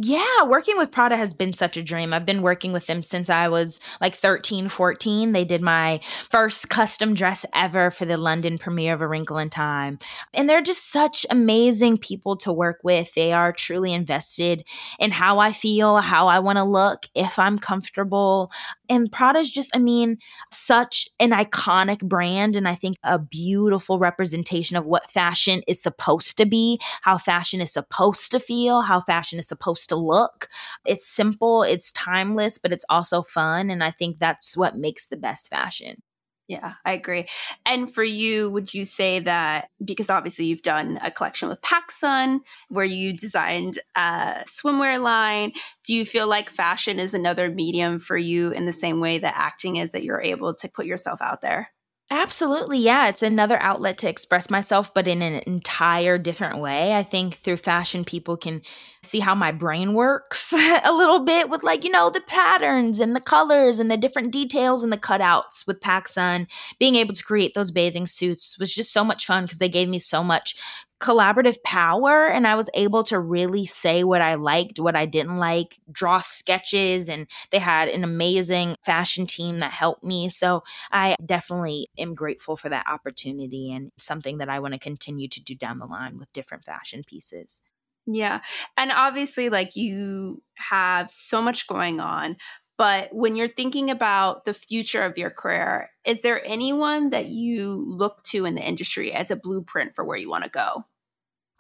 Yeah, 0.02 0.44
working 0.46 0.78
with 0.78 0.92
Prada 0.92 1.18
has 1.18 1.34
been 1.34 1.52
such 1.52 1.76
a 1.76 1.84
dream. 1.84 2.14
I've 2.14 2.26
been 2.26 2.42
working 2.42 2.72
with 2.72 2.88
them 2.88 3.04
since 3.04 3.30
I 3.30 3.50
was 3.50 3.82
like 4.00 4.16
13, 4.16 4.70
14. 4.70 5.34
They 5.34 5.44
did 5.44 5.62
my 5.62 6.00
first 6.30 6.70
custom 6.70 7.14
dress 7.14 7.46
ever 7.54 7.92
for 7.92 8.06
the 8.06 8.16
London 8.16 8.58
premiere 8.58 8.94
of 8.94 9.02
A 9.02 9.08
Wrinkle 9.10 9.38
in 9.38 9.50
Time. 9.50 10.00
And 10.34 10.48
they're 10.48 10.62
just 10.62 10.90
such 10.90 11.26
amazing 11.30 11.98
people 11.98 12.38
to 12.38 12.54
work 12.54 12.80
with. 12.82 13.14
They 13.14 13.34
are 13.34 13.52
truly 13.52 13.92
invested 13.92 14.64
in 15.00 15.12
how 15.12 15.40
I 15.40 15.52
feel, 15.52 15.98
how 15.98 16.30
I 16.30 16.40
want 16.40 16.60
to 16.60 16.64
look, 16.64 17.08
if 17.14 17.38
I'm 17.38 17.60
comfortable. 17.60 18.54
And 18.90 19.12
Prada's 19.12 19.52
just, 19.52 19.76
I 19.76 19.80
mean, 19.80 20.18
such 20.52 21.08
an 21.20 21.32
iconic 21.32 22.00
brand. 22.00 22.56
And 22.56 22.68
I 22.68 22.74
think 22.76 22.98
a 23.04 23.20
beautiful 23.20 24.00
representation 24.00 24.76
of 24.76 24.86
what 24.86 25.12
fashion 25.12 25.62
is 25.68 25.82
supposed 25.82 26.38
to 26.38 26.46
be, 26.46 26.80
how 27.04 27.18
fashion 27.20 27.62
is 27.62 27.72
supposed 27.72 28.32
to 28.32 28.40
feel, 28.40 28.82
how 28.82 29.02
fashion 29.02 29.38
is 29.38 29.48
supposed 29.48 29.90
to 29.90 29.96
look. 29.96 30.50
It's 30.86 31.06
simple, 31.08 31.62
it's 31.64 31.92
timeless, 31.92 32.58
but 32.58 32.74
it's 32.74 32.86
also 32.90 33.22
fun. 33.22 33.70
And 33.70 33.84
I 33.84 33.92
think 33.92 34.20
that's 34.20 34.58
what 34.58 34.76
makes 34.76 35.08
the 35.08 35.18
best 35.18 35.50
fashion. 35.50 36.02
Yeah, 36.50 36.74
I 36.84 36.94
agree. 36.94 37.28
And 37.68 37.94
for 37.94 38.04
you, 38.04 38.50
would 38.50 38.74
you 38.74 38.84
say 38.84 39.20
that 39.20 39.70
because 39.86 40.10
obviously 40.10 40.46
you've 40.46 40.64
done 40.64 40.98
a 41.04 41.12
collection 41.12 41.48
with 41.48 41.62
PacSun 41.62 42.40
where 42.70 42.86
you 42.86 43.14
designed 43.14 43.78
a 43.96 44.44
swimwear 44.48 45.00
line, 45.00 45.52
do 45.84 45.94
you 45.94 46.06
feel 46.06 46.28
like 46.28 46.50
fashion 46.50 46.98
is 46.98 47.14
another 47.14 47.52
medium 47.52 48.00
for 48.00 48.18
you 48.18 48.50
in 48.50 48.66
the 48.66 48.72
same 48.74 49.00
way 49.00 49.20
that 49.20 49.36
acting 49.38 49.76
is 49.76 49.92
that 49.92 50.04
you're 50.04 50.24
able 50.24 50.56
to 50.56 50.68
put 50.68 50.88
yourself 50.88 51.22
out 51.22 51.42
there? 51.42 51.70
Absolutely. 52.12 52.80
Yeah. 52.80 53.08
It's 53.08 53.22
another 53.22 53.62
outlet 53.62 54.00
to 54.00 54.10
express 54.10 54.50
myself, 54.50 54.92
but 54.96 55.08
in 55.08 55.22
an 55.22 55.44
entire 55.46 56.18
different 56.18 56.58
way. 56.58 56.96
I 56.96 57.04
think 57.04 57.36
through 57.36 57.58
fashion, 57.58 58.04
people 58.04 58.36
can 58.36 58.62
see 59.04 59.20
how 59.20 59.36
my 59.36 59.52
brain 59.52 59.94
works 59.94 60.52
a 60.84 60.92
little 60.92 61.20
bit 61.20 61.50
with, 61.52 61.62
like, 61.64 61.84
you 61.84 61.92
know, 61.92 62.10
the 62.10 62.22
patterns 62.22 63.00
and 63.00 63.16
the 63.16 63.20
colors 63.22 63.78
and 63.78 63.92
the 63.92 63.98
different 63.98 64.32
details 64.32 64.82
and 64.84 64.92
the 64.92 64.98
cutouts 64.98 65.68
with 65.68 65.82
PacSun. 65.82 66.48
Being 66.80 66.96
able 66.96 67.14
to 67.14 67.24
create 67.24 67.54
those 67.54 67.70
bathing 67.70 68.08
suits 68.08 68.58
was 68.58 68.74
just 68.74 68.92
so 68.92 69.04
much 69.04 69.28
fun 69.28 69.44
because 69.44 69.60
they 69.60 69.70
gave 69.70 69.88
me 69.88 70.00
so 70.00 70.24
much 70.24 70.56
collaborative 71.00 71.62
power 71.64 72.28
and 72.28 72.46
I 72.46 72.56
was 72.56 72.70
able 72.74 73.04
to 73.04 73.20
really 73.20 73.66
say 73.66 74.04
what 74.04 74.22
I 74.22 74.36
liked, 74.36 74.80
what 74.80 74.96
I 74.96 75.06
didn't 75.06 75.38
like, 75.38 75.80
draw 75.92 76.20
sketches 76.20 77.08
and 77.08 77.28
they 77.52 77.60
had 77.60 77.88
an 77.88 78.04
amazing 78.04 78.76
fashion 78.84 79.26
team 79.26 79.60
that 79.60 79.72
helped 79.72 80.04
me. 80.04 80.30
So 80.30 80.64
I 80.92 81.16
definitely 81.26 81.88
am 81.98 82.16
grateful 82.16 82.58
for 82.58 82.70
that 82.70 82.88
opportunity 82.88 83.72
and 83.72 83.92
something 83.98 84.40
that 84.40 84.50
I 84.50 84.60
want 84.60 84.74
to 84.74 84.80
continue 84.80 85.30
to 85.30 85.42
do 85.42 85.56
down 85.56 85.80
the 85.80 85.86
line 85.86 86.18
with 86.18 86.32
different 86.34 86.66
fashion 86.66 87.04
pieces. 87.08 87.62
Yeah. 88.06 88.42
And 88.76 88.92
obviously 88.92 89.50
like 89.50 89.76
you 89.76 90.42
have 90.56 91.12
so 91.12 91.42
much 91.42 91.68
going 91.68 92.00
on, 92.00 92.38
but 92.80 93.14
when 93.14 93.36
you're 93.36 93.50
thinking 93.50 93.92
about 93.92 94.46
the 94.46 94.54
future 94.54 95.04
of 95.04 95.18
your 95.18 95.30
career, 95.30 95.92
is 96.06 96.22
there 96.22 96.44
anyone 96.46 97.10
that 97.10 97.28
you 97.28 97.84
look 97.86 98.24
to 98.24 98.46
in 98.46 98.56
the 98.56 98.66
industry 98.68 99.12
as 99.14 99.30
a 99.30 99.36
blueprint 99.36 99.94
for 99.94 100.06
where 100.06 100.18
you 100.18 100.30
want 100.30 100.46
to 100.46 100.50
go? 100.50 100.86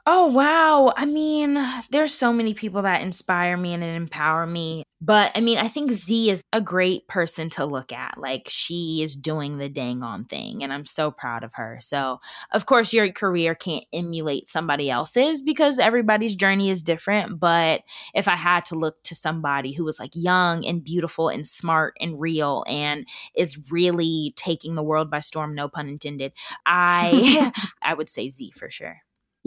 Oh, 0.05 0.27
wow. 0.27 0.93
I 0.97 1.05
mean, 1.05 1.57
there's 1.91 2.13
so 2.13 2.33
many 2.33 2.53
people 2.53 2.81
that 2.83 3.01
inspire 3.01 3.57
me 3.57 3.73
and 3.73 3.83
empower 3.83 4.47
me. 4.47 4.83
But 5.01 5.31
I 5.35 5.39
mean, 5.39 5.57
I 5.59 5.67
think 5.69 5.91
Z 5.91 6.29
is 6.29 6.41
a 6.51 6.59
great 6.59 7.07
person 7.07 7.49
to 7.51 7.65
look 7.65 7.93
at. 7.93 8.17
Like, 8.17 8.47
she 8.49 9.01
is 9.01 9.15
doing 9.15 9.57
the 9.57 9.69
dang 9.69 10.03
on 10.03 10.25
thing, 10.25 10.61
and 10.63 10.73
I'm 10.73 10.85
so 10.85 11.09
proud 11.11 11.43
of 11.43 11.53
her. 11.53 11.77
So, 11.81 12.19
of 12.51 12.65
course, 12.65 12.91
your 12.91 13.09
career 13.11 13.55
can't 13.55 13.85
emulate 13.93 14.47
somebody 14.49 14.89
else's 14.89 15.41
because 15.41 15.79
everybody's 15.79 16.35
journey 16.35 16.69
is 16.69 16.83
different. 16.83 17.39
But 17.39 17.81
if 18.13 18.27
I 18.27 18.35
had 18.35 18.65
to 18.65 18.75
look 18.75 19.01
to 19.03 19.15
somebody 19.15 19.71
who 19.73 19.85
was 19.85 19.99
like 19.99 20.11
young 20.15 20.65
and 20.65 20.83
beautiful 20.83 21.29
and 21.29 21.45
smart 21.45 21.95
and 22.01 22.19
real 22.19 22.65
and 22.67 23.07
is 23.35 23.71
really 23.71 24.33
taking 24.35 24.75
the 24.75 24.83
world 24.83 25.09
by 25.09 25.19
storm, 25.19 25.55
no 25.55 25.69
pun 25.69 25.87
intended, 25.87 26.33
I 26.65 27.51
I 27.81 27.93
would 27.93 28.09
say 28.09 28.27
Z 28.27 28.51
for 28.57 28.69
sure. 28.69 28.97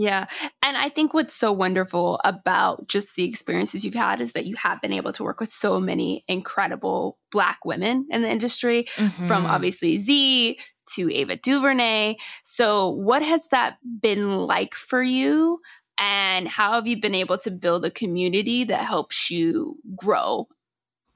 Yeah. 0.03 0.26
And 0.64 0.76
I 0.76 0.88
think 0.88 1.14
what's 1.14 1.32
so 1.32 1.53
wonderful 1.53 2.20
about 2.24 2.88
just 2.88 3.14
the 3.14 3.22
experiences 3.22 3.84
you've 3.84 3.94
had 3.94 4.20
is 4.20 4.32
that 4.32 4.46
you 4.46 4.57
have 4.57 4.80
been 4.80 4.92
able 4.92 5.12
to 5.12 5.22
work 5.22 5.38
with 5.38 5.48
so 5.48 5.78
many 5.78 6.24
incredible 6.26 7.18
Black 7.30 7.64
women 7.64 8.09
in 8.11 8.22
the 8.22 8.28
industry, 8.28 8.86
mm-hmm. 8.96 9.26
from 9.28 9.46
obviously 9.46 9.98
Z 9.98 10.59
to 10.94 11.14
Ava 11.14 11.36
DuVernay. 11.36 12.16
So, 12.42 12.88
what 12.88 13.22
has 13.22 13.46
that 13.53 13.76
been 14.00 14.40
like 14.40 14.74
for 14.74 15.05
you? 15.05 15.61
And 15.98 16.48
how 16.48 16.72
have 16.72 16.88
you 16.88 17.00
been 17.00 17.14
able 17.14 17.38
to 17.38 17.53
build 17.53 17.84
a 17.84 17.90
community 17.90 18.64
that 18.64 18.80
helps 18.80 19.30
you 19.30 19.76
grow 19.94 20.48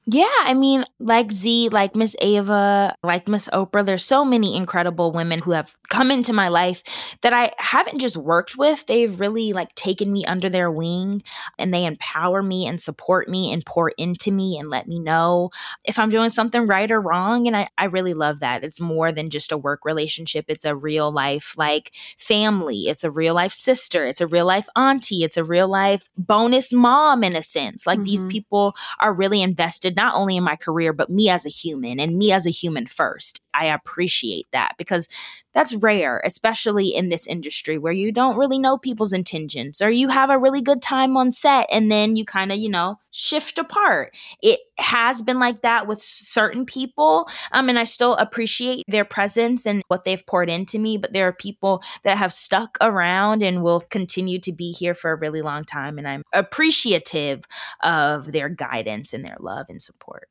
yeah, 0.09 0.25
I 0.45 0.53
mean, 0.53 0.85
like 1.01 1.33
Z, 1.33 1.67
like 1.67 1.93
Miss 1.93 2.15
Ava, 2.21 2.95
like 3.03 3.27
Miss 3.27 3.49
Oprah, 3.49 3.85
there's 3.85 4.05
so 4.05 4.23
many 4.23 4.55
incredible 4.55 5.11
women 5.11 5.39
who 5.39 5.51
have 5.51 5.75
come 5.89 6.11
into 6.11 6.31
my 6.31 6.47
life 6.47 6.81
that 7.23 7.33
I 7.33 7.51
haven't 7.57 7.99
just 7.99 8.15
worked 8.15 8.55
with. 8.57 8.85
They've 8.85 9.19
really 9.19 9.51
like 9.51 9.75
taken 9.75 10.13
me 10.13 10.23
under 10.23 10.47
their 10.47 10.71
wing 10.71 11.23
and 11.59 11.73
they 11.73 11.83
empower 11.83 12.41
me 12.41 12.65
and 12.65 12.79
support 12.79 13.27
me 13.27 13.51
and 13.51 13.65
pour 13.65 13.89
into 13.97 14.31
me 14.31 14.57
and 14.57 14.69
let 14.69 14.87
me 14.87 14.97
know 14.97 15.49
if 15.83 15.99
I'm 15.99 16.09
doing 16.09 16.29
something 16.29 16.67
right 16.67 16.89
or 16.89 17.01
wrong. 17.01 17.45
And 17.45 17.57
I, 17.57 17.67
I 17.77 17.85
really 17.85 18.13
love 18.13 18.39
that. 18.39 18.63
It's 18.63 18.79
more 18.79 19.11
than 19.11 19.29
just 19.29 19.51
a 19.51 19.57
work 19.57 19.83
relationship, 19.83 20.45
it's 20.47 20.63
a 20.63 20.73
real 20.73 21.11
life 21.11 21.53
like 21.57 21.91
family, 22.17 22.83
it's 22.83 23.03
a 23.03 23.11
real 23.11 23.33
life 23.33 23.51
sister, 23.51 24.05
it's 24.05 24.21
a 24.21 24.27
real 24.27 24.45
life 24.45 24.69
auntie, 24.73 25.25
it's 25.25 25.35
a 25.35 25.43
real 25.43 25.67
life 25.67 26.07
bonus 26.17 26.71
mom 26.71 27.25
in 27.25 27.35
a 27.35 27.43
sense. 27.43 27.85
Like 27.85 27.97
mm-hmm. 27.97 28.05
these 28.05 28.23
people 28.23 28.73
are 29.01 29.11
really 29.11 29.41
invested 29.41 29.96
not 29.97 30.15
only 30.15 30.37
in 30.37 30.43
my 30.43 30.55
career, 30.55 30.93
but 30.93 31.09
me 31.09 31.29
as 31.29 31.45
a 31.45 31.49
human 31.49 31.99
and 31.99 32.17
me 32.17 32.31
as 32.31 32.45
a 32.45 32.51
human 32.51 32.87
first. 32.87 33.41
I 33.53 33.65
appreciate 33.65 34.45
that 34.53 34.75
because 34.77 35.09
that's 35.57 35.73
rare, 35.73 36.21
especially 36.23 36.89
in 36.89 37.09
this 37.09 37.25
industry 37.25 37.79
where 37.79 37.91
you 37.91 38.11
don't 38.11 38.37
really 38.37 38.59
know 38.59 38.77
people's 38.77 39.11
intentions 39.11 39.81
or 39.81 39.89
you 39.89 40.07
have 40.07 40.29
a 40.29 40.37
really 40.37 40.61
good 40.61 40.83
time 40.83 41.17
on 41.17 41.31
set 41.31 41.65
and 41.71 41.91
then 41.91 42.15
you 42.15 42.25
kind 42.25 42.51
of, 42.51 42.59
you 42.59 42.69
know, 42.69 42.99
shift 43.09 43.57
apart. 43.57 44.15
It 44.39 44.59
has 44.77 45.23
been 45.23 45.39
like 45.39 45.61
that 45.61 45.87
with 45.87 45.99
certain 45.99 46.63
people. 46.63 47.27
Um, 47.53 47.69
and 47.69 47.79
I 47.79 47.85
still 47.85 48.13
appreciate 48.17 48.83
their 48.87 49.03
presence 49.03 49.65
and 49.65 49.81
what 49.87 50.03
they've 50.03 50.23
poured 50.27 50.51
into 50.51 50.77
me, 50.77 50.95
but 50.95 51.11
there 51.11 51.27
are 51.27 51.33
people 51.33 51.81
that 52.03 52.19
have 52.19 52.31
stuck 52.31 52.77
around 52.79 53.41
and 53.41 53.63
will 53.63 53.79
continue 53.79 54.37
to 54.41 54.51
be 54.51 54.71
here 54.71 54.93
for 54.93 55.11
a 55.11 55.15
really 55.15 55.41
long 55.41 55.65
time. 55.65 55.97
And 55.97 56.07
I'm 56.07 56.21
appreciative 56.33 57.45
of 57.81 58.31
their 58.31 58.47
guidance 58.47 59.11
and 59.11 59.25
their 59.25 59.37
love 59.39 59.65
and 59.69 59.81
support. 59.81 60.29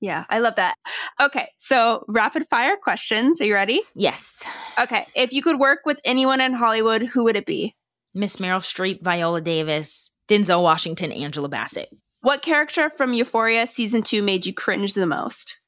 Yeah, 0.00 0.24
I 0.30 0.38
love 0.38 0.54
that. 0.56 0.76
Okay, 1.20 1.48
so 1.58 2.04
rapid 2.08 2.46
fire 2.46 2.76
questions. 2.82 3.40
Are 3.40 3.44
you 3.44 3.54
ready? 3.54 3.82
Yes. 3.94 4.42
Okay, 4.78 5.06
if 5.14 5.32
you 5.32 5.42
could 5.42 5.58
work 5.58 5.80
with 5.84 6.00
anyone 6.04 6.40
in 6.40 6.54
Hollywood, 6.54 7.02
who 7.02 7.24
would 7.24 7.36
it 7.36 7.46
be? 7.46 7.74
Miss 8.14 8.36
Meryl 8.36 8.60
Streep, 8.60 9.02
Viola 9.02 9.40
Davis, 9.40 10.12
Denzel 10.28 10.62
Washington, 10.62 11.12
Angela 11.12 11.48
Bassett. 11.48 11.90
What 12.22 12.42
character 12.42 12.90
from 12.90 13.12
Euphoria 13.12 13.66
season 13.66 14.02
two 14.02 14.22
made 14.22 14.46
you 14.46 14.52
cringe 14.52 14.94
the 14.94 15.06
most? 15.06 15.58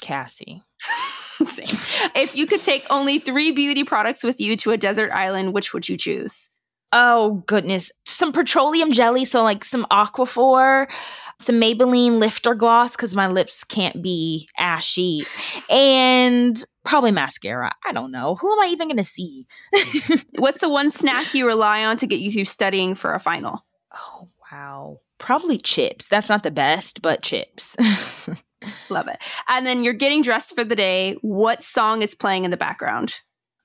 Cassie. 0.00 0.62
Same. 1.44 1.76
If 2.14 2.36
you 2.36 2.46
could 2.46 2.62
take 2.62 2.84
only 2.90 3.18
three 3.18 3.50
beauty 3.50 3.84
products 3.84 4.22
with 4.22 4.40
you 4.40 4.56
to 4.58 4.72
a 4.72 4.76
desert 4.76 5.10
island, 5.10 5.52
which 5.54 5.72
would 5.72 5.88
you 5.88 5.96
choose? 5.96 6.50
Oh 6.92 7.42
goodness. 7.46 7.92
Some 8.04 8.32
petroleum 8.32 8.92
jelly, 8.92 9.24
so 9.24 9.42
like 9.42 9.64
some 9.64 9.86
Aquaphor, 9.90 10.90
some 11.38 11.60
Maybelline 11.60 12.18
lifter 12.18 12.54
gloss 12.54 12.96
because 12.96 13.14
my 13.14 13.28
lips 13.28 13.64
can't 13.64 14.02
be 14.02 14.48
ashy, 14.58 15.24
and 15.70 16.62
probably 16.84 17.12
mascara. 17.12 17.72
I 17.86 17.92
don't 17.92 18.10
know. 18.10 18.34
Who 18.34 18.52
am 18.52 18.60
I 18.60 18.70
even 18.72 18.88
going 18.88 18.96
to 18.96 19.04
see? 19.04 19.46
What's 20.38 20.60
the 20.60 20.68
one 20.68 20.90
snack 20.90 21.32
you 21.32 21.46
rely 21.46 21.84
on 21.84 21.96
to 21.98 22.06
get 22.06 22.20
you 22.20 22.30
through 22.32 22.44
studying 22.46 22.94
for 22.94 23.14
a 23.14 23.20
final? 23.20 23.64
oh 23.94 24.28
wow. 24.50 25.00
Probably 25.18 25.58
chips. 25.58 26.08
That's 26.08 26.28
not 26.28 26.42
the 26.42 26.50
best, 26.50 27.02
but 27.02 27.22
chips. 27.22 27.76
Love 28.90 29.08
it. 29.08 29.22
And 29.48 29.66
then 29.66 29.82
you're 29.82 29.92
getting 29.92 30.22
dressed 30.22 30.54
for 30.54 30.64
the 30.64 30.76
day. 30.76 31.16
What 31.20 31.62
song 31.62 32.02
is 32.02 32.14
playing 32.14 32.44
in 32.44 32.50
the 32.50 32.56
background? 32.56 33.14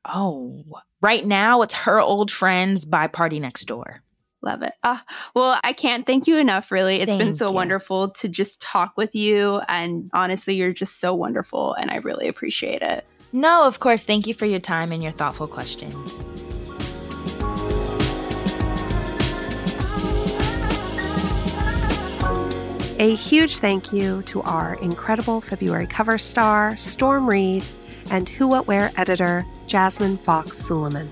Oh, 0.08 0.64
right 1.02 1.26
now 1.26 1.62
it's 1.62 1.74
her 1.74 2.00
old 2.00 2.32
friends 2.32 2.86
by 2.86 3.08
PartyNextDoor. 3.08 4.00
Love 4.42 4.62
it. 4.62 4.74
Uh, 4.84 5.00
well, 5.34 5.60
I 5.64 5.74
can't 5.74 6.06
thank 6.06 6.28
you 6.28 6.38
enough, 6.38 6.72
really. 6.72 6.98
It's 6.98 7.16
been 7.16 7.34
so 7.34 7.48
you. 7.48 7.54
wonderful 7.54 8.10
to 8.10 8.30
just 8.30 8.62
talk 8.62 8.96
with 8.96 9.16
you. 9.16 9.60
And 9.68 10.12
honestly, 10.14 10.54
you're 10.54 10.72
just 10.72 11.00
so 11.00 11.16
wonderful. 11.16 11.74
And 11.74 11.90
I 11.90 11.96
really 11.96 12.28
appreciate 12.28 12.84
it. 12.84 13.06
No, 13.34 13.66
of 13.66 13.80
course. 13.80 14.06
Thank 14.06 14.28
you 14.28 14.36
for 14.36 14.46
your 14.46 14.60
time 14.60 14.92
and 14.92 15.02
your 15.02 15.12
thoughtful 15.12 15.48
questions. 15.48 16.24
A 22.98 23.14
huge 23.14 23.58
thank 23.58 23.92
you 23.92 24.22
to 24.24 24.42
our 24.44 24.76
incredible 24.76 25.42
February 25.42 25.88
cover 25.88 26.18
star, 26.18 26.78
Storm 26.78 27.28
Reid, 27.28 27.64
and 28.10 28.30
Who 28.30 28.48
What 28.48 28.68
Wear 28.68 28.92
editor, 28.96 29.46
Jasmine 29.68 30.18
Fox 30.18 30.62
Suliaman. 30.62 31.10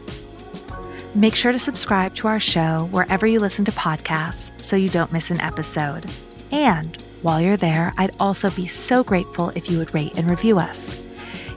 Make 1.16 1.36
sure 1.36 1.52
to 1.52 1.60
subscribe 1.60 2.16
to 2.16 2.28
our 2.28 2.40
show 2.40 2.88
wherever 2.92 3.28
you 3.28 3.40
listen 3.40 3.66
to 3.66 3.72
podcasts 3.72 4.52
so 4.64 4.76
you 4.76 4.90
don't 4.90 5.12
miss 5.14 5.30
an 5.30 5.42
episode. 5.42 6.10
And 6.52 7.00
while 7.22 7.40
you're 7.40 7.58
there, 7.58 7.94
I'd 7.98 8.16
also 8.20 8.50
be 8.50 8.66
so 8.66 9.04
grateful 9.04 9.50
if 9.50 9.70
you 9.70 9.78
would 9.78 9.94
rate 9.94 10.18
and 10.18 10.30
review 10.30 10.60
us. 10.60 10.98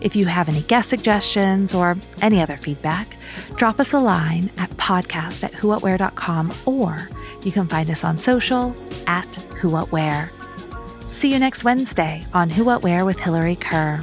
If 0.01 0.15
you 0.15 0.27
have 0.27 0.49
any 0.49 0.63
guest 0.63 0.91
suggestions 0.91 1.73
or 1.73 1.97
any 2.21 2.41
other 2.41 2.57
feedback, 2.57 3.17
drop 3.57 3.81
us 3.81 3.93
a 3.93 3.99
line 3.99 4.51
at 4.59 4.71
podcast 4.73 5.43
at 5.43 5.53
whowhatwear.com 5.53 6.53
or 6.67 7.09
you 7.43 7.51
can 7.51 7.67
find 7.67 7.91
us 7.91 8.05
on 8.05 8.19
social 8.19 8.77
at 9.07 9.35
Who 9.61 9.71
What 9.71 9.91
Wear. 9.91 10.31
See 11.09 11.33
you 11.33 11.39
next 11.39 11.65
Wednesday 11.65 12.27
on 12.35 12.51
Who 12.51 12.65
What 12.65 12.83
Wear 12.83 13.05
with 13.05 13.19
Hilary 13.19 13.57
Kerr. 13.57 14.01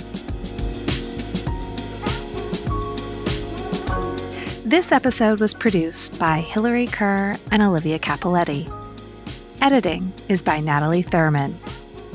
This 4.74 4.92
episode 4.92 5.40
was 5.40 5.54
produced 5.54 6.18
by 6.18 6.40
Hilary 6.40 6.88
Kerr 6.88 7.38
and 7.52 7.62
Olivia 7.62 8.00
Capoletti. 8.00 8.68
Editing 9.62 10.12
is 10.30 10.42
by 10.42 10.62
Natalie 10.62 11.04
Thurman. 11.04 11.60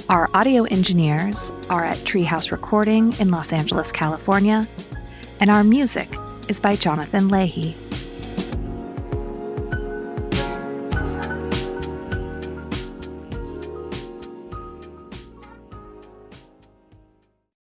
Our 0.08 0.28
audio 0.34 0.64
engineers 0.64 1.52
are 1.70 1.84
at 1.84 1.98
Treehouse 1.98 2.50
Recording 2.50 3.12
in 3.20 3.30
Los 3.30 3.52
Angeles, 3.52 3.92
California, 3.92 4.66
and 5.38 5.52
our 5.52 5.62
music 5.62 6.12
is 6.48 6.58
by 6.58 6.74
Jonathan 6.74 7.28
Leahy. 7.28 7.76